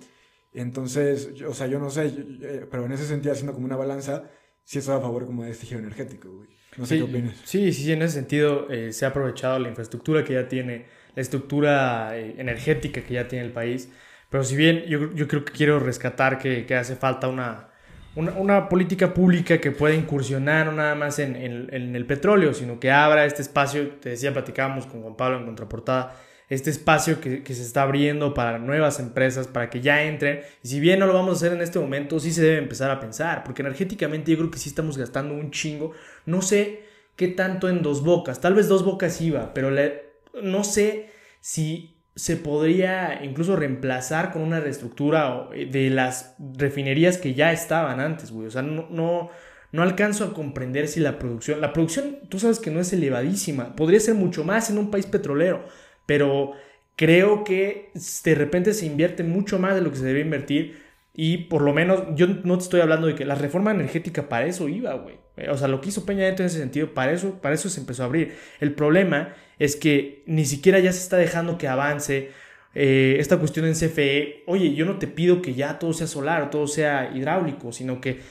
Entonces, 0.53 1.29
o 1.47 1.53
sea, 1.53 1.67
yo 1.67 1.79
no 1.79 1.89
sé, 1.89 2.05
eh, 2.07 2.67
pero 2.69 2.85
en 2.85 2.91
ese 2.91 3.05
sentido, 3.05 3.33
haciendo 3.33 3.53
como 3.53 3.65
una 3.65 3.75
balanza, 3.75 4.29
sí 4.63 4.79
estoy 4.79 4.95
a 4.95 5.01
favor 5.01 5.25
como 5.25 5.43
de 5.43 5.51
este 5.51 5.65
giro 5.65 5.79
energético, 5.79 6.29
güey. 6.31 6.49
No 6.77 6.85
sé 6.85 6.95
sí, 6.95 7.01
qué 7.01 7.09
opinas. 7.09 7.35
Sí, 7.43 7.73
sí, 7.73 7.91
en 7.91 8.01
ese 8.01 8.15
sentido 8.15 8.69
eh, 8.69 8.91
se 8.91 9.05
ha 9.05 9.09
aprovechado 9.09 9.59
la 9.59 9.69
infraestructura 9.69 10.23
que 10.23 10.33
ya 10.33 10.47
tiene, 10.47 10.85
la 11.15 11.21
estructura 11.21 12.17
eh, 12.17 12.35
energética 12.37 13.01
que 13.01 13.13
ya 13.13 13.27
tiene 13.27 13.45
el 13.45 13.51
país. 13.51 13.89
Pero 14.29 14.43
si 14.43 14.55
bien 14.55 14.83
yo, 14.85 15.13
yo 15.13 15.27
creo 15.27 15.45
que 15.45 15.53
quiero 15.53 15.79
rescatar 15.79 16.39
que, 16.39 16.65
que 16.65 16.75
hace 16.75 16.95
falta 16.95 17.27
una, 17.27 17.69
una, 18.15 18.31
una, 18.33 18.69
política 18.69 19.13
pública 19.13 19.59
que 19.59 19.69
pueda 19.71 19.93
incursionar 19.93 20.65
no 20.65 20.71
nada 20.71 20.95
más 20.95 21.19
en, 21.19 21.35
en, 21.35 21.69
en, 21.71 21.95
el 21.95 22.05
petróleo, 22.07 22.53
sino 22.55 22.79
que 22.79 22.89
abra 22.89 23.25
este 23.25 23.43
espacio, 23.43 23.89
te 23.99 24.09
decía, 24.09 24.33
platicábamos 24.33 24.87
con 24.87 25.03
Juan 25.03 25.15
Pablo 25.15 25.37
en 25.37 25.45
Contraportada, 25.45 26.15
este 26.49 26.69
espacio 26.69 27.19
que, 27.19 27.43
se 27.45 27.61
está 27.61 27.83
abriendo 27.83 28.33
para 28.33 28.59
nuevas 28.59 28.99
empresas, 28.99 29.47
para 29.47 29.69
que 29.69 29.81
ya 29.81 30.03
entren. 30.03 30.41
Y 30.63 30.67
si 30.67 30.79
bien 30.79 30.99
no 30.99 31.07
lo 31.07 31.13
vamos 31.13 31.31
a 31.31 31.37
hacer 31.37 31.53
en 31.53 31.61
este 31.61 31.79
momento, 31.79 32.19
sí 32.19 32.31
se 32.31 32.41
debe 32.41 32.57
empezar 32.57 32.91
a 32.91 32.99
pensar, 32.99 33.43
porque 33.43 33.61
energéticamente 33.61 34.31
yo 34.31 34.37
creo 34.37 34.51
que 34.51 34.59
sí 34.59 34.69
estamos 34.69 34.97
gastando 34.97 35.33
un 35.33 35.51
chingo. 35.51 35.91
No 36.25 36.41
sé 36.41 36.83
qué 37.15 37.27
tanto 37.29 37.69
en 37.69 37.81
dos 37.81 38.03
bocas, 38.03 38.41
tal 38.41 38.55
vez 38.55 38.67
dos 38.67 38.83
bocas 38.83 39.21
iba, 39.21 39.53
pero 39.53 39.71
no 40.41 40.63
sé 40.63 41.09
si 41.39 41.93
se 42.15 42.37
podría 42.37 43.23
incluso 43.23 43.55
reemplazar 43.55 44.31
con 44.31 44.43
una 44.43 44.59
reestructura 44.59 45.47
de 45.51 45.89
las 45.89 46.35
refinerías 46.57 47.17
que 47.17 47.33
ya 47.33 47.51
estaban 47.51 47.99
antes, 47.99 48.31
güey. 48.31 48.47
O 48.47 48.51
sea, 48.51 48.61
no, 48.61 48.87
no, 48.89 49.31
no 49.71 49.81
alcanzo 49.81 50.23
a 50.23 50.33
comprender 50.33 50.87
si 50.87 50.99
la 50.99 51.17
producción, 51.17 51.59
la 51.59 51.73
producción, 51.73 52.19
tú 52.29 52.39
sabes 52.39 52.59
que 52.59 52.69
no 52.69 52.79
es 52.79 52.93
elevadísima, 52.93 53.75
podría 53.75 53.99
ser 53.99 54.13
mucho 54.13 54.43
más 54.43 54.69
en 54.69 54.77
un 54.77 54.91
país 54.91 55.07
petrolero, 55.07 55.65
pero 56.05 56.51
creo 56.95 57.43
que 57.43 57.91
de 58.23 58.35
repente 58.35 58.73
se 58.73 58.85
invierte 58.85 59.23
mucho 59.23 59.59
más 59.59 59.75
de 59.75 59.81
lo 59.81 59.91
que 59.91 59.97
se 59.97 60.05
debe 60.05 60.21
invertir 60.21 60.83
y 61.15 61.37
por 61.37 61.61
lo 61.61 61.73
menos, 61.73 62.03
yo 62.15 62.27
no 62.27 62.57
te 62.57 62.63
estoy 62.63 62.81
hablando 62.81 63.05
de 63.05 63.13
que 63.13 63.23
la 63.23 63.35
reforma 63.35 63.71
energética 63.71 64.29
para 64.29 64.47
eso 64.47 64.67
iba, 64.67 64.93
güey. 64.95 65.17
O 65.49 65.57
sea, 65.57 65.67
lo 65.67 65.79
que 65.79 65.89
hizo 65.89 66.05
Peña 66.05 66.21
Nieto 66.21 66.41
en 66.41 66.47
ese 66.47 66.57
sentido, 66.57 66.93
para 66.93 67.11
eso, 67.11 67.39
para 67.39 67.53
eso 67.53 67.69
se 67.69 67.79
empezó 67.79 68.03
a 68.03 68.07
abrir. 68.07 68.35
El 68.59 68.73
problema 68.73 69.35
es 69.59 69.75
que 69.75 70.23
ni 70.25 70.45
siquiera 70.45 70.79
ya 70.79 70.91
se 70.91 70.99
está 70.99 71.17
dejando 71.17 71.57
que 71.59 71.67
avance 71.67 72.31
eh, 72.73 73.17
esta 73.19 73.37
cuestión 73.37 73.67
en 73.67 73.73
CFE. 73.73 74.43
Oye, 74.47 74.73
yo 74.73 74.85
no 74.85 74.97
te 74.97 75.07
pido 75.07 75.41
que 75.41 75.53
ya 75.53 75.77
todo 75.77 75.93
sea 75.93 76.07
solar 76.07 76.49
todo 76.49 76.65
sea 76.67 77.11
hidráulico, 77.13 77.71
sino 77.71 78.01
que 78.01 78.21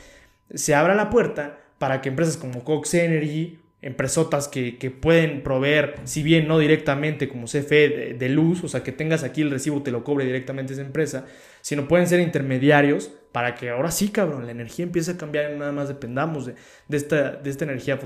se 0.52 0.74
abra 0.74 0.94
la 0.94 1.10
puerta 1.10 1.60
para 1.78 2.00
que 2.00 2.08
empresas 2.08 2.36
como 2.36 2.64
Cox 2.64 2.94
Energy, 2.94 3.58
empresotas 3.82 4.46
que, 4.48 4.78
que 4.78 4.90
pueden 4.90 5.42
proveer, 5.42 5.96
si 6.04 6.22
bien 6.22 6.46
no 6.46 6.58
directamente 6.58 7.28
como 7.28 7.46
CFE 7.46 7.88
de, 7.88 8.14
de 8.14 8.28
luz, 8.28 8.62
o 8.62 8.68
sea, 8.68 8.82
que 8.82 8.92
tengas 8.92 9.24
aquí 9.24 9.42
el 9.42 9.50
recibo, 9.50 9.82
te 9.82 9.90
lo 9.90 10.04
cobre 10.04 10.24
directamente 10.24 10.72
esa 10.72 10.82
empresa, 10.82 11.26
sino 11.60 11.88
pueden 11.88 12.06
ser 12.06 12.20
intermediarios 12.20 13.10
para 13.32 13.54
que 13.56 13.70
ahora 13.70 13.90
sí, 13.90 14.10
cabrón, 14.10 14.46
la 14.46 14.52
energía 14.52 14.84
empiece 14.84 15.10
a 15.10 15.16
cambiar 15.16 15.52
y 15.52 15.58
nada 15.58 15.72
más 15.72 15.88
dependamos 15.88 16.46
de, 16.46 16.54
de 16.88 16.96
esta, 16.96 17.32
de 17.32 17.50
esta 17.50 17.64
energía 17.64 17.98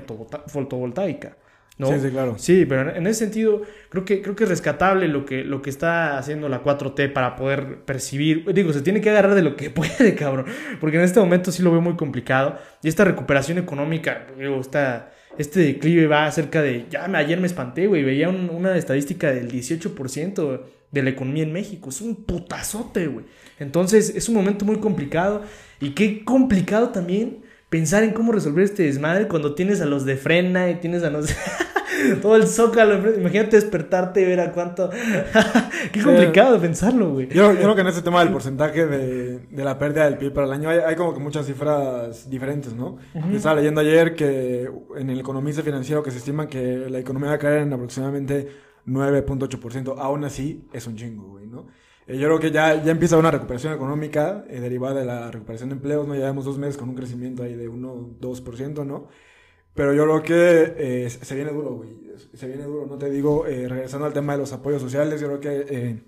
fotovoltaica. 0.47 1.37
¿no? 1.77 1.91
Sí, 1.91 1.99
sí, 1.99 2.09
claro. 2.09 2.35
Sí, 2.37 2.65
pero 2.65 2.95
en 2.95 3.05
ese 3.05 3.19
sentido 3.19 3.61
creo 3.89 4.03
que, 4.03 4.21
creo 4.21 4.35
que 4.35 4.45
es 4.45 4.49
rescatable 4.49 5.07
lo 5.07 5.25
que, 5.25 5.43
lo 5.43 5.61
que 5.61 5.69
está 5.69 6.17
haciendo 6.17 6.49
la 6.49 6.63
4T 6.63 7.13
para 7.13 7.35
poder 7.35 7.81
percibir. 7.85 8.51
Digo, 8.51 8.73
se 8.73 8.81
tiene 8.81 8.99
que 8.99 9.11
agarrar 9.11 9.35
de 9.35 9.43
lo 9.43 9.55
que 9.55 9.69
puede, 9.69 10.15
cabrón. 10.15 10.45
Porque 10.79 10.97
en 10.97 11.03
este 11.03 11.19
momento 11.19 11.51
sí 11.51 11.61
lo 11.61 11.71
veo 11.71 11.81
muy 11.81 11.95
complicado. 11.95 12.57
Y 12.81 12.87
esta 12.87 13.03
recuperación 13.03 13.59
económica, 13.59 14.25
digo, 14.37 14.59
está, 14.59 15.11
este 15.37 15.59
declive 15.61 16.07
va 16.07 16.31
cerca 16.31 16.61
de... 16.61 16.85
Ya 16.89 17.05
ayer 17.05 17.39
me 17.39 17.47
espanté, 17.47 17.87
güey. 17.87 18.03
Veía 18.03 18.29
un, 18.29 18.49
una 18.49 18.75
estadística 18.77 19.31
del 19.31 19.51
18% 19.51 20.61
de 20.91 21.03
la 21.03 21.09
economía 21.09 21.43
en 21.43 21.53
México. 21.53 21.89
Es 21.89 22.01
un 22.01 22.15
putazote, 22.15 23.07
güey. 23.07 23.25
Entonces 23.59 24.13
es 24.15 24.29
un 24.29 24.35
momento 24.35 24.65
muy 24.65 24.77
complicado. 24.77 25.43
Y 25.79 25.91
qué 25.91 26.23
complicado 26.23 26.89
también 26.89 27.39
pensar 27.69 28.03
en 28.03 28.11
cómo 28.11 28.31
resolver 28.31 28.63
este 28.63 28.83
desmadre 28.83 29.27
cuando 29.27 29.55
tienes 29.55 29.81
a 29.81 29.85
los 29.85 30.05
de 30.05 30.17
frena 30.17 30.69
y 30.69 30.75
tienes 30.75 31.03
a 31.03 31.09
los... 31.09 31.33
todo 32.21 32.35
el 32.35 32.47
zócalo. 32.47 32.95
Imagínate 33.15 33.55
despertarte 33.55 34.21
y 34.21 34.25
ver 34.25 34.39
a 34.39 34.51
cuánto. 34.51 34.89
Qué 35.91 36.01
complicado 36.01 36.55
sí. 36.55 36.61
pensarlo, 36.61 37.11
güey. 37.11 37.27
Yo, 37.29 37.53
yo, 37.53 37.59
creo 37.59 37.75
que 37.75 37.81
en 37.81 37.87
este 37.87 38.01
tema 38.01 38.19
del 38.23 38.31
porcentaje 38.31 38.85
de, 38.85 39.39
de 39.39 39.63
la 39.63 39.77
pérdida 39.77 40.05
del 40.05 40.17
PIB 40.17 40.33
para 40.33 40.47
el 40.47 40.53
año 40.53 40.69
hay, 40.69 40.79
hay, 40.79 40.95
como 40.95 41.13
que 41.13 41.19
muchas 41.19 41.45
cifras 41.45 42.29
diferentes, 42.29 42.73
¿no? 42.73 42.97
Uh 43.13 43.21
-huh. 43.21 43.35
Estaba 43.35 43.55
leyendo 43.55 43.81
ayer 43.81 44.15
que 44.15 44.69
en 44.97 45.09
el 45.09 45.19
economista 45.19 45.61
financiero 45.63 46.03
que 46.03 46.11
se 46.11 46.17
estima 46.17 46.47
que 46.47 46.87
la 46.89 46.99
economía 46.99 47.29
va 47.29 47.35
a 47.35 47.39
caer 47.39 47.63
en 47.63 47.73
aproximadamente 47.73 48.47
9.8%. 48.85 49.95
Aún 49.97 50.23
así, 50.23 50.67
es 50.73 50.87
un 50.87 50.95
chingo, 50.95 51.29
güey, 51.29 51.47
¿no? 51.47 51.67
Eh, 52.07 52.17
yo 52.17 52.27
creo 52.27 52.39
que 52.39 52.51
ya, 52.51 52.81
ya 52.81 52.91
empieza 52.91 53.17
una 53.17 53.31
recuperación 53.31 53.73
económica 53.73 54.45
eh, 54.49 54.59
derivada 54.61 55.01
de 55.01 55.05
la 55.05 55.29
recuperación 55.29 55.69
de 55.69 55.75
empleos, 55.75 56.07
¿no? 56.07 56.13
Ya 56.15 56.21
llevamos 56.21 56.45
dos 56.45 56.57
meses 56.57 56.77
con 56.77 56.89
un 56.89 56.95
crecimiento 56.95 57.43
ahí 57.43 57.53
de 57.53 57.69
1-2%, 57.69 58.85
¿no? 58.85 59.09
Pero 59.73 59.93
yo 59.93 60.03
creo 60.05 60.23
que 60.23 61.05
eh, 61.05 61.09
se 61.09 61.35
viene 61.35 61.51
duro, 61.51 61.75
güey. 61.75 62.11
Se 62.33 62.47
viene 62.47 62.63
duro, 62.63 62.87
no 62.87 62.97
te 62.97 63.09
digo, 63.11 63.43
regresando 63.45 64.07
al 64.07 64.13
tema 64.13 64.33
de 64.33 64.39
los 64.39 64.53
apoyos 64.53 64.81
sociales, 64.81 65.21
yo 65.21 65.27
creo 65.27 65.39
que 65.39 66.03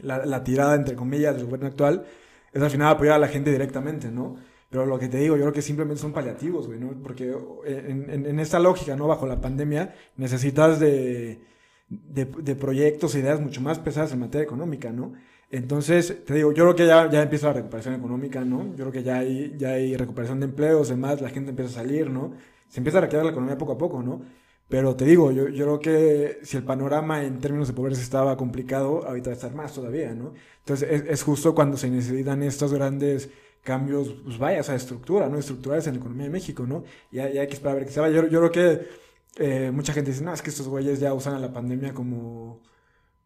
la, 0.00 0.26
la, 0.26 0.42
tirada, 0.42 0.74
entre 0.74 0.96
comillas, 0.96 1.36
del 1.36 1.44
gobierno 1.44 1.68
actual 1.68 2.06
es 2.52 2.62
al 2.62 2.70
final 2.70 2.88
apoyar 2.88 3.14
a 3.14 3.18
la 3.18 3.28
gente 3.28 3.52
directamente, 3.52 4.10
¿no? 4.10 4.36
Pero 4.70 4.86
lo 4.86 4.98
que 4.98 5.08
te 5.08 5.18
digo, 5.18 5.36
yo 5.36 5.42
creo 5.42 5.52
que 5.52 5.62
simplemente 5.62 6.02
son 6.02 6.12
paliativos, 6.12 6.66
güey, 6.66 6.80
¿no? 6.80 6.90
Porque 7.02 7.36
en, 7.66 8.10
en, 8.10 8.26
en, 8.26 8.40
esta 8.40 8.58
lógica, 8.58 8.96
¿no? 8.96 9.06
Bajo 9.06 9.26
la 9.26 9.40
pandemia, 9.40 9.94
necesitas 10.16 10.80
de, 10.80 11.40
de, 11.88 12.24
de 12.24 12.56
proyectos 12.56 13.14
e 13.14 13.20
ideas 13.20 13.40
mucho 13.40 13.60
más 13.60 13.78
pesadas 13.78 14.12
en 14.12 14.20
materia 14.20 14.44
económica, 14.44 14.90
¿no? 14.90 15.12
Entonces, 15.50 16.24
te 16.24 16.34
digo, 16.34 16.52
yo 16.52 16.64
creo 16.64 16.74
que 16.74 16.86
ya, 16.86 17.10
ya 17.10 17.22
empieza 17.22 17.48
la 17.48 17.54
recuperación 17.54 17.94
económica, 17.94 18.44
¿no? 18.44 18.70
Yo 18.70 18.76
creo 18.76 18.92
que 18.92 19.02
ya 19.02 19.18
hay, 19.18 19.54
ya 19.56 19.70
hay 19.70 19.96
recuperación 19.96 20.40
de 20.40 20.46
empleos, 20.46 20.88
demás, 20.88 21.20
la 21.20 21.30
gente 21.30 21.50
empieza 21.50 21.70
a 21.80 21.82
salir, 21.82 22.10
¿no? 22.10 22.32
se 22.74 22.80
empieza 22.80 22.98
a 22.98 23.02
reactivar 23.02 23.24
la 23.24 23.30
economía 23.30 23.56
poco 23.56 23.72
a 23.72 23.78
poco, 23.78 24.02
¿no? 24.02 24.22
Pero 24.68 24.96
te 24.96 25.04
digo, 25.04 25.30
yo, 25.30 25.48
yo 25.48 25.64
creo 25.64 25.78
que 25.78 26.38
si 26.42 26.56
el 26.56 26.64
panorama 26.64 27.22
en 27.22 27.38
términos 27.38 27.68
de 27.68 27.74
pobreza 27.74 28.02
estaba 28.02 28.36
complicado, 28.36 29.06
ahorita 29.06 29.30
va 29.30 29.34
a 29.34 29.36
estar 29.36 29.54
más 29.54 29.72
todavía, 29.72 30.12
¿no? 30.12 30.34
Entonces 30.58 30.88
es, 30.90 31.04
es 31.08 31.22
justo 31.22 31.54
cuando 31.54 31.76
se 31.76 31.88
necesitan 31.88 32.42
estos 32.42 32.72
grandes 32.74 33.30
cambios, 33.62 34.16
pues 34.24 34.38
vaya, 34.38 34.60
o 34.60 34.62
sea, 34.64 34.74
estructura, 34.74 35.28
¿no? 35.28 35.38
Estructurales 35.38 35.86
en 35.86 35.94
la 35.94 36.00
economía 36.00 36.24
de 36.24 36.32
México, 36.32 36.66
¿no? 36.66 36.82
Y 37.12 37.20
hay, 37.20 37.38
hay 37.38 37.46
que 37.46 37.54
esperar 37.54 37.76
a 37.76 37.78
ver 37.78 37.86
qué 37.86 37.92
se 37.92 38.00
va. 38.00 38.10
Yo, 38.10 38.26
yo 38.26 38.40
creo 38.40 38.50
que 38.50 38.88
eh, 39.36 39.70
mucha 39.70 39.92
gente 39.92 40.10
dice, 40.10 40.24
no, 40.24 40.32
es 40.34 40.42
que 40.42 40.50
estos 40.50 40.66
güeyes 40.66 40.98
ya 40.98 41.14
usan 41.14 41.34
a 41.34 41.38
la 41.38 41.52
pandemia 41.52 41.94
como 41.94 42.60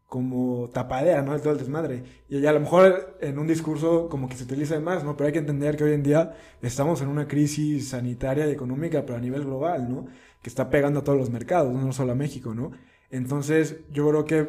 como 0.09 0.69
tapadera, 0.73 1.21
¿no? 1.21 1.33
De 1.33 1.39
todo 1.39 1.53
el 1.53 1.59
desmadre. 1.59 2.03
Y 2.27 2.43
a 2.45 2.51
lo 2.51 2.59
mejor 2.59 3.17
en 3.21 3.37
un 3.37 3.47
discurso 3.47 4.09
como 4.09 4.27
que 4.27 4.35
se 4.35 4.43
utiliza 4.43 4.79
más, 4.79 5.03
¿no? 5.03 5.15
Pero 5.15 5.27
hay 5.27 5.33
que 5.33 5.39
entender 5.39 5.77
que 5.77 5.83
hoy 5.83 5.93
en 5.93 6.03
día 6.03 6.35
estamos 6.63 7.01
en 7.01 7.09
una 7.09 7.27
crisis 7.27 7.89
sanitaria 7.89 8.47
y 8.47 8.51
económica, 8.51 9.05
pero 9.05 9.19
a 9.19 9.21
nivel 9.21 9.45
global, 9.45 9.87
¿no? 9.87 10.07
Que 10.41 10.49
está 10.49 10.69
pegando 10.71 11.01
a 11.01 11.03
todos 11.03 11.17
los 11.19 11.29
mercados, 11.29 11.71
no 11.73 11.93
solo 11.93 12.13
a 12.13 12.15
México, 12.15 12.55
¿no? 12.55 12.71
Entonces, 13.11 13.77
yo 13.91 14.09
creo 14.09 14.25
que 14.25 14.47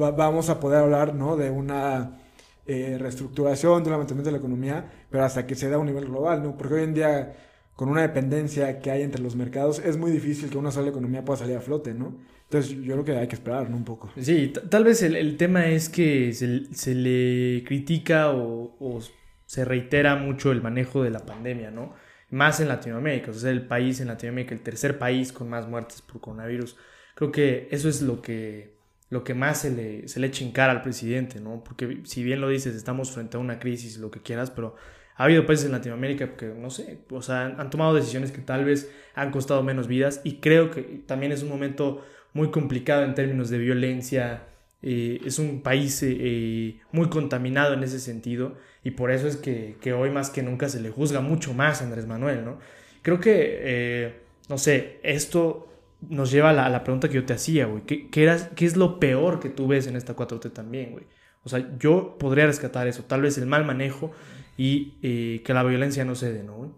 va, 0.00 0.12
vamos 0.12 0.48
a 0.50 0.60
poder 0.60 0.78
hablar, 0.78 1.14
¿no? 1.16 1.36
De 1.36 1.50
una 1.50 2.20
eh, 2.66 2.96
reestructuración, 2.98 3.82
de 3.82 3.90
un 3.90 3.96
mantenimiento 3.96 4.28
de 4.28 4.32
la 4.32 4.38
economía, 4.38 4.92
pero 5.10 5.24
hasta 5.24 5.46
que 5.48 5.56
se 5.56 5.68
da 5.68 5.76
a 5.76 5.78
un 5.80 5.86
nivel 5.86 6.06
global, 6.06 6.44
¿no? 6.44 6.56
Porque 6.56 6.74
hoy 6.74 6.84
en 6.84 6.94
día, 6.94 7.34
con 7.74 7.88
una 7.88 8.02
dependencia 8.02 8.78
que 8.78 8.92
hay 8.92 9.02
entre 9.02 9.20
los 9.20 9.34
mercados, 9.34 9.80
es 9.80 9.96
muy 9.96 10.12
difícil 10.12 10.48
que 10.48 10.58
una 10.58 10.70
sola 10.70 10.90
economía 10.90 11.24
pueda 11.24 11.38
salir 11.40 11.56
a 11.56 11.60
flote, 11.60 11.92
¿no? 11.92 12.14
Entonces 12.52 12.76
yo 12.82 12.92
creo 12.92 13.04
que 13.06 13.16
hay 13.16 13.28
que 13.28 13.34
esperar, 13.34 13.70
¿no? 13.70 13.78
Un 13.78 13.84
poco. 13.84 14.12
Sí, 14.20 14.52
tal 14.68 14.84
vez 14.84 15.02
el, 15.02 15.16
el, 15.16 15.38
tema 15.38 15.68
es 15.68 15.88
que 15.88 16.34
se, 16.34 16.66
se 16.74 16.94
le 16.94 17.64
critica 17.64 18.30
o, 18.30 18.76
o, 18.78 19.00
se 19.46 19.64
reitera 19.64 20.16
mucho 20.16 20.52
el 20.52 20.60
manejo 20.60 21.02
de 21.02 21.08
la 21.08 21.20
pandemia, 21.20 21.70
¿no? 21.70 21.94
Más 22.28 22.60
en 22.60 22.68
Latinoamérica, 22.68 23.30
o 23.30 23.34
sea, 23.34 23.50
el 23.50 23.66
país 23.66 24.00
en 24.00 24.08
Latinoamérica, 24.08 24.54
el 24.54 24.60
tercer 24.60 24.98
país 24.98 25.32
con 25.32 25.48
más 25.48 25.66
muertes 25.66 26.02
por 26.02 26.20
coronavirus. 26.20 26.76
Creo 27.14 27.32
que 27.32 27.68
eso 27.70 27.88
es 27.88 28.02
lo 28.02 28.20
que, 28.20 28.76
lo 29.08 29.24
que 29.24 29.32
más 29.32 29.62
se 29.62 29.70
le, 29.70 30.06
se 30.06 30.20
le 30.20 30.26
echa 30.26 30.44
en 30.44 30.52
cara 30.52 30.72
al 30.72 30.82
presidente, 30.82 31.40
¿no? 31.40 31.64
Porque 31.64 32.02
si 32.04 32.22
bien 32.22 32.42
lo 32.42 32.50
dices, 32.50 32.76
estamos 32.76 33.12
frente 33.12 33.38
a 33.38 33.40
una 33.40 33.58
crisis, 33.58 33.96
lo 33.96 34.10
que 34.10 34.20
quieras, 34.20 34.50
pero 34.50 34.76
ha 35.16 35.24
habido 35.24 35.46
países 35.46 35.64
en 35.64 35.72
Latinoamérica 35.72 36.36
que, 36.36 36.48
no 36.48 36.68
sé, 36.68 36.98
o 37.10 37.22
sea, 37.22 37.46
han, 37.46 37.58
han 37.58 37.70
tomado 37.70 37.94
decisiones 37.94 38.30
que 38.30 38.42
tal 38.42 38.66
vez 38.66 38.92
han 39.14 39.30
costado 39.30 39.62
menos 39.62 39.88
vidas 39.88 40.20
y 40.22 40.40
creo 40.40 40.70
que 40.70 40.82
también 41.06 41.32
es 41.32 41.42
un 41.42 41.48
momento 41.48 42.04
muy 42.34 42.50
complicado 42.50 43.04
en 43.04 43.14
términos 43.14 43.50
de 43.50 43.58
violencia. 43.58 44.44
Eh, 44.82 45.20
es 45.24 45.38
un 45.38 45.62
país 45.62 46.02
eh, 46.02 46.80
muy 46.90 47.08
contaminado 47.08 47.74
en 47.74 47.84
ese 47.84 48.00
sentido 48.00 48.56
y 48.82 48.92
por 48.92 49.12
eso 49.12 49.28
es 49.28 49.36
que, 49.36 49.76
que, 49.80 49.92
hoy 49.92 50.10
más 50.10 50.30
que 50.30 50.42
nunca 50.42 50.68
se 50.68 50.80
le 50.80 50.90
juzga 50.90 51.20
mucho 51.20 51.54
más 51.54 51.80
a 51.80 51.84
Andrés 51.84 52.06
Manuel, 52.06 52.44
¿no? 52.44 52.58
Creo 53.02 53.20
que, 53.20 53.60
eh, 53.62 54.16
no 54.48 54.58
sé, 54.58 54.98
esto 55.04 55.68
nos 56.08 56.32
lleva 56.32 56.50
a 56.50 56.68
la, 56.68 56.82
pregunta 56.82 57.08
que 57.08 57.14
yo 57.14 57.24
te 57.24 57.32
hacía, 57.32 57.66
güey. 57.66 57.82
¿Qué, 57.84 58.10
qué, 58.10 58.24
era, 58.24 58.50
¿Qué 58.56 58.66
es 58.66 58.76
lo 58.76 58.98
peor 58.98 59.38
que 59.38 59.50
tú 59.50 59.68
ves 59.68 59.86
en 59.86 59.94
esta 59.94 60.16
4T 60.16 60.52
también, 60.52 60.90
güey? 60.90 61.04
O 61.44 61.48
sea, 61.48 61.76
yo 61.78 62.16
podría 62.18 62.46
rescatar 62.46 62.88
eso, 62.88 63.04
tal 63.04 63.22
vez 63.22 63.38
el 63.38 63.46
mal 63.46 63.64
manejo 63.64 64.12
y 64.56 65.38
que 65.40 65.54
la 65.54 65.64
violencia 65.64 66.04
no 66.04 66.14
cede, 66.14 66.44
¿no? 66.44 66.76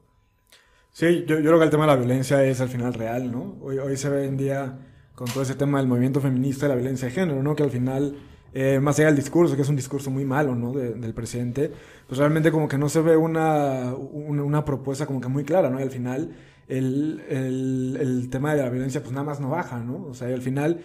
Sí, 0.93 1.25
yo, 1.27 1.37
yo 1.37 1.47
creo 1.47 1.59
que 1.59 1.65
el 1.65 1.71
tema 1.71 1.85
de 1.85 1.93
la 1.93 1.97
violencia 1.97 2.43
es 2.45 2.61
al 2.61 2.69
final 2.69 2.95
real, 2.95 3.31
¿no? 3.31 3.59
Hoy, 3.61 3.79
hoy 3.79 3.97
se 3.97 4.09
ve 4.09 4.27
en 4.27 4.37
día 4.37 4.79
con 5.15 5.29
todo 5.29 5.43
ese 5.43 5.55
tema 5.55 5.79
del 5.79 5.87
movimiento 5.87 6.21
feminista 6.21 6.67
y 6.67 6.69
la 6.69 6.75
violencia 6.75 7.09
de 7.09 7.15
género, 7.15 7.43
¿no? 7.43 7.55
Que 7.55 7.63
al 7.63 7.71
final, 7.71 8.17
eh, 8.53 8.81
más 8.81 8.99
allá 8.99 9.09
del 9.09 9.17
discurso, 9.17 9.57
que 9.57 9.63
es 9.63 9.69
un 9.69 9.77
discurso 9.77 10.11
muy 10.11 10.25
malo, 10.25 10.55
¿no? 10.55 10.73
De, 10.73 10.95
del 10.95 11.15
presidente, 11.15 11.71
pues 12.07 12.19
realmente 12.19 12.51
como 12.51 12.69
que 12.69 12.79
no 12.79 12.89
se 12.89 13.01
ve 13.01 13.17
una, 13.17 13.95
una, 13.95 14.43
una, 14.43 14.65
propuesta 14.65 15.07
como 15.07 15.21
que 15.21 15.29
muy 15.29 15.45
clara, 15.45 15.71
¿no? 15.71 15.79
Y 15.79 15.83
al 15.83 15.91
final 15.91 16.35
el, 16.69 17.23
el, 17.29 17.99
el 18.01 18.29
tema 18.31 18.55
de 18.55 18.63
la 18.63 18.71
violencia 18.71 19.03
pues 19.03 19.13
nada 19.13 19.25
más 19.25 19.41
no 19.41 19.51
baja, 19.51 19.79
¿no? 19.81 20.05
O 20.07 20.15
sea, 20.15 20.31
y 20.31 20.33
al 20.33 20.43
final 20.43 20.81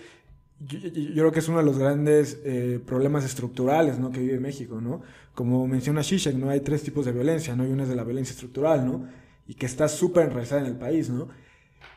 yo, 0.59 0.77
yo, 0.77 1.13
creo 1.13 1.31
que 1.31 1.39
es 1.39 1.47
uno 1.47 1.59
de 1.59 1.63
los 1.63 1.77
grandes 1.77 2.41
eh, 2.43 2.81
problemas 2.85 3.23
estructurales 3.23 3.97
¿no? 3.97 4.11
que 4.11 4.19
vive 4.19 4.39
México, 4.39 4.81
¿no? 4.81 5.01
Como 5.33 5.65
menciona 5.67 6.03
Zizek, 6.03 6.35
¿no? 6.35 6.49
Hay 6.49 6.59
tres 6.59 6.83
tipos 6.83 7.05
de 7.05 7.13
violencia, 7.13 7.55
¿no? 7.55 7.65
Y 7.65 7.71
una 7.71 7.83
es 7.83 7.89
de 7.89 7.95
la 7.95 8.03
violencia 8.03 8.33
estructural, 8.33 8.85
¿no? 8.85 9.07
Y 9.47 9.53
que 9.53 9.65
está 9.65 9.87
súper 9.87 10.27
enraizada 10.27 10.61
en 10.61 10.67
el 10.67 10.75
país, 10.75 11.09
¿no? 11.09 11.29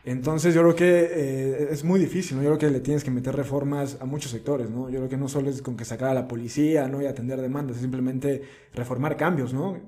Entonces 0.05 0.53
yo 0.55 0.63
creo 0.63 0.75
que 0.75 1.11
eh, 1.13 1.69
es 1.71 1.85
muy 1.85 2.01
difícil, 2.01 2.37
¿no? 2.37 2.43
Yo 2.43 2.49
creo 2.51 2.59
que 2.59 2.71
le 2.71 2.81
tienes 2.81 3.05
que 3.05 3.11
meter 3.11 3.37
reformas 3.37 3.99
a 4.01 4.05
muchos 4.05 4.33
sectores, 4.33 4.69
¿no? 4.69 4.91
Yo 4.91 4.99
creo 4.99 5.09
que 5.09 5.17
no 5.17 5.29
solo 5.29 5.49
es 5.49 5.63
con 5.63 5.77
que 5.77 5.85
sacar 5.85 6.11
a 6.11 6.15
la 6.15 6.27
policía, 6.27 6.89
¿no? 6.89 7.01
Y 7.01 7.07
atender 7.07 7.41
demandas, 7.41 7.77
es 7.77 7.83
simplemente 7.83 8.43
reformar 8.75 9.17
cambios, 9.17 9.55
¿no? 9.55 9.79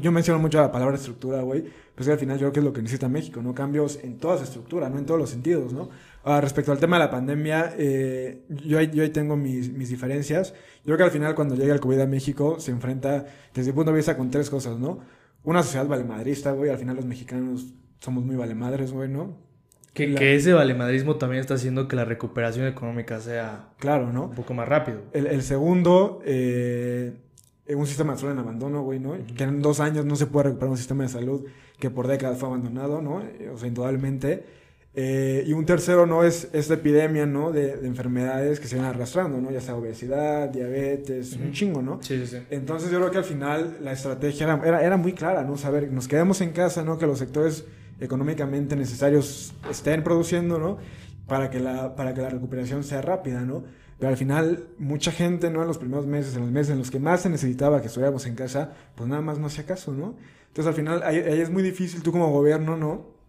Yo, 0.00 0.12
menciono 0.12 0.38
mucho 0.38 0.60
la 0.60 0.70
palabra 0.70 0.96
estructura, 0.96 1.40
güey, 1.42 1.64
pues 1.94 2.06
al 2.08 2.18
final 2.18 2.38
yo 2.38 2.42
creo 2.42 2.52
que 2.52 2.60
es 2.60 2.64
lo 2.64 2.72
que 2.72 2.82
necesita 2.82 3.08
México, 3.08 3.40
¿no? 3.42 3.54
Cambios 3.54 3.98
en 4.02 4.18
toda 4.18 4.36
su 4.36 4.44
estructura, 4.44 4.90
no 4.90 4.98
en 4.98 5.06
todos 5.06 5.18
los 5.18 5.30
sentidos, 5.30 5.72
¿no? 5.72 5.88
Ah, 6.22 6.40
respecto 6.40 6.70
al 6.70 6.78
tema 6.78 6.96
de 6.98 7.04
la 7.04 7.10
pandemia, 7.10 7.74
eh, 7.78 8.44
yo, 8.48 8.78
ahí, 8.78 8.90
yo 8.92 9.02
ahí 9.02 9.08
tengo 9.08 9.36
mis, 9.36 9.72
mis 9.72 9.88
diferencias. 9.88 10.52
Yo 10.80 10.84
creo 10.84 10.98
que 10.98 11.04
al 11.04 11.10
final 11.10 11.34
cuando 11.34 11.54
llega 11.54 11.72
el 11.72 11.80
COVID 11.80 12.00
a 12.00 12.06
México 12.06 12.60
se 12.60 12.70
enfrenta 12.72 13.24
desde 13.54 13.72
mi 13.72 13.76
punto 13.76 13.90
de 13.90 13.96
vista 13.96 14.16
con 14.16 14.30
tres 14.30 14.50
cosas, 14.50 14.78
¿no? 14.78 15.00
Una 15.44 15.62
sociedad 15.62 15.86
valemadrista, 15.86 16.52
güey, 16.52 16.70
al 16.70 16.78
final 16.78 16.96
los 16.96 17.06
mexicanos 17.06 17.72
somos 18.00 18.24
muy 18.24 18.36
valemadres, 18.36 18.92
güey, 18.92 19.08
¿no? 19.08 19.36
Que, 19.94 20.08
la... 20.08 20.18
que, 20.18 20.34
ese 20.34 20.52
valemadrismo 20.52 21.16
también 21.16 21.40
está 21.40 21.54
haciendo 21.54 21.88
que 21.88 21.96
la 21.96 22.04
recuperación 22.04 22.66
económica 22.66 23.20
sea 23.20 23.68
claro, 23.78 24.12
¿no? 24.12 24.24
un 24.24 24.34
poco 24.34 24.54
más 24.54 24.68
rápido. 24.68 25.02
El, 25.12 25.26
el 25.26 25.42
segundo, 25.42 26.20
eh, 26.24 27.12
un 27.74 27.86
sistema 27.86 28.12
de 28.12 28.18
salud 28.18 28.32
en 28.32 28.38
abandono, 28.38 28.82
güey, 28.82 28.98
¿no? 28.98 29.10
Uh 29.10 29.16
-huh. 29.16 29.34
Que 29.34 29.44
en 29.44 29.62
dos 29.62 29.80
años 29.80 30.04
no 30.04 30.16
se 30.16 30.26
puede 30.26 30.44
recuperar 30.44 30.70
un 30.70 30.76
sistema 30.76 31.02
de 31.04 31.08
salud 31.08 31.44
que 31.78 31.90
por 31.90 32.06
décadas 32.06 32.38
fue 32.38 32.48
abandonado, 32.48 33.00
¿no? 33.02 33.22
O 33.52 33.58
sea, 33.58 33.68
indudablemente. 33.68 34.44
Eh, 34.92 35.44
y 35.46 35.52
un 35.52 35.64
tercero, 35.66 36.04
¿no? 36.04 36.24
Es 36.24 36.48
esta 36.52 36.74
epidemia, 36.74 37.24
¿no? 37.24 37.52
De, 37.52 37.76
de, 37.76 37.86
enfermedades 37.86 38.58
que 38.58 38.66
se 38.66 38.76
van 38.76 38.86
arrastrando, 38.86 39.40
¿no? 39.40 39.50
Ya 39.52 39.60
sea 39.60 39.76
obesidad, 39.76 40.48
diabetes, 40.48 41.34
uh 41.34 41.36
-huh. 41.36 41.44
un 41.44 41.52
chingo, 41.52 41.80
¿no? 41.82 42.02
Sí, 42.02 42.18
sí, 42.18 42.26
sí. 42.26 42.38
Entonces 42.50 42.90
yo 42.90 42.98
creo 42.98 43.10
que 43.10 43.18
al 43.18 43.24
final 43.24 43.78
la 43.82 43.92
estrategia 43.92 44.44
era, 44.46 44.60
era, 44.66 44.84
era 44.84 44.96
muy 44.96 45.12
clara, 45.12 45.44
¿no? 45.44 45.56
Saber, 45.56 45.92
nos 45.92 46.08
quedamos 46.08 46.40
en 46.40 46.50
casa, 46.50 46.82
¿no? 46.82 46.98
Que 46.98 47.06
los 47.06 47.20
sectores 47.20 47.64
económicamente 48.00 48.76
necesarios 48.76 49.54
estén 49.70 50.02
produciendo, 50.02 50.58
¿no? 50.58 50.78
Para 51.26 51.50
que 51.50 51.60
la, 51.60 51.94
para 51.94 52.14
que 52.14 52.22
la 52.22 52.30
recuperación 52.30 52.82
sea 52.82 53.02
rápida, 53.02 53.42
¿no? 53.42 53.62
Pero 53.98 54.10
al 54.10 54.16
final, 54.16 54.64
mucha 54.78 55.12
gente, 55.12 55.50
¿no? 55.50 55.60
En 55.60 55.68
los 55.68 55.78
primeros 55.78 56.06
meses, 56.06 56.34
en 56.34 56.42
los 56.42 56.50
meses 56.50 56.72
en 56.72 56.78
los 56.78 56.90
que 56.90 56.98
más 56.98 57.20
se 57.20 57.28
necesitaba 57.28 57.80
que 57.80 57.88
estuviéramos 57.88 58.26
en 58.26 58.34
casa, 58.34 58.72
pues 58.94 59.08
nada 59.08 59.20
más 59.20 59.38
no 59.38 59.46
hacía 59.46 59.66
caso, 59.66 59.92
¿no? 59.92 60.14
Entonces 60.48 60.66
al 60.66 60.74
final, 60.74 61.02
ahí, 61.04 61.18
ahí 61.18 61.40
es 61.40 61.50
muy 61.50 61.62
difícil 61.62 62.02
tú 62.02 62.10
como 62.10 62.30
gobierno, 62.30 62.76
¿no? 62.76 63.20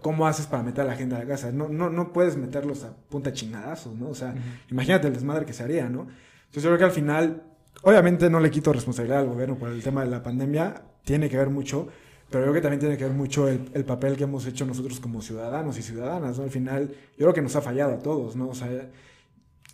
¿Cómo 0.00 0.26
haces 0.26 0.46
para 0.46 0.62
meter 0.62 0.82
a 0.82 0.88
la 0.88 0.96
gente 0.96 1.14
a 1.14 1.18
la 1.18 1.26
casa? 1.26 1.52
No, 1.52 1.68
no, 1.68 1.90
no 1.90 2.12
puedes 2.12 2.36
meterlos 2.36 2.84
a 2.84 2.96
punta 3.08 3.32
chingadazos, 3.32 3.94
¿no? 3.94 4.08
O 4.08 4.14
sea, 4.14 4.30
uh 4.30 4.32
-huh. 4.32 4.70
imagínate 4.72 5.06
el 5.08 5.14
desmadre 5.14 5.44
que 5.44 5.52
se 5.52 5.62
haría, 5.62 5.88
¿no? 5.88 6.06
Entonces 6.46 6.62
yo 6.62 6.70
creo 6.70 6.78
que 6.78 6.84
al 6.84 6.90
final, 6.90 7.42
obviamente 7.82 8.30
no 8.30 8.40
le 8.40 8.50
quito 8.50 8.72
responsabilidad 8.72 9.20
al 9.20 9.28
gobierno 9.28 9.56
por 9.56 9.68
el 9.68 9.82
tema 9.82 10.04
de 10.04 10.10
la 10.10 10.22
pandemia, 10.22 10.82
tiene 11.04 11.28
que 11.28 11.36
ver 11.36 11.50
mucho, 11.50 11.88
pero 12.34 12.46
creo 12.46 12.54
que 12.54 12.60
también 12.62 12.80
tiene 12.80 12.96
que 12.96 13.04
ver 13.04 13.12
mucho 13.12 13.46
el, 13.46 13.70
el, 13.74 13.84
papel 13.84 14.16
que 14.16 14.24
hemos 14.24 14.44
hecho 14.44 14.66
nosotros 14.66 14.98
como 14.98 15.22
ciudadanos 15.22 15.78
y 15.78 15.82
ciudadanas, 15.82 16.36
¿no? 16.36 16.42
Al 16.42 16.50
final, 16.50 16.88
yo 17.16 17.26
creo 17.26 17.32
que 17.32 17.42
nos 17.42 17.54
ha 17.54 17.62
fallado 17.62 17.92
a 17.92 18.00
todos, 18.00 18.34
¿no? 18.34 18.48
O 18.48 18.54
sea, 18.56 18.90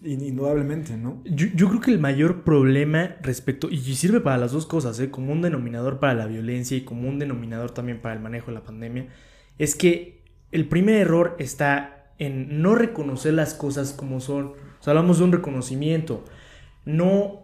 indudablemente, 0.04 0.98
¿no? 0.98 1.22
Yo, 1.24 1.46
yo, 1.54 1.70
creo 1.70 1.80
que 1.80 1.90
el 1.90 1.98
mayor 1.98 2.44
problema 2.44 3.16
respecto, 3.22 3.70
y 3.70 3.78
sirve 3.78 4.20
para 4.20 4.36
las 4.36 4.52
dos 4.52 4.66
cosas, 4.66 5.00
¿eh? 5.00 5.10
como 5.10 5.32
un 5.32 5.40
denominador 5.40 6.00
para 6.00 6.12
la 6.12 6.26
violencia 6.26 6.76
y 6.76 6.82
como 6.82 7.08
un 7.08 7.18
denominador 7.18 7.70
también 7.70 8.02
para 8.02 8.14
el 8.14 8.20
manejo 8.20 8.48
de 8.48 8.58
la 8.58 8.62
pandemia, 8.62 9.08
es 9.56 9.74
que 9.74 10.22
el 10.52 10.68
primer 10.68 10.96
error 10.96 11.36
está 11.38 12.12
en 12.18 12.60
no 12.60 12.74
reconocer 12.74 13.32
las 13.32 13.54
cosas 13.54 13.94
como 13.94 14.20
son. 14.20 14.52
Hablamos 14.84 15.16
de 15.16 15.24
un 15.24 15.32
reconocimiento. 15.32 16.26
No 16.84 17.40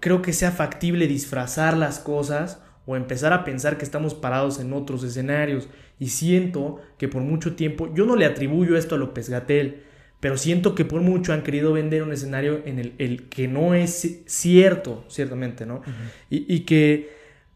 creo 0.00 0.20
que 0.20 0.32
sea 0.32 0.50
factible 0.50 1.06
disfrazar 1.06 1.76
las 1.76 2.00
cosas 2.00 2.60
o 2.88 2.96
empezar 2.96 3.34
a 3.34 3.44
pensar 3.44 3.76
que 3.76 3.84
estamos 3.84 4.14
parados 4.14 4.58
en 4.58 4.72
otros 4.72 5.04
escenarios. 5.04 5.68
Y 6.00 6.08
siento 6.08 6.80
que 6.96 7.06
por 7.06 7.20
mucho 7.20 7.54
tiempo, 7.54 7.92
yo 7.94 8.06
no 8.06 8.16
le 8.16 8.24
atribuyo 8.24 8.78
esto 8.78 8.94
a 8.94 8.98
López 8.98 9.28
Gatel, 9.28 9.82
pero 10.20 10.38
siento 10.38 10.74
que 10.74 10.86
por 10.86 11.02
mucho 11.02 11.34
han 11.34 11.42
querido 11.42 11.74
vender 11.74 12.02
un 12.02 12.12
escenario 12.12 12.62
en 12.64 12.78
el, 12.78 12.94
el 12.96 13.28
que 13.28 13.46
no 13.46 13.74
es 13.74 14.22
cierto, 14.24 15.04
ciertamente, 15.08 15.66
¿no? 15.66 15.76
Uh 15.76 15.80
-huh. 15.80 16.10
y, 16.30 16.54
y, 16.54 16.60
que 16.60 17.10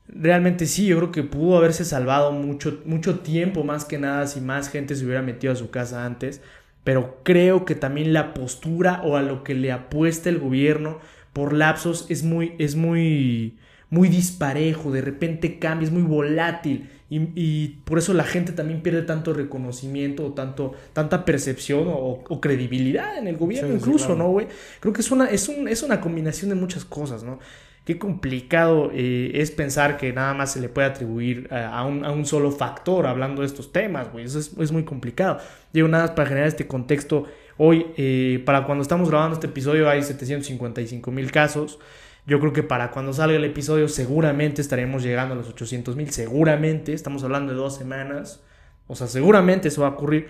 realmente 0.06 0.66
sí, 0.66 0.86
yo 0.86 0.98
creo 0.98 1.12
que 1.12 1.22
pudo 1.22 1.56
haberse 1.56 1.86
salvado 1.86 2.32
mucho, 2.32 2.82
mucho 2.84 3.20
tiempo, 3.20 3.64
más 3.64 3.86
que 3.86 3.98
nada, 3.98 4.26
si 4.26 4.42
más 4.42 4.68
gente 4.68 4.94
se 4.94 5.06
hubiera 5.06 5.22
metido 5.22 5.54
a 5.54 5.56
su 5.56 5.70
casa 5.70 6.04
antes. 6.04 6.42
Pero 6.84 7.20
creo 7.22 7.64
que 7.64 7.74
también 7.74 8.12
la 8.12 8.34
postura 8.34 9.00
o 9.02 9.16
a 9.16 9.22
lo 9.22 9.44
que 9.44 9.54
le 9.54 9.72
apuesta 9.72 10.28
el 10.28 10.38
gobierno 10.38 10.98
por 11.32 11.54
lapsos 11.54 12.04
es 12.10 12.22
muy, 12.22 12.52
es 12.58 12.76
muy, 12.76 13.56
muy 13.92 14.08
disparejo, 14.08 14.90
de 14.90 15.02
repente 15.02 15.58
cambia, 15.58 15.86
es 15.86 15.92
muy 15.92 16.02
volátil. 16.02 16.88
Y, 17.10 17.28
y, 17.34 17.68
por 17.84 17.98
eso 17.98 18.14
la 18.14 18.24
gente 18.24 18.52
también 18.52 18.80
pierde 18.80 19.02
tanto 19.02 19.34
reconocimiento 19.34 20.24
o 20.24 20.32
tanto, 20.32 20.72
tanta 20.94 21.26
percepción 21.26 21.88
o, 21.88 22.24
o 22.26 22.40
credibilidad 22.40 23.18
en 23.18 23.26
el 23.28 23.36
gobierno, 23.36 23.68
sí, 23.68 23.74
incluso, 23.74 23.98
sí, 23.98 24.06
claro. 24.06 24.22
¿no, 24.24 24.30
güey? 24.30 24.46
Creo 24.80 24.94
que 24.94 25.02
es 25.02 25.10
una, 25.10 25.26
es, 25.26 25.46
un, 25.50 25.68
es 25.68 25.82
una 25.82 26.00
combinación 26.00 26.48
de 26.48 26.54
muchas 26.54 26.86
cosas, 26.86 27.22
¿no? 27.22 27.38
Qué 27.84 27.98
complicado 27.98 28.90
eh, 28.94 29.32
es 29.34 29.50
pensar 29.50 29.98
que 29.98 30.10
nada 30.14 30.32
más 30.32 30.54
se 30.54 30.62
le 30.62 30.70
puede 30.70 30.86
atribuir 30.86 31.48
a, 31.50 31.78
a, 31.78 31.84
un, 31.84 32.02
a 32.06 32.12
un, 32.12 32.24
solo 32.24 32.50
factor 32.50 33.06
hablando 33.06 33.42
de 33.42 33.46
estos 33.46 33.72
temas, 33.72 34.10
güey. 34.10 34.24
Eso 34.24 34.38
es, 34.38 34.52
es, 34.58 34.72
muy 34.72 34.84
complicado. 34.84 35.36
Digo, 35.70 35.86
nada 35.88 36.04
más 36.04 36.12
para 36.12 36.28
generar 36.28 36.48
este 36.48 36.66
contexto. 36.66 37.26
Hoy, 37.58 37.88
eh, 37.98 38.42
para 38.46 38.64
cuando 38.64 38.80
estamos 38.80 39.10
grabando 39.10 39.34
este 39.34 39.48
episodio, 39.48 39.90
hay 39.90 40.02
755 40.02 41.10
mil 41.10 41.30
casos. 41.30 41.78
Yo 42.26 42.38
creo 42.38 42.52
que 42.52 42.62
para 42.62 42.90
cuando 42.90 43.12
salga 43.12 43.36
el 43.36 43.44
episodio 43.44 43.88
seguramente 43.88 44.62
estaremos 44.62 45.02
llegando 45.02 45.34
a 45.34 45.36
los 45.36 45.48
800 45.48 45.96
mil, 45.96 46.10
seguramente, 46.10 46.92
estamos 46.92 47.24
hablando 47.24 47.52
de 47.52 47.58
dos 47.58 47.76
semanas, 47.76 48.42
o 48.86 48.94
sea, 48.94 49.08
seguramente 49.08 49.68
eso 49.68 49.82
va 49.82 49.88
a 49.88 49.90
ocurrir. 49.90 50.28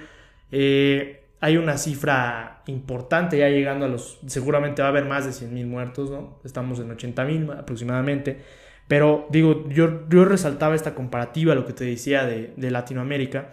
Eh, 0.50 1.22
hay 1.40 1.56
una 1.56 1.76
cifra 1.76 2.62
importante 2.66 3.36
ya 3.36 3.48
llegando 3.48 3.84
a 3.84 3.88
los, 3.88 4.20
seguramente 4.26 4.80
va 4.80 4.88
a 4.88 4.90
haber 4.90 5.06
más 5.06 5.26
de 5.26 5.32
100 5.32 5.52
mil 5.52 5.66
muertos, 5.66 6.10
¿no? 6.10 6.38
Estamos 6.44 6.78
en 6.78 6.90
80 6.92 7.24
mil 7.24 7.50
aproximadamente. 7.50 8.40
Pero 8.88 9.26
digo, 9.30 9.68
yo, 9.68 10.08
yo 10.08 10.24
resaltaba 10.24 10.74
esta 10.74 10.94
comparativa, 10.94 11.54
lo 11.54 11.66
que 11.66 11.72
te 11.72 11.84
decía 11.84 12.24
de, 12.26 12.70
Latinoamérica, 12.70 13.50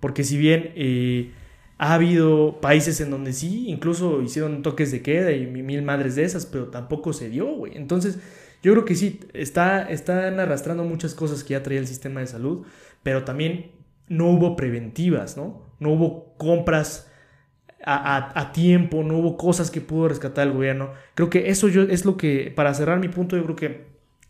porque 0.00 0.22
si 0.22 0.36
bien 0.36 0.72
eh, 0.74 1.32
ha 1.82 1.94
habido 1.94 2.60
países 2.60 3.00
en 3.00 3.10
donde 3.10 3.32
sí, 3.32 3.70
incluso 3.70 4.20
hicieron 4.20 4.60
toques 4.60 4.92
de 4.92 5.00
queda 5.00 5.32
y 5.32 5.46
mil 5.46 5.80
madres 5.80 6.14
de 6.14 6.24
esas, 6.24 6.44
pero 6.44 6.66
tampoco 6.66 7.14
se 7.14 7.30
dio, 7.30 7.46
güey. 7.54 7.74
Entonces, 7.74 8.18
yo 8.62 8.72
creo 8.72 8.84
que 8.84 8.94
sí, 8.94 9.20
está, 9.32 9.84
están 9.84 10.38
arrastrando 10.38 10.84
muchas 10.84 11.14
cosas 11.14 11.42
que 11.42 11.52
ya 11.54 11.62
traía 11.62 11.80
el 11.80 11.86
sistema 11.86 12.20
de 12.20 12.26
salud, 12.26 12.66
pero 13.02 13.24
también 13.24 13.70
no 14.08 14.28
hubo 14.28 14.56
preventivas, 14.56 15.38
¿no? 15.38 15.62
No 15.78 15.92
hubo 15.92 16.34
compras 16.36 17.10
a, 17.82 17.94
a, 18.16 18.38
a, 18.38 18.52
tiempo, 18.52 19.02
no 19.02 19.16
hubo 19.16 19.38
cosas 19.38 19.70
que 19.70 19.80
pudo 19.80 20.08
rescatar 20.08 20.48
el 20.48 20.52
gobierno. 20.52 20.90
Creo 21.14 21.30
que 21.30 21.48
eso 21.48 21.66
yo, 21.68 21.84
es 21.84 22.04
lo 22.04 22.18
que, 22.18 22.52
para 22.54 22.74
cerrar 22.74 23.00
mi 23.00 23.08
punto, 23.08 23.38
yo 23.38 23.44
creo 23.44 23.56
que 23.56 23.86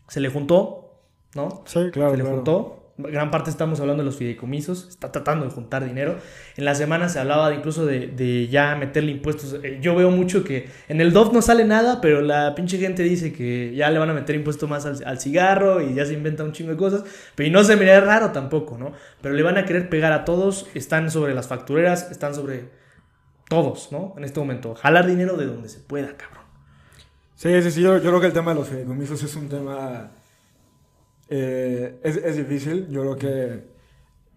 se 0.07 0.21
le 0.21 0.29
juntó, 0.29 1.03
¿no? 1.35 1.65
Sí, 1.67 1.91
claro. 1.91 2.13
Se 2.13 2.17
le 2.17 2.23
claro. 2.23 2.37
juntó. 2.37 2.80
Gran 3.03 3.31
parte 3.31 3.51
estamos 3.51 3.81
hablando 3.81 4.03
de 4.03 4.07
los 4.07 4.17
fideicomisos, 4.17 4.89
está 4.89 5.13
tratando 5.13 5.45
de 5.45 5.51
juntar 5.51 5.85
dinero. 5.85 6.17
En 6.57 6.65
la 6.65 6.75
semana 6.75 7.09
se 7.09 7.19
hablaba 7.19 7.55
incluso 7.55 7.87
de, 7.87 8.09
de, 8.09 8.49
ya 8.49 8.77
meterle 8.77 9.13
impuestos. 9.13 9.57
Eh, 9.63 9.79
yo 9.81 9.95
veo 9.95 10.11
mucho 10.11 10.45
que 10.45 10.69
en 10.89 11.01
el 11.01 11.13
DOF 11.13 11.33
no 11.33 11.43
sale 11.43 11.65
nada, 11.65 12.01
pero 12.01 12.21
la 12.21 12.55
pinche 12.55 12.79
gente 12.79 13.03
dice 13.03 13.33
que 13.33 13.75
ya 13.75 13.91
le 13.91 13.99
van 13.99 14.11
a 14.11 14.15
meter 14.15 14.37
impuestos 14.37 14.69
más 14.69 14.87
al, 14.87 15.21
cigarro 15.21 15.81
y 15.81 15.95
ya 15.95 16.05
se 16.07 16.13
inventa 16.13 16.45
un 16.45 16.53
chingo 16.53 16.71
de 16.71 16.77
cosas. 16.77 17.05
Pero 17.35 17.49
y 17.49 17.51
no 17.51 17.65
se 17.65 17.77
mira 17.77 18.01
raro 18.01 18.31
tampoco, 18.31 18.79
¿no? 18.79 18.93
Pero 19.21 19.35
le 19.35 19.43
van 19.43 19.59
a 19.59 19.65
querer 19.65 19.89
pegar 19.89 20.13
a 20.13 20.25
todos. 20.25 20.67
Están 20.75 21.11
sobre 21.11 21.35
las 21.35 21.49
factureras, 21.49 22.11
están 22.11 22.35
sobre 22.35 22.71
todos, 23.49 23.91
¿no? 23.91 24.15
En 24.17 24.25
este 24.25 24.41
momento. 24.41 24.75
Jalar 24.75 25.07
dinero 25.07 25.37
de 25.37 25.47
donde 25.47 25.69
se 25.69 25.81
pueda, 25.81 26.17
cabrón. 26.17 26.45
Sí, 27.35 27.63
sí, 27.63 27.71
sí. 27.71 27.83
Yo, 27.83 27.97
yo 27.97 28.11
creo 28.11 28.21
que 28.21 28.27
el 28.27 28.33
tema 28.33 28.53
de 28.53 28.61
los 28.61 28.69
fideicomisos 28.69 29.23
es 29.23 29.35
un 29.35 29.49
tema. 29.49 30.11
Eh, 31.33 32.01
es, 32.03 32.17
es, 32.17 32.37
difícil. 32.37 32.89
Yo 32.89 33.03
creo 33.03 33.17
que 33.17 33.63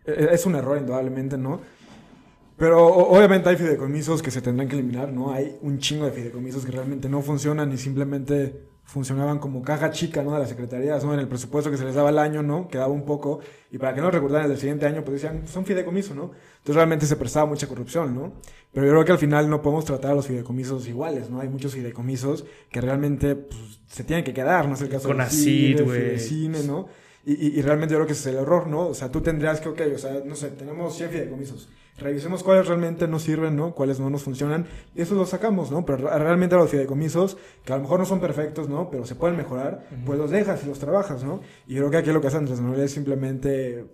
e, 0.05 0.29
es 0.31 0.45
un 0.45 0.55
error, 0.55 0.77
indudablemente, 0.77 1.37
¿no? 1.37 1.59
Pero 2.55 2.85
obviamente 2.85 3.49
hay 3.49 3.55
fideicomisos 3.57 4.21
que 4.21 4.29
se 4.29 4.41
tendrán 4.41 4.69
que 4.69 4.75
eliminar, 4.75 5.11
¿no? 5.11 5.33
Hay 5.33 5.57
un 5.61 5.79
chingo 5.79 6.05
de 6.05 6.11
fideicomisos 6.11 6.63
que 6.63 6.71
realmente 6.71 7.09
no 7.09 7.21
funcionan 7.23 7.71
y 7.73 7.77
simplemente 7.77 8.72
funcionaban 8.85 9.39
como 9.39 9.61
caja 9.61 9.91
chica, 9.91 10.23
¿no? 10.23 10.33
De 10.33 10.39
las 10.39 10.49
secretarías, 10.49 11.03
¿no? 11.03 11.13
En 11.13 11.19
el 11.19 11.27
presupuesto 11.27 11.71
que 11.71 11.77
se 11.77 11.85
les 11.85 11.95
daba 11.95 12.09
al 12.09 12.19
año, 12.19 12.43
¿no? 12.43 12.67
Quedaba 12.67 12.91
un 12.91 13.05
poco, 13.05 13.39
y 13.71 13.77
para 13.77 13.95
que 13.95 14.01
no 14.01 14.11
recordaran 14.11 14.51
el 14.51 14.57
siguiente 14.57 14.85
año, 14.85 15.03
pues 15.03 15.21
decían, 15.21 15.47
son 15.47 15.65
fideicomiso, 15.65 16.13
¿no? 16.13 16.31
Entonces 16.57 16.75
realmente 16.75 17.05
se 17.05 17.15
prestaba 17.15 17.45
mucha 17.45 17.67
corrupción, 17.67 18.13
¿no? 18.13 18.33
Pero 18.71 18.85
yo 18.85 18.91
creo 18.91 19.05
que 19.05 19.11
al 19.13 19.17
final 19.17 19.49
no 19.49 19.61
podemos 19.61 19.85
tratar 19.85 20.11
a 20.11 20.15
los 20.15 20.27
fideicomisos 20.27 20.87
iguales, 20.87 21.29
¿no? 21.29 21.39
Hay 21.39 21.49
muchos 21.49 21.73
fideicomisos 21.73 22.45
que 22.69 22.81
realmente 22.81 23.35
pues, 23.35 23.79
se 23.87 24.03
tienen 24.03 24.23
que 24.25 24.33
quedar, 24.33 24.67
¿no? 24.67 24.75
Es 24.75 24.81
el 24.81 24.89
caso 24.89 25.07
Con 25.07 25.17
del 25.17 25.27
ACID, 25.27 25.77
cine, 25.77 26.19
cine, 26.19 26.63
¿no? 26.63 26.87
Y, 27.25 27.33
y, 27.33 27.59
y 27.59 27.61
realmente 27.61 27.93
yo 27.93 27.99
creo 27.99 28.07
que 28.07 28.13
ese 28.13 28.29
es 28.29 28.35
el 28.35 28.41
error, 28.41 28.67
¿no? 28.67 28.87
O 28.87 28.93
sea, 28.93 29.09
tú 29.09 29.21
tendrías 29.21 29.61
que, 29.61 29.69
ok, 29.69 29.81
o 29.95 29.97
sea, 29.97 30.21
no 30.25 30.35
sé, 30.35 30.49
tenemos 30.49 30.95
100 30.95 31.09
fideicomisos. 31.09 31.69
Revisemos 31.97 32.43
cuáles 32.43 32.67
realmente 32.67 33.07
nos 33.07 33.21
sirven, 33.21 33.55
¿no? 33.55 33.75
Cuáles 33.75 33.99
no 33.99 34.09
nos 34.09 34.23
funcionan. 34.23 34.65
Y 34.95 35.01
eso 35.03 35.13
lo 35.13 35.25
sacamos, 35.27 35.71
¿no? 35.71 35.85
Pero 35.85 36.09
re- 36.09 36.17
realmente 36.19 36.55
los 36.55 36.69
fideicomisos, 36.69 37.37
que 37.63 37.71
a 37.71 37.75
lo 37.77 37.83
mejor 37.83 37.99
no 37.99 38.05
son 38.05 38.19
perfectos, 38.19 38.67
¿no? 38.67 38.89
Pero 38.89 39.05
se 39.05 39.13
pueden 39.15 39.37
mejorar, 39.37 39.85
pues 40.05 40.17
los 40.17 40.31
dejas 40.31 40.63
y 40.63 40.67
los 40.67 40.79
trabajas, 40.79 41.23
¿no? 41.23 41.41
Y 41.67 41.75
yo 41.75 41.81
creo 41.81 41.91
que 41.91 41.97
aquí 41.97 42.11
lo 42.11 42.19
que 42.19 42.27
hace 42.27 42.37
Andrés 42.37 42.59
Manuel 42.61 42.81
es 42.81 42.91
simplemente, 42.91 43.85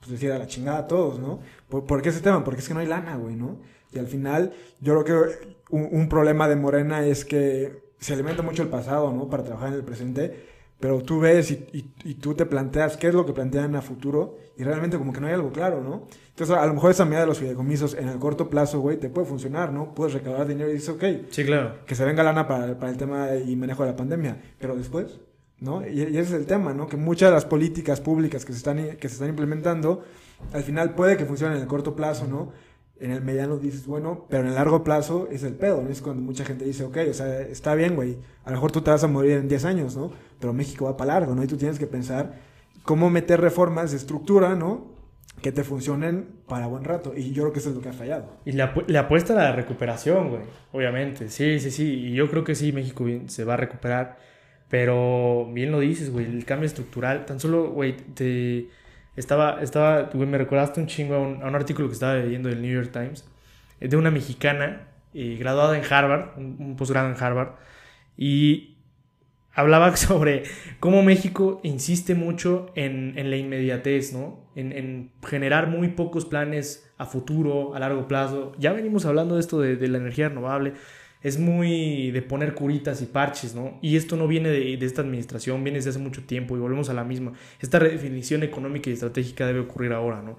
pues 0.00 0.10
decir 0.12 0.32
a 0.32 0.38
la 0.38 0.48
chingada 0.48 0.78
a 0.80 0.86
todos, 0.88 1.20
¿no? 1.20 1.40
¿Por, 1.68 1.84
por 1.86 2.02
qué 2.02 2.08
ese 2.08 2.20
tema? 2.20 2.42
Porque 2.42 2.60
es 2.60 2.66
que 2.68 2.74
no 2.74 2.80
hay 2.80 2.86
lana, 2.88 3.16
güey, 3.16 3.36
¿no? 3.36 3.58
Y 3.92 3.98
al 4.00 4.06
final, 4.08 4.52
yo 4.80 5.00
creo 5.04 5.24
que 5.28 5.56
un, 5.70 5.88
un 5.92 6.08
problema 6.08 6.48
de 6.48 6.56
Morena 6.56 7.06
es 7.06 7.24
que 7.24 7.82
se 8.00 8.14
alimenta 8.14 8.42
mucho 8.42 8.62
el 8.64 8.68
pasado, 8.68 9.12
¿no? 9.12 9.28
Para 9.30 9.44
trabajar 9.44 9.68
en 9.68 9.74
el 9.74 9.84
presente. 9.84 10.58
Pero 10.80 11.02
tú 11.02 11.18
ves 11.18 11.50
y, 11.50 11.66
y, 11.72 11.92
y 12.04 12.14
tú 12.14 12.34
te 12.34 12.46
planteas 12.46 12.96
qué 12.96 13.08
es 13.08 13.14
lo 13.14 13.26
que 13.26 13.32
plantean 13.32 13.74
a 13.74 13.82
futuro 13.82 14.36
y 14.56 14.62
realmente 14.62 14.96
como 14.96 15.12
que 15.12 15.20
no 15.20 15.26
hay 15.26 15.32
algo 15.34 15.50
claro, 15.50 15.82
¿no? 15.82 16.06
Entonces, 16.38 16.56
a 16.56 16.66
lo 16.66 16.74
mejor 16.74 16.92
esa 16.92 17.04
medida 17.04 17.22
de 17.22 17.26
los 17.26 17.38
fideicomisos 17.38 17.94
en 17.94 18.08
el 18.08 18.20
corto 18.20 18.48
plazo, 18.48 18.78
güey, 18.78 18.96
te 18.96 19.08
puede 19.10 19.26
funcionar, 19.26 19.72
¿no? 19.72 19.92
Puedes 19.92 20.14
recaudar 20.14 20.46
dinero 20.46 20.70
y 20.70 20.74
dices, 20.74 20.90
ok, 20.90 21.04
Sí, 21.30 21.44
claro. 21.44 21.80
que 21.84 21.96
se 21.96 22.04
venga 22.04 22.22
lana 22.22 22.46
para, 22.46 22.78
para 22.78 22.92
el 22.92 22.96
tema 22.96 23.34
y 23.34 23.56
manejo 23.56 23.82
de 23.82 23.90
la 23.90 23.96
pandemia, 23.96 24.40
pero 24.60 24.76
después, 24.76 25.18
¿no? 25.58 25.84
Y, 25.84 25.98
y 25.98 26.16
ese 26.16 26.20
es 26.20 26.32
el 26.34 26.46
tema, 26.46 26.72
¿no? 26.74 26.86
Que 26.86 26.96
muchas 26.96 27.30
de 27.30 27.34
las 27.34 27.44
políticas 27.44 28.00
públicas 28.00 28.44
que 28.44 28.52
se 28.52 28.58
están, 28.58 28.76
que 28.76 29.08
se 29.08 29.14
están 29.14 29.30
implementando, 29.30 30.04
al 30.52 30.62
final 30.62 30.94
puede 30.94 31.16
que 31.16 31.24
funcionen 31.24 31.56
en 31.56 31.62
el 31.62 31.68
corto 31.68 31.96
plazo, 31.96 32.28
¿no? 32.28 32.52
En 33.00 33.10
el 33.10 33.20
mediano 33.20 33.56
dices, 33.56 33.88
bueno, 33.88 34.26
pero 34.28 34.42
en 34.44 34.50
el 34.50 34.54
largo 34.54 34.84
plazo 34.84 35.26
es 35.32 35.42
el 35.42 35.54
pedo, 35.54 35.82
¿no? 35.82 35.90
Es 35.90 36.00
cuando 36.02 36.22
mucha 36.22 36.44
gente 36.44 36.64
dice, 36.64 36.84
ok, 36.84 36.98
o 37.10 37.14
sea, 37.14 37.40
está 37.40 37.74
bien, 37.74 37.96
güey, 37.96 38.16
a 38.44 38.50
lo 38.50 38.56
mejor 38.58 38.70
tú 38.70 38.80
te 38.80 38.92
vas 38.92 39.02
a 39.02 39.08
morir 39.08 39.32
en 39.32 39.48
10 39.48 39.64
años, 39.64 39.96
¿no? 39.96 40.12
Pero 40.38 40.52
México 40.52 40.84
va 40.84 40.96
para 40.96 41.14
largo, 41.14 41.34
¿no? 41.34 41.42
Y 41.42 41.48
tú 41.48 41.56
tienes 41.56 41.80
que 41.80 41.88
pensar 41.88 42.34
cómo 42.84 43.10
meter 43.10 43.40
reformas 43.40 43.90
de 43.90 43.96
estructura, 43.96 44.54
¿no? 44.54 44.96
Que 45.42 45.52
te 45.52 45.62
funcionen 45.62 46.26
para 46.48 46.66
buen 46.66 46.82
rato. 46.84 47.12
Y 47.16 47.32
yo 47.32 47.44
creo 47.44 47.52
que 47.52 47.60
eso 47.60 47.68
es 47.70 47.76
lo 47.76 47.80
que 47.80 47.90
ha 47.90 47.92
fallado. 47.92 48.40
Y 48.44 48.52
le, 48.52 48.64
apu- 48.64 48.84
le 48.88 48.98
apuesta 48.98 49.34
a 49.34 49.36
la 49.36 49.52
recuperación, 49.52 50.30
güey. 50.30 50.42
Obviamente. 50.72 51.28
Sí, 51.28 51.60
sí, 51.60 51.70
sí. 51.70 51.84
Y 52.08 52.12
yo 52.14 52.28
creo 52.28 52.42
que 52.42 52.54
sí, 52.56 52.72
México 52.72 53.06
se 53.26 53.44
va 53.44 53.54
a 53.54 53.56
recuperar. 53.56 54.18
Pero 54.68 55.48
bien 55.52 55.70
lo 55.70 55.78
dices, 55.80 56.10
güey. 56.10 56.26
El 56.26 56.44
cambio 56.44 56.66
estructural. 56.66 57.24
Tan 57.24 57.38
solo, 57.40 57.70
güey, 57.70 57.96
te. 58.14 58.68
Estaba, 59.16 59.62
estaba, 59.62 60.02
güey, 60.12 60.28
me 60.28 60.38
recordaste 60.38 60.80
un 60.80 60.86
chingo 60.86 61.14
a 61.14 61.18
un, 61.20 61.42
a 61.42 61.46
un 61.48 61.54
artículo 61.54 61.88
que 61.88 61.94
estaba 61.94 62.14
leyendo 62.14 62.48
del 62.48 62.60
New 62.62 62.72
York 62.72 62.90
Times. 62.92 63.28
eh, 63.80 63.88
De 63.88 63.96
una 63.96 64.10
mexicana 64.10 64.88
eh, 65.14 65.36
graduada 65.38 65.76
en 65.78 65.84
Harvard, 65.92 66.36
un, 66.36 66.56
un 66.58 66.76
posgrado 66.76 67.08
en 67.08 67.16
Harvard. 67.22 67.50
Y 68.16 68.77
hablaba 69.58 69.96
sobre 69.96 70.44
cómo 70.78 71.02
México 71.02 71.60
insiste 71.64 72.14
mucho 72.14 72.70
en, 72.76 73.18
en 73.18 73.28
la 73.30 73.36
inmediatez, 73.36 74.12
¿no? 74.12 74.38
En, 74.54 74.72
en 74.72 75.10
generar 75.26 75.66
muy 75.66 75.88
pocos 75.88 76.24
planes 76.24 76.88
a 76.96 77.06
futuro, 77.06 77.74
a 77.74 77.80
largo 77.80 78.06
plazo. 78.06 78.52
Ya 78.58 78.72
venimos 78.72 79.04
hablando 79.04 79.34
de 79.34 79.40
esto 79.40 79.60
de, 79.60 79.76
de 79.76 79.88
la 79.88 79.98
energía 79.98 80.28
renovable. 80.28 80.74
Es 81.20 81.40
muy 81.40 82.12
de 82.12 82.22
poner 82.22 82.54
curitas 82.54 83.02
y 83.02 83.06
parches, 83.06 83.56
¿no? 83.56 83.80
Y 83.82 83.96
esto 83.96 84.16
no 84.16 84.28
viene 84.28 84.50
de, 84.50 84.76
de 84.76 84.86
esta 84.86 85.02
administración, 85.02 85.64
viene 85.64 85.78
desde 85.78 85.90
hace 85.90 85.98
mucho 85.98 86.22
tiempo 86.22 86.56
y 86.56 86.60
volvemos 86.60 86.88
a 86.90 86.94
la 86.94 87.02
misma. 87.02 87.32
Esta 87.60 87.80
redefinición 87.80 88.44
económica 88.44 88.88
y 88.90 88.92
estratégica 88.92 89.44
debe 89.44 89.60
ocurrir 89.60 89.92
ahora, 89.92 90.22
¿no? 90.22 90.38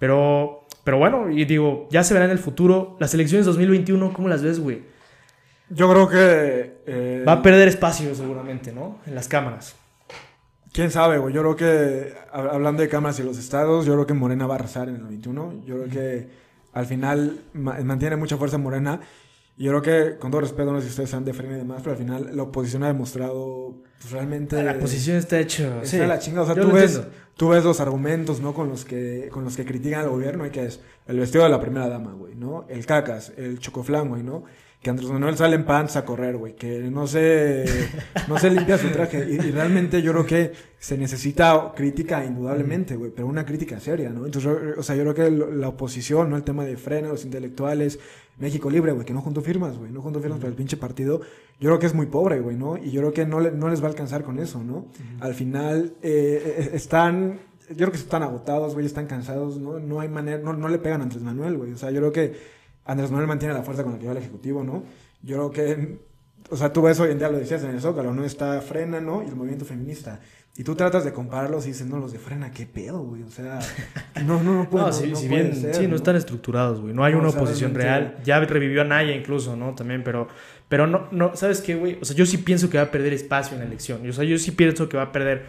Pero, 0.00 0.66
pero 0.82 0.98
bueno, 0.98 1.30
y 1.30 1.44
digo, 1.44 1.88
ya 1.92 2.02
se 2.02 2.14
verá 2.14 2.26
en 2.26 2.32
el 2.32 2.40
futuro. 2.40 2.96
Las 2.98 3.14
elecciones 3.14 3.46
2021, 3.46 4.12
¿cómo 4.12 4.28
las 4.28 4.42
ves, 4.42 4.58
güey? 4.58 4.95
Yo 5.68 5.90
creo 5.90 6.08
que... 6.08 6.82
eh, 6.86 7.24
Va 7.26 7.32
a 7.32 7.42
perder 7.42 7.68
espacio 7.68 8.14
seguramente, 8.14 8.72
¿no? 8.72 8.98
En 9.06 9.14
las 9.14 9.28
cámaras. 9.28 9.74
Quién 10.72 10.90
sabe, 10.90 11.18
güey. 11.18 11.34
Yo 11.34 11.40
creo 11.42 11.56
que, 11.56 12.14
hab- 12.32 12.50
hablando 12.52 12.82
de 12.82 12.88
cámaras 12.88 13.18
y 13.18 13.22
los 13.22 13.38
estados, 13.38 13.86
yo 13.86 13.94
creo 13.94 14.06
que 14.06 14.14
Morena 14.14 14.46
va 14.46 14.54
a 14.54 14.58
arrasar 14.58 14.88
en 14.88 14.96
el 14.96 15.02
21. 15.04 15.62
Yo 15.64 15.76
creo 15.76 15.88
que 15.88 16.28
al 16.72 16.86
final 16.86 17.40
ma- 17.54 17.78
mantiene 17.82 18.16
mucha 18.16 18.36
fuerza 18.36 18.58
Morena. 18.58 19.00
Y 19.56 19.64
yo 19.64 19.80
creo 19.80 19.82
que, 20.12 20.18
con 20.18 20.30
todo 20.30 20.42
respeto, 20.42 20.70
no 20.70 20.78
sé 20.80 20.84
si 20.84 20.90
ustedes 20.90 21.08
sean 21.08 21.24
de 21.24 21.32
freno 21.32 21.54
y 21.54 21.56
demás, 21.58 21.78
pero 21.82 21.92
al 21.92 21.98
final 21.98 22.36
la 22.36 22.42
oposición 22.42 22.82
ha 22.84 22.88
demostrado 22.88 23.76
pues, 23.98 24.12
realmente. 24.12 24.62
La 24.62 24.78
posición 24.78 25.16
está 25.16 25.40
hecha. 25.40 25.76
Está 25.82 25.86
Sí, 25.86 25.96
la 25.96 26.18
chingada. 26.18 26.42
O 26.42 26.46
sea, 26.54 26.62
tú 26.62 26.70
ves, 26.72 27.00
tú 27.36 27.48
ves 27.48 27.64
los 27.64 27.80
argumentos, 27.80 28.40
¿no? 28.40 28.52
Con 28.52 28.68
los 28.68 28.84
que, 28.84 29.30
con 29.32 29.44
los 29.44 29.56
que 29.56 29.64
critican 29.64 30.00
al 30.00 30.10
gobierno 30.10 30.44
y 30.44 30.50
que 30.50 30.66
es 30.66 30.80
el 31.06 31.18
vestido 31.18 31.44
de 31.44 31.50
la 31.50 31.58
primera 31.60 31.88
dama, 31.88 32.12
güey, 32.12 32.34
¿no? 32.34 32.66
El 32.68 32.84
cacas, 32.84 33.32
el 33.38 33.58
chocoflán, 33.58 34.10
güey, 34.10 34.22
¿no? 34.22 34.44
Que 34.86 34.90
Andrés 34.90 35.10
Manuel 35.10 35.36
sale 35.36 35.56
en 35.56 35.64
pants 35.64 35.96
a 35.96 36.04
correr, 36.04 36.36
güey, 36.36 36.54
que 36.54 36.78
no 36.92 37.08
se, 37.08 37.64
no 38.28 38.38
se 38.38 38.50
limpia 38.50 38.78
su 38.78 38.86
traje. 38.90 39.26
Y, 39.28 39.34
y 39.34 39.50
realmente 39.50 40.00
yo 40.00 40.12
creo 40.12 40.24
que 40.24 40.52
se 40.78 40.96
necesita 40.96 41.72
crítica, 41.74 42.24
indudablemente, 42.24 42.94
güey, 42.94 43.10
pero 43.10 43.26
una 43.26 43.44
crítica 43.44 43.80
seria, 43.80 44.10
¿no? 44.10 44.24
Entonces, 44.26 44.48
o 44.78 44.82
sea, 44.84 44.94
yo 44.94 45.02
creo 45.02 45.14
que 45.14 45.28
la 45.56 45.66
oposición, 45.70 46.30
¿no? 46.30 46.36
El 46.36 46.44
tema 46.44 46.64
de 46.64 46.76
freno, 46.76 47.08
los 47.08 47.24
intelectuales, 47.24 47.98
México 48.38 48.70
Libre, 48.70 48.92
güey, 48.92 49.04
que 49.04 49.12
no 49.12 49.22
junto 49.22 49.42
firmas, 49.42 49.76
güey, 49.76 49.90
no 49.90 50.02
junto 50.02 50.20
firmas 50.20 50.38
para 50.38 50.50
el 50.50 50.54
pinche 50.54 50.76
partido. 50.76 51.20
Yo 51.58 51.70
creo 51.70 51.78
que 51.80 51.86
es 51.86 51.94
muy 51.94 52.06
pobre, 52.06 52.38
güey, 52.38 52.54
¿no? 52.56 52.76
Y 52.76 52.92
yo 52.92 53.00
creo 53.00 53.12
que 53.12 53.26
no, 53.26 53.40
le- 53.40 53.50
no 53.50 53.68
les 53.68 53.80
va 53.82 53.86
a 53.86 53.90
alcanzar 53.90 54.22
con 54.22 54.38
eso, 54.38 54.62
¿no? 54.62 54.86
Al 55.18 55.34
final 55.34 55.94
eh, 56.00 56.58
eh, 56.58 56.70
están, 56.74 57.40
yo 57.70 57.76
creo 57.76 57.90
que 57.90 57.96
están 57.98 58.22
agotados, 58.22 58.74
güey, 58.74 58.86
están 58.86 59.06
cansados, 59.08 59.58
¿no? 59.58 59.80
No 59.80 59.98
hay 59.98 60.08
manera, 60.08 60.38
no, 60.38 60.52
no 60.52 60.68
le 60.68 60.78
pegan 60.78 61.00
a 61.00 61.04
Andrés 61.04 61.24
Manuel, 61.24 61.56
güey. 61.56 61.72
O 61.72 61.76
sea, 61.76 61.90
yo 61.90 61.98
creo 61.98 62.12
que 62.12 62.54
Andrés 62.86 63.10
Manuel 63.10 63.28
mantiene 63.28 63.54
la 63.54 63.62
fuerza 63.62 63.82
con 63.82 63.92
la 63.92 63.98
que 63.98 64.06
va 64.06 64.12
el 64.12 64.18
Ejecutivo, 64.18 64.62
¿no? 64.62 64.84
Yo 65.22 65.36
creo 65.36 65.50
que, 65.50 65.98
o 66.50 66.56
sea, 66.56 66.72
tú 66.72 66.82
ves 66.82 66.98
hoy 67.00 67.10
en 67.10 67.18
día, 67.18 67.28
lo 67.28 67.38
decías 67.38 67.62
en 67.64 67.70
el 67.70 67.80
Zócalo, 67.80 68.14
¿no? 68.14 68.24
Está 68.24 68.60
Frena, 68.60 69.00
¿no? 69.00 69.22
Y 69.22 69.26
el 69.26 69.34
movimiento 69.34 69.64
feminista. 69.64 70.20
Y 70.58 70.64
tú 70.64 70.74
tratas 70.74 71.04
de 71.04 71.12
compararlos 71.12 71.66
y 71.66 71.68
dices, 71.68 71.86
no, 71.86 71.98
los 71.98 72.12
de 72.12 72.18
Frena, 72.18 72.50
qué 72.50 72.64
pedo, 72.64 73.02
güey. 73.02 73.22
O 73.24 73.30
sea, 73.30 73.58
no, 74.24 74.42
no, 74.42 74.54
no 74.54 74.70
puede, 74.70 74.84
No, 74.84 74.90
no, 74.90 74.96
si, 74.96 75.10
no 75.10 75.16
si 75.16 75.28
puede 75.28 75.42
bien, 75.42 75.54
ser, 75.54 75.74
sí, 75.74 75.86
no, 75.86 75.96
están 75.96 76.16
estructurados, 76.16 76.80
güey. 76.80 76.94
No 76.94 77.04
hay 77.04 77.12
una 77.12 77.28
o 77.28 77.30
sea, 77.30 77.42
oposición 77.42 77.74
real. 77.74 78.16
Ya 78.24 78.40
revivió 78.40 78.80
a 78.80 78.84
Naya 78.84 79.14
incluso, 79.14 79.54
¿no? 79.54 79.74
También, 79.74 80.02
pero, 80.02 80.28
pero 80.68 80.86
no, 80.86 81.08
no, 81.10 81.36
¿sabes 81.36 81.60
qué, 81.60 81.74
güey? 81.74 81.98
O 82.00 82.04
sea, 82.06 82.16
yo 82.16 82.24
sí 82.24 82.38
pienso 82.38 82.70
que 82.70 82.78
va 82.78 82.84
a 82.84 82.90
perder 82.90 83.12
espacio 83.12 83.54
en 83.54 83.60
la 83.60 83.66
elección. 83.66 84.08
O 84.08 84.12
sea, 84.12 84.24
yo 84.24 84.38
sí 84.38 84.52
pienso 84.52 84.88
que 84.88 84.96
va 84.96 85.04
a 85.04 85.12
perder 85.12 85.44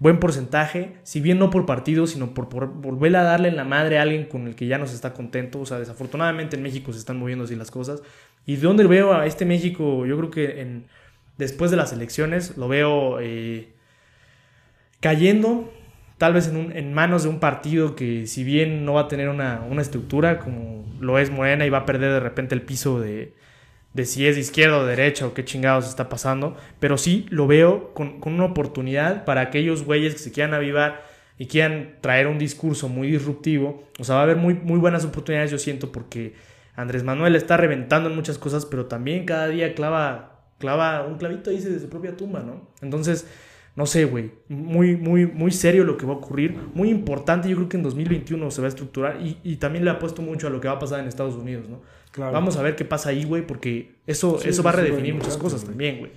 buen 0.00 0.18
porcentaje, 0.18 0.94
si 1.04 1.20
bien 1.20 1.38
no 1.38 1.50
por 1.50 1.66
partido, 1.66 2.08
sino 2.08 2.34
por, 2.34 2.48
volver 2.48 3.14
a 3.16 3.22
darle 3.22 3.48
en 3.48 3.56
la 3.56 3.64
madre 3.64 3.98
a 3.98 4.02
alguien 4.02 4.24
con 4.24 4.48
el 4.48 4.56
que 4.56 4.66
ya 4.66 4.78
no 4.78 4.86
se 4.88 4.96
está 4.96 5.12
contento. 5.14 5.60
O 5.60 5.66
sea, 5.66 5.78
desafortunadamente 5.78 6.56
en 6.56 6.62
México 6.64 6.92
se 6.92 6.98
están 6.98 7.18
moviendo 7.18 7.44
así 7.44 7.54
las 7.56 7.70
cosas. 7.70 8.02
¿Y 8.46 8.56
de 8.56 8.62
dónde 8.62 8.84
veo 8.86 9.12
a 9.14 9.26
este 9.26 9.44
México? 9.46 10.06
Yo 10.06 10.16
creo 10.18 10.30
que 10.30 10.60
en, 10.62 10.86
después 11.38 11.70
de 11.70 11.76
las 11.76 11.92
elecciones 11.92 12.56
lo 12.56 12.66
veo 12.68 13.20
eh, 13.20 13.74
cayendo, 15.00 15.72
tal 16.18 16.34
vez 16.34 16.48
en, 16.48 16.56
un- 16.56 16.94
manos 16.94 17.22
de 17.24 17.28
un 17.28 17.40
partido 17.40 17.94
que 17.96 18.26
si 18.26 18.44
bien 18.44 18.84
no 18.84 18.94
va 18.94 19.02
a 19.02 19.08
tener 19.08 19.28
una, 19.28 19.62
una 19.68 19.82
estructura 19.82 20.38
como 20.40 20.84
lo 21.00 21.18
es 21.18 21.30
Morena 21.30 21.66
y 21.66 21.70
va 21.70 21.78
a 21.78 21.86
perder 21.86 22.12
de 22.12 22.20
repente 22.20 22.54
el 22.54 22.62
piso 22.62 23.00
de, 23.00 23.34
de 23.92 24.04
si 24.04 24.26
es 24.26 24.36
de 24.36 24.40
izquierda 24.42 24.78
o 24.78 24.84
de 24.84 24.96
derecha 24.96 25.26
o 25.26 25.34
qué 25.34 25.44
chingados 25.44 25.88
está 25.88 26.08
pasando, 26.08 26.56
pero 26.78 26.96
sí 26.96 27.26
lo 27.30 27.46
veo 27.46 27.92
con, 27.92 28.20
una 28.24 28.44
oportunidad 28.44 29.24
para 29.24 29.40
aquellos 29.40 29.84
güeyes 29.84 30.14
que 30.14 30.20
se 30.20 30.32
quieran 30.32 30.54
avivar 30.54 31.02
y 31.38 31.46
quieran 31.46 31.96
traer 32.00 32.26
un 32.26 32.38
discurso 32.38 32.88
muy 32.88 33.10
disruptivo. 33.10 33.84
O 33.98 34.04
sea, 34.04 34.16
va 34.16 34.20
a 34.20 34.24
haber 34.24 34.36
muy, 34.36 34.54
muy 34.54 34.78
buenas 34.78 35.04
oportunidades, 35.04 35.50
yo 35.50 35.58
siento, 35.58 35.90
porque 35.90 36.34
Andrés 36.76 37.02
Manuel 37.02 37.34
está 37.34 37.56
reventando 37.56 38.10
en 38.10 38.16
muchas 38.16 38.38
cosas, 38.38 38.66
pero 38.66 38.86
también 38.86 39.24
cada 39.24 39.48
día 39.48 39.74
clava, 39.74 40.42
clava 40.58 41.04
un 41.04 41.18
clavito 41.18 41.50
ahí 41.50 41.58
de 41.58 41.80
su 41.80 41.88
propia 41.88 42.16
tumba, 42.16 42.40
¿no? 42.40 42.68
Entonces, 42.82 43.26
no 43.76 43.86
sé, 43.86 44.04
güey, 44.04 44.32
muy, 44.48 44.96
muy, 44.96 45.26
muy 45.26 45.50
serio 45.50 45.84
lo 45.84 45.96
que 45.96 46.06
va 46.06 46.14
a 46.14 46.16
ocurrir, 46.16 46.56
muy 46.74 46.90
importante, 46.90 47.48
yo 47.48 47.56
creo 47.56 47.68
que 47.68 47.76
en 47.76 47.82
2021 47.82 48.50
se 48.50 48.60
va 48.60 48.66
a 48.66 48.68
estructurar 48.68 49.20
y, 49.22 49.38
y 49.42 49.56
también 49.56 49.84
le 49.84 49.90
apuesto 49.90 50.22
mucho 50.22 50.48
a 50.48 50.50
lo 50.50 50.60
que 50.60 50.68
va 50.68 50.74
a 50.74 50.78
pasar 50.78 51.00
en 51.00 51.06
Estados 51.06 51.34
Unidos, 51.34 51.68
¿no? 51.68 51.80
Claro. 52.10 52.32
Vamos 52.32 52.56
a 52.56 52.62
ver 52.62 52.74
qué 52.74 52.84
pasa 52.84 53.10
ahí, 53.10 53.24
güey, 53.24 53.46
porque 53.46 53.92
eso, 54.06 54.38
Sí, 54.40 54.48
eso 54.48 54.62
va 54.62 54.70
a 54.70 54.74
redefinir 54.74 55.14
muchas 55.14 55.36
cosas 55.36 55.60
güey. 55.60 55.68
también, 55.70 55.98
güey. 56.00 56.12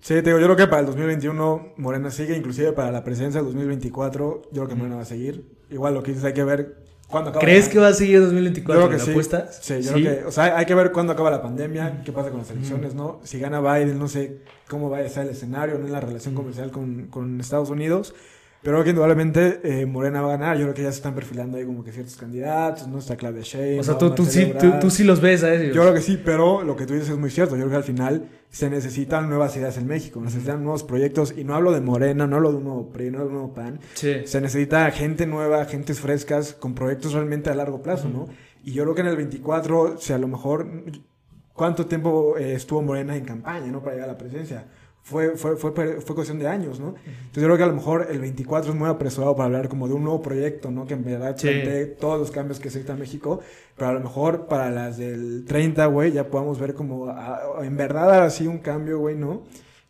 Sí, 0.00 0.14
te 0.16 0.22
digo, 0.22 0.38
yo 0.38 0.44
creo 0.44 0.56
que 0.56 0.66
para 0.66 0.80
el 0.80 0.86
2021 0.86 1.72
Morena 1.78 2.10
sigue, 2.10 2.36
inclusive 2.36 2.72
para 2.72 2.92
la 2.92 3.02
presidencia 3.04 3.40
del 3.40 3.46
2024, 3.46 4.42
yo 4.52 4.52
creo 4.52 4.68
que 4.68 4.74
Morena 4.74 4.96
va 4.96 5.02
a 5.02 5.06
seguir. 5.06 5.46
Igual 5.70 5.94
lo 5.94 6.02
que 6.02 6.10
dices, 6.10 6.26
hay 6.26 6.34
que 6.34 6.44
ver 6.44 6.83
cuándo 7.14 7.30
acaba 7.30 7.44
¿Crees 7.44 7.66
la- 7.66 7.72
que 7.72 7.78
va 7.78 7.88
a 7.88 7.94
seguir 7.94 8.16
Yo 8.16 8.22
2024? 8.24 8.82
creo 8.82 8.90
que 8.90 8.96
¿Me 8.98 9.04
sí. 9.04 9.10
apuestas? 9.10 9.58
Sí, 9.62 9.80
yo 9.82 9.92
creo 9.92 10.20
que, 10.20 10.24
o 10.26 10.32
sea, 10.32 10.58
hay 10.58 10.66
que 10.66 10.74
ver 10.74 10.92
cuándo 10.92 11.12
acaba 11.12 11.30
la 11.30 11.40
pandemia, 11.40 12.02
qué 12.04 12.12
pasa 12.12 12.30
con 12.30 12.40
las 12.40 12.50
elecciones, 12.50 12.94
¿no? 12.94 13.20
Si 13.24 13.38
gana 13.38 13.60
Biden, 13.60 13.98
no 13.98 14.08
sé 14.08 14.38
cómo 14.68 14.90
va 14.90 14.98
a 14.98 15.02
estar 15.02 15.24
el 15.24 15.30
escenario, 15.30 15.78
¿no? 15.78 15.86
En 15.86 15.92
la 15.92 16.00
relación 16.00 16.34
comercial 16.34 16.70
con, 16.70 17.06
con 17.06 17.40
Estados 17.40 17.70
Unidos. 17.70 18.14
Pero 18.64 18.78
creo 18.78 18.84
que 18.84 18.90
indudablemente 18.90 19.60
eh, 19.62 19.84
Morena 19.84 20.22
va 20.22 20.32
a 20.32 20.36
ganar. 20.38 20.56
Yo 20.56 20.62
creo 20.62 20.74
que 20.74 20.82
ya 20.84 20.90
se 20.90 20.96
están 20.96 21.14
perfilando 21.14 21.58
ahí 21.58 21.66
como 21.66 21.84
que 21.84 21.92
ciertos 21.92 22.16
candidatos, 22.16 22.88
¿no? 22.88 22.98
Está 22.98 23.14
Claudia 23.14 23.42
Sheinbaum. 23.42 23.80
O 23.80 23.82
sea, 23.82 23.98
tú, 23.98 24.14
tú, 24.14 24.24
sí, 24.24 24.54
tú, 24.80 24.88
sí 24.88 25.04
los 25.04 25.20
ves 25.20 25.44
a 25.44 25.52
ellos. 25.52 25.76
Yo 25.76 25.82
creo 25.82 25.92
que 25.92 26.00
sí, 26.00 26.18
pero 26.24 26.62
lo 26.62 26.74
que 26.74 26.86
tú 26.86 26.94
dices 26.94 27.10
es 27.10 27.18
muy 27.18 27.28
cierto. 27.28 27.56
Yo 27.56 27.64
creo 27.64 27.72
que 27.72 27.76
al 27.76 27.84
final 27.84 28.26
se 28.48 28.70
necesitan 28.70 29.28
nuevas 29.28 29.54
ideas 29.58 29.76
en 29.76 29.86
México, 29.86 30.18
necesitan 30.18 30.62
nuevos 30.62 30.82
proyectos. 30.82 31.34
Y 31.36 31.44
no 31.44 31.54
hablo 31.54 31.72
de 31.72 31.82
Morena, 31.82 32.26
no 32.26 32.36
hablo 32.36 32.52
de 32.52 32.56
un 32.56 32.64
nuevo 32.64 32.88
PRI, 32.90 33.10
no 33.10 33.18
hablo 33.18 33.28
de 33.28 33.36
un 33.36 33.38
nuevo 33.42 33.54
PAN. 33.54 33.80
Sí. 33.92 34.22
Se 34.24 34.40
necesita 34.40 34.90
gente 34.92 35.26
nueva, 35.26 35.66
gentes 35.66 36.00
frescas, 36.00 36.54
con 36.54 36.74
proyectos 36.74 37.12
realmente 37.12 37.50
a 37.50 37.54
largo 37.54 37.82
plazo, 37.82 38.08
¿no? 38.08 38.28
Y 38.64 38.72
yo 38.72 38.84
creo 38.84 38.94
que 38.94 39.02
en 39.02 39.08
el 39.08 39.16
24, 39.16 39.98
si 39.98 40.14
a 40.14 40.18
lo 40.18 40.26
mejor, 40.26 40.66
¿cuánto 41.52 41.84
tiempo 41.84 42.38
eh, 42.38 42.54
estuvo 42.54 42.80
Morena 42.80 43.14
en 43.14 43.26
campaña, 43.26 43.66
¿no? 43.66 43.82
Para 43.82 43.96
llegar 43.96 44.08
a 44.08 44.12
la 44.12 44.18
presidencia. 44.18 44.64
Fue, 45.06 45.36
fue, 45.36 45.56
fue, 45.58 45.70
fue 46.00 46.14
cuestión 46.14 46.38
de 46.38 46.48
años, 46.48 46.80
¿no? 46.80 46.94
Entonces 46.96 47.34
yo 47.34 47.42
creo 47.44 47.56
que 47.58 47.62
a 47.62 47.66
lo 47.66 47.74
mejor 47.74 48.06
el 48.10 48.20
24 48.20 48.72
es 48.72 48.78
muy 48.78 48.88
apresurado 48.88 49.36
para 49.36 49.44
hablar 49.46 49.68
como 49.68 49.86
de 49.86 49.92
un 49.92 50.02
nuevo 50.02 50.22
proyecto, 50.22 50.70
¿no? 50.70 50.86
Que 50.86 50.94
en 50.94 51.04
verdad 51.04 51.36
Sí. 51.36 51.46
plantee 51.48 51.84
todos 51.84 52.18
los 52.18 52.30
cambios 52.30 52.58
que 52.58 52.66
necesita 52.68 52.94
México, 52.96 53.40
pero 53.76 53.90
a 53.90 53.92
lo 53.92 54.00
mejor 54.00 54.46
para 54.46 54.70
las 54.70 54.96
del 54.96 55.44
30, 55.46 55.84
güey, 55.86 56.10
ya 56.12 56.28
podamos 56.30 56.58
ver 56.58 56.72
como 56.72 57.08
ah, 57.10 57.38
en 57.62 57.76
verdad 57.76 58.24
así 58.24 58.46
un 58.46 58.58
cambio, 58.58 58.98
güey, 58.98 59.14
¿no? 59.14 59.42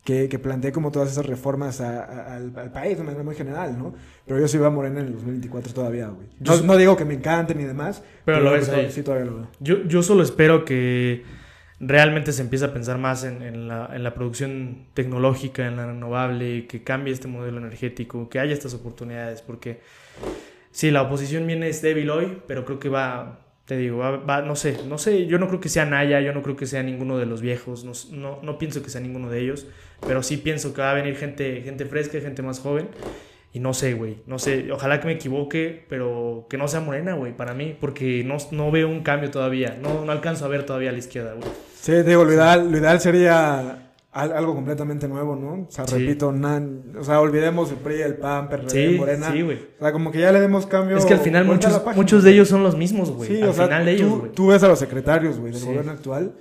Que, 0.03 0.29
que 0.29 0.39
plantee 0.41 0.73
como 0.73 0.91
todas 0.91 1.13
esas 1.13 1.25
reformas 1.27 1.81
a- 1.81 2.03
a- 2.05 2.35
al, 2.35 2.53
al 2.59 2.73
país 2.73 2.99
de 2.99 3.05
manera 3.05 3.23
muy 3.23 3.37
general, 3.37 3.79
¿no? 3.79 3.95
Pero 4.27 4.41
yo 4.41 4.49
sí 4.49 4.59
veo 4.59 4.67
a 4.67 4.71
Morena 4.71 4.99
en 4.99 5.07
el 5.07 5.13
2024 5.13 5.73
todavía, 5.73 6.09
güey. 6.09 6.27
No, 6.41 6.57
no 6.63 6.77
digo 6.77 6.97
que 6.97 7.05
me 7.05 7.15
encante 7.15 7.55
ni 7.55 7.63
demás, 7.63 8.03
Pero 8.25 8.41
lo 8.41 8.51
creo 8.51 8.61
ves 8.61 8.69
ahí. 8.69 8.91
Sí, 8.91 9.03
todavía 9.05 9.27
lo 9.31 9.37
veo. 9.37 9.47
Yo, 9.61 9.77
yo 9.85 10.03
solo 10.03 10.25
espero 10.25 10.65
que 10.65 11.23
realmente 11.81 12.33
se 12.33 12.43
empiece 12.43 12.65
a 12.67 12.73
pensar 12.73 12.99
más 12.99 13.25
en, 13.25 13.43
en 13.43 13.69
la, 13.69 13.91
en 13.95 14.05
la 14.05 14.15
producción 14.15 14.87
tecnológica, 14.95 15.67
en 15.67 15.77
la 15.77 15.87
renovable, 15.87 16.67
que 16.67 16.83
cambie 16.85 17.13
este 17.13 17.29
modelo 17.29 17.59
energético, 17.59 18.29
que 18.29 18.39
haya 18.39 18.53
estas 18.55 18.75
oportunidades, 18.75 19.43
porque 19.43 19.81
sí, 20.71 20.91
la 20.91 21.03
oposición 21.03 21.47
viene 21.47 21.69
es 21.69 21.83
débil 21.83 22.11
hoy, 22.11 22.39
pero 22.47 22.65
creo 22.65 22.79
que 22.79 22.89
va, 22.89 23.41
te 23.67 23.77
digo, 23.77 23.99
va, 23.99 24.17
va- 24.19 24.43
no 24.43 24.57
sé, 24.57 24.81
no 24.87 24.99
sé, 24.99 25.27
yo 25.27 25.39
no 25.39 25.49
creo 25.49 25.61
que 25.61 25.69
sea 25.69 25.85
Naya, 25.87 26.21
yo 26.21 26.33
no 26.33 26.43
creo 26.43 26.57
que 26.57 26.67
sea 26.67 26.83
ninguno 26.83 27.19
de 27.19 27.27
los 27.27 27.41
viejos, 27.43 27.85
no, 27.85 27.93
no, 28.17 28.41
no 28.43 28.59
pienso 28.59 28.83
que 28.83 28.91
sea 28.91 29.01
ninguno 29.01 29.31
de 29.31 29.41
ellos, 29.41 29.67
pero 30.07 30.23
sí 30.23 30.37
pienso 30.39 30.75
que 30.75 30.83
va 30.83 30.91
a 30.91 30.95
venir 30.95 31.17
gente, 31.17 31.63
gente 31.63 31.87
fresca, 31.87 32.21
gente 32.21 32.43
más 32.43 32.61
joven. 32.61 32.89
Y 33.55 33.61
no 33.61 33.73
sé, 33.73 33.95
güey, 33.95 34.19
no 34.27 34.39
sé, 34.41 34.71
ojalá 34.73 34.99
que 35.01 35.07
me 35.07 35.13
equivoque, 35.13 35.87
pero 35.89 36.47
que 36.51 36.59
no 36.59 36.67
sea 36.69 36.81
morena, 36.81 37.15
güey, 37.15 37.35
para 37.37 37.55
mí, 37.55 37.75
porque 37.81 38.23
no, 38.25 38.37
no 38.51 38.71
veo 38.73 38.89
un 38.89 39.03
cambio 39.05 39.31
todavía, 39.31 39.79
no, 39.81 40.05
no 40.05 40.11
alcanzo 40.13 40.45
a 40.45 40.49
ver 40.49 40.67
todavía 40.67 40.91
a 40.91 40.93
la 40.93 40.99
izquierda, 40.99 41.35
güey. 41.35 41.47
Sí, 41.81 41.93
digo, 42.03 42.25
lo 42.25 42.33
ideal, 42.33 42.71
lo 42.71 42.77
ideal 42.79 43.01
sería 43.01 43.93
al- 44.11 44.33
algo 44.33 44.55
completamente 44.57 45.07
nuevo, 45.07 45.37
¿no? 45.37 45.67
O 45.69 45.71
sea, 45.71 45.87
Sí. 45.87 45.99
repito, 45.99 46.33
nan- 46.33 46.97
o 46.99 47.05
sea, 47.05 47.21
olvidemos 47.21 47.71
el 47.71 47.77
PRI, 47.77 48.03
el 48.03 48.17
PAN, 48.17 48.49
PRD, 48.49 48.71
Sí, 48.71 48.99
Morena. 48.99 49.31
sí, 49.33 49.43
güey. 49.43 49.59
O 49.79 49.83
sea, 49.83 49.93
como 49.93 50.11
que 50.11 50.19
ya 50.19 50.33
le 50.33 50.41
demos 50.41 50.67
cambio. 50.67 50.97
Es 50.97 51.05
que 51.07 51.15
al 51.15 51.21
final 51.21 51.45
muchos, 51.45 51.81
muchos 51.95 52.25
de 52.25 52.33
ellos 52.33 52.49
son 52.49 52.65
los 52.65 52.77
mismos, 52.77 53.11
güey. 53.13 53.29
Sí, 53.31 53.41
al 53.43 53.51
o 53.51 53.53
sea, 53.53 53.67
final 53.67 53.85
de 53.85 53.93
ellos, 53.93 54.11
tú, 54.23 54.29
tú 54.35 54.47
ves 54.49 54.63
a 54.65 54.69
los 54.69 54.79
secretarios, 54.81 55.39
güey, 55.39 55.53
del 55.53 55.65
gobierno 55.65 55.93
actual. 55.93 56.33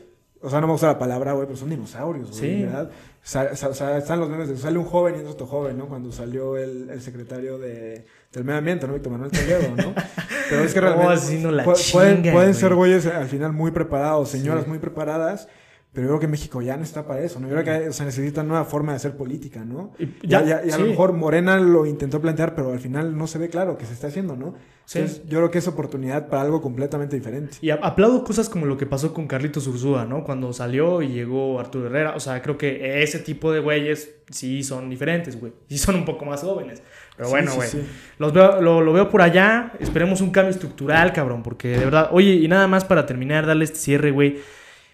O 0.44 0.50
sea, 0.50 0.60
no 0.62 0.68
me 0.68 0.74
gusta 0.74 0.88
la 0.88 1.00
palabra, 1.00 1.32
güey, 1.34 1.48
pero 1.48 1.58
son 1.58 1.70
dinosaurios, 1.70 2.30
güey, 2.32 2.40
Sí. 2.58 2.64
¿verdad? 2.64 2.90
O 2.92 3.26
sea, 3.26 3.50
o 3.52 3.56
sea, 3.56 3.70
o 3.70 3.74
sea, 3.74 3.98
están 3.98 4.20
los 4.20 4.30
memes 4.30 4.50
de 4.50 4.58
sale 4.58 4.78
un 4.78 4.84
joven 4.86 5.16
y 5.18 5.20
es 5.24 5.28
otro 5.28 5.48
joven, 5.48 5.78
¿no? 5.78 5.88
Cuando 5.88 6.12
salió 6.12 6.58
el, 6.58 6.90
el 6.90 7.02
secretario 7.02 7.58
de, 7.58 8.06
del 8.34 8.44
medio 8.44 8.60
ambiente, 8.60 8.86
¿no? 8.86 8.94
Víctor 8.94 9.14
Manuel 9.14 9.32
Toledo, 9.32 9.74
¿no? 9.78 9.94
Pero 10.50 10.64
es 10.64 10.74
que 10.74 10.82
realmente 10.82 11.64
pueden, 11.94 12.54
ser 12.54 12.76
güeyes 12.76 13.06
al 13.06 13.28
final 13.28 13.54
muy 13.54 13.72
preparados, 13.72 14.30
señoras 14.30 14.64
Sí. 14.66 14.70
muy 14.70 14.80
preparadas, 14.80 15.48
pero 15.94 16.08
yo 16.08 16.10
creo 16.14 16.20
que 16.22 16.28
México 16.28 16.62
ya 16.62 16.76
no 16.76 16.84
está 16.84 17.06
para 17.06 17.22
eso, 17.22 17.40
¿no? 17.40 17.48
Yo 17.48 17.56
creo 17.62 17.84
que 17.86 17.94
se 17.94 18.04
necesita 18.04 18.42
nueva 18.44 18.66
forma 18.66 18.94
de 18.94 18.96
hacer 18.96 19.16
política, 19.16 19.64
¿no? 19.64 19.92
Y 20.00 20.08
Ya, 20.28 20.42
ya- 20.42 20.62
ya- 20.64 20.68
y 20.68 20.72
a 20.72 20.78
lo 20.80 20.86
sí. 20.86 20.90
mejor 20.90 21.14
Morena 21.14 21.58
lo 21.60 21.86
intentó 21.86 22.20
plantear, 22.20 22.56
pero 22.56 22.72
al 22.74 22.80
final 22.80 23.16
no 23.16 23.28
se 23.28 23.38
ve 23.38 23.50
claro 23.50 23.78
que 23.78 23.86
se 23.86 23.94
está 23.94 24.08
haciendo, 24.08 24.36
¿no? 24.36 24.56
Sí. 24.86 25.00
Entonces, 25.00 25.24
yo 25.30 25.38
creo 25.38 25.52
que 25.52 25.60
es 25.60 25.68
oportunidad 25.68 26.28
para 26.28 26.42
algo 26.42 26.62
completamente 26.62 27.16
diferente. 27.16 27.58
Y 27.62 27.70
aplaudo 27.70 28.24
cosas 28.24 28.50
como 28.50 28.66
lo 28.66 28.76
que 28.76 28.86
pasó 28.86 29.14
con 29.14 29.28
Carlitos 29.28 29.66
Ursúa, 29.68 30.06
¿no? 30.06 30.24
Cuando 30.26 30.52
salió 30.52 31.02
y 31.02 31.10
llegó 31.10 31.60
Arturo 31.60 31.86
Herrera. 31.86 32.16
O 32.16 32.20
sea, 32.20 32.42
creo 32.42 32.58
que 32.58 33.02
ese 33.04 33.20
tipo 33.20 33.52
de 33.54 33.60
güeyes 33.62 34.16
sí 34.30 34.62
son 34.64 34.90
diferentes, 34.90 35.40
güey. 35.40 35.54
Sí 35.70 35.78
son 35.78 35.96
un 35.96 36.04
poco 36.06 36.26
más 36.26 36.42
jóvenes. 36.42 36.82
Pero 37.16 37.30
bueno, 37.30 37.54
güey. 37.56 37.70
sí. 37.70 37.82
Los 38.18 38.34
veo, 38.34 38.60
lo, 38.62 38.82
lo 38.82 38.92
veo 38.92 39.08
por 39.10 39.22
allá. 39.22 39.72
Esperemos 39.80 40.20
un 40.22 40.32
cambio 40.32 40.50
estructural, 40.52 41.14
cabrón. 41.14 41.44
Porque 41.44 41.68
de 41.70 41.86
verdad. 41.86 42.10
Oye, 42.12 42.34
y 42.34 42.48
nada 42.48 42.68
más 42.68 42.84
para 42.84 43.06
terminar, 43.06 43.46
darle 43.46 43.64
este 43.66 43.78
cierre, 43.78 44.12
güey. 44.12 44.38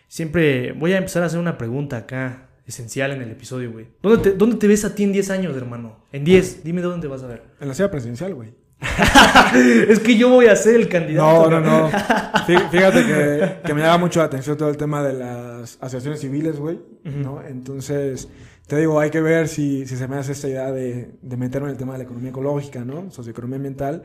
Siempre 0.10 0.74
voy 0.74 0.92
a 0.94 0.98
empezar 0.98 1.24
a 1.24 1.28
hacer 1.28 1.40
una 1.40 1.58
pregunta 1.58 1.96
acá. 1.98 2.48
Esencial 2.66 3.12
en 3.14 3.22
el 3.24 3.32
episodio, 3.32 3.72
güey. 3.72 3.88
¿Dónde 4.04 4.18
te, 4.32 4.38
¿Dónde 4.38 4.58
te 4.58 4.68
ves 4.68 4.86
a 4.86 4.94
ti 4.94 5.04
en 5.04 5.12
10 5.12 5.30
años, 5.32 5.56
hermano? 5.58 6.04
En 6.12 6.24
10. 6.24 6.64
Dime 6.64 6.82
dónde 6.82 7.02
te 7.02 7.08
vas 7.08 7.24
a 7.24 7.28
ver. 7.28 7.42
En 7.60 7.68
la 7.68 7.74
silla 7.74 7.90
presidencial, 7.90 8.36
güey. 8.36 8.54
es 9.90 10.00
que 10.00 10.16
yo 10.18 10.30
voy 10.30 10.46
a 10.48 10.56
ser 10.56 10.76
el 10.76 10.88
candidato. 10.88 11.50
No, 11.50 11.60
no, 11.60 11.62
no. 11.62 11.90
Fí- 12.48 12.70
Fíjate 12.70 13.06
que, 13.06 13.56
que 13.66 13.74
me 13.74 13.82
llama 13.82 13.98
mucho 13.98 14.20
la 14.20 14.26
atención 14.26 14.56
todo 14.56 14.70
el 14.70 14.78
tema 14.78 15.02
de 15.04 15.14
las 15.14 15.78
asociaciones 15.82 16.20
civiles, 16.22 16.60
güey. 16.60 16.80
¿no? 17.04 17.42
Entonces, 17.44 18.30
te 18.68 18.78
digo, 18.78 19.00
hay 19.00 19.10
que 19.10 19.22
ver 19.22 19.48
si, 19.48 19.88
si 19.88 19.96
se 19.98 20.08
me 20.08 20.18
hace 20.18 20.34
esta 20.34 20.48
idea 20.48 20.72
de, 20.72 21.10
de 21.22 21.38
meterme 21.38 21.70
en 21.70 21.72
el 21.72 21.78
tema 21.78 21.94
de 21.94 22.00
la 22.00 22.04
economía 22.04 22.30
ecológica, 22.30 22.86
¿no? 22.86 23.10
Socioeconomía 23.10 23.56
ambiental. 23.58 24.04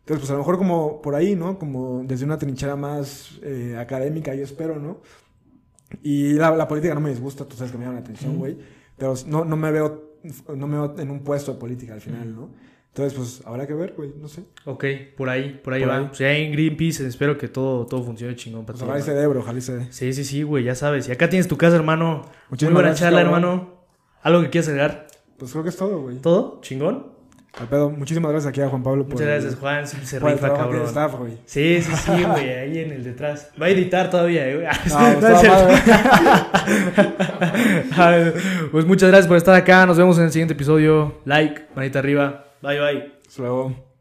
Entonces, 0.00 0.20
pues 0.20 0.30
a 0.30 0.34
lo 0.34 0.40
mejor 0.40 0.58
como 0.58 1.00
por 1.00 1.14
ahí, 1.14 1.34
¿no? 1.34 1.58
Como 1.58 2.02
desde 2.06 2.24
una 2.26 2.36
trinchera 2.36 2.76
más 2.76 3.38
eh, 3.42 3.76
académica, 3.78 4.34
yo 4.34 4.42
espero, 4.44 4.78
¿no? 4.78 5.00
Y 6.02 6.34
la, 6.34 6.50
la 6.56 6.68
política 6.68 6.94
no 6.94 7.00
me 7.00 7.10
disgusta, 7.10 7.44
tú 7.44 7.56
sabes 7.56 7.72
que 7.72 7.78
me 7.78 7.84
llama 7.84 7.96
la 7.98 8.04
atención, 8.04 8.38
güey. 8.38 8.56
Pero 8.96 9.14
no, 9.26 9.44
no 9.44 9.56
me 9.56 9.70
veo 9.72 10.12
no 10.54 10.66
me 10.68 10.76
veo 10.76 10.94
en 10.98 11.10
un 11.10 11.20
puesto 11.20 11.52
de 11.54 11.58
política 11.58 11.94
al 11.94 12.00
final, 12.00 12.34
¿no? 12.34 12.50
Entonces, 12.88 13.14
pues 13.18 13.42
habrá 13.46 13.66
que 13.66 13.72
ver, 13.74 13.94
güey, 13.96 14.12
no 14.20 14.28
sé. 14.28 14.44
Ok, 14.66 14.84
por 15.16 15.28
ahí, 15.30 15.58
por 15.64 15.72
ahí 15.72 15.80
Por 15.80 15.88
va. 15.90 15.96
ahí. 15.98 16.06
Pues 16.06 16.18
ya 16.18 16.32
en 16.32 16.52
Greenpeace 16.52 17.06
espero 17.06 17.38
que 17.38 17.48
todo, 17.48 17.86
todo 17.86 18.04
funcione 18.04 18.36
chingón 18.36 18.66
para 18.66 18.74
Pues 18.74 18.82
ojalá 18.82 19.00
y 19.00 19.02
se 19.02 19.14
dé, 19.14 19.26
bro, 19.26 19.40
ojalá 19.40 19.58
y 19.58 19.62
se 19.62 19.76
dé. 19.78 19.86
Sí, 19.92 20.12
sí, 20.12 20.24
sí, 20.24 20.42
güey, 20.42 20.64
ya 20.64 20.74
sabes. 20.74 21.08
Y 21.08 21.12
acá 21.12 21.28
tienes 21.30 21.48
tu 21.48 21.56
casa, 21.56 21.74
hermano. 21.76 22.22
Muchísimas 22.50 22.72
Muy 22.72 22.74
buena 22.74 22.88
gracias, 22.90 23.06
charla, 23.10 23.22
cabrón. 23.22 23.44
hermano. 23.44 23.74
¿Algo 24.22 24.42
que 24.42 24.50
quieras 24.50 24.68
agregar? 24.68 25.06
Pues 25.38 25.50
creo 25.52 25.62
que 25.64 25.70
es 25.70 25.76
todo, 25.76 26.02
güey. 26.02 26.18
¿Todo? 26.18 26.60
¿Chingón? 26.60 27.11
Al 27.60 27.68
pedo, 27.68 27.90
muchísimas 27.90 28.32
gracias 28.32 28.48
aquí 28.50 28.62
a 28.62 28.68
Juan 28.68 28.82
Pablo 28.82 29.04
por 29.04 29.12
Muchas 29.12 29.26
el- 29.28 29.32
gracias, 29.34 29.56
Juan. 29.60 29.86
Siempre 29.86 30.06
se 30.08 30.20
por 30.20 30.30
el 30.30 30.36
rifa, 30.36 30.54
cabrón. 30.54 30.86
staff, 30.86 31.14
güey. 31.16 31.32
Sí, 31.44 31.82
sí, 31.82 31.92
sí, 31.96 32.24
güey, 32.30 32.48
ahí 32.50 32.78
en 32.78 32.92
el 32.92 33.04
detrás. 33.04 33.50
Va 33.60 33.66
a 33.66 33.68
editar 33.68 34.08
todavía, 34.08 34.48
eh, 34.48 34.54
güey. 34.56 34.66
No, 34.88 34.98
No, 35.00 35.08
es 35.08 35.14
estaba 35.16 35.38
cierto. 35.38 35.68
Ay, 37.96 38.32
pues 38.72 38.86
muchas 38.86 39.08
gracias 39.10 39.28
por 39.28 39.36
estar 39.36 39.54
acá. 39.54 39.84
Nos 39.84 39.98
vemos 39.98 40.16
en 40.18 40.24
el 40.24 40.32
siguiente 40.32 40.54
episodio. 40.54 41.20
Like, 41.26 41.66
manita 41.76 41.98
arriba. 41.98 42.46
Bye, 42.62 42.80
bye. 42.80 43.12
Hasta 43.28 43.42
luego. 43.42 43.91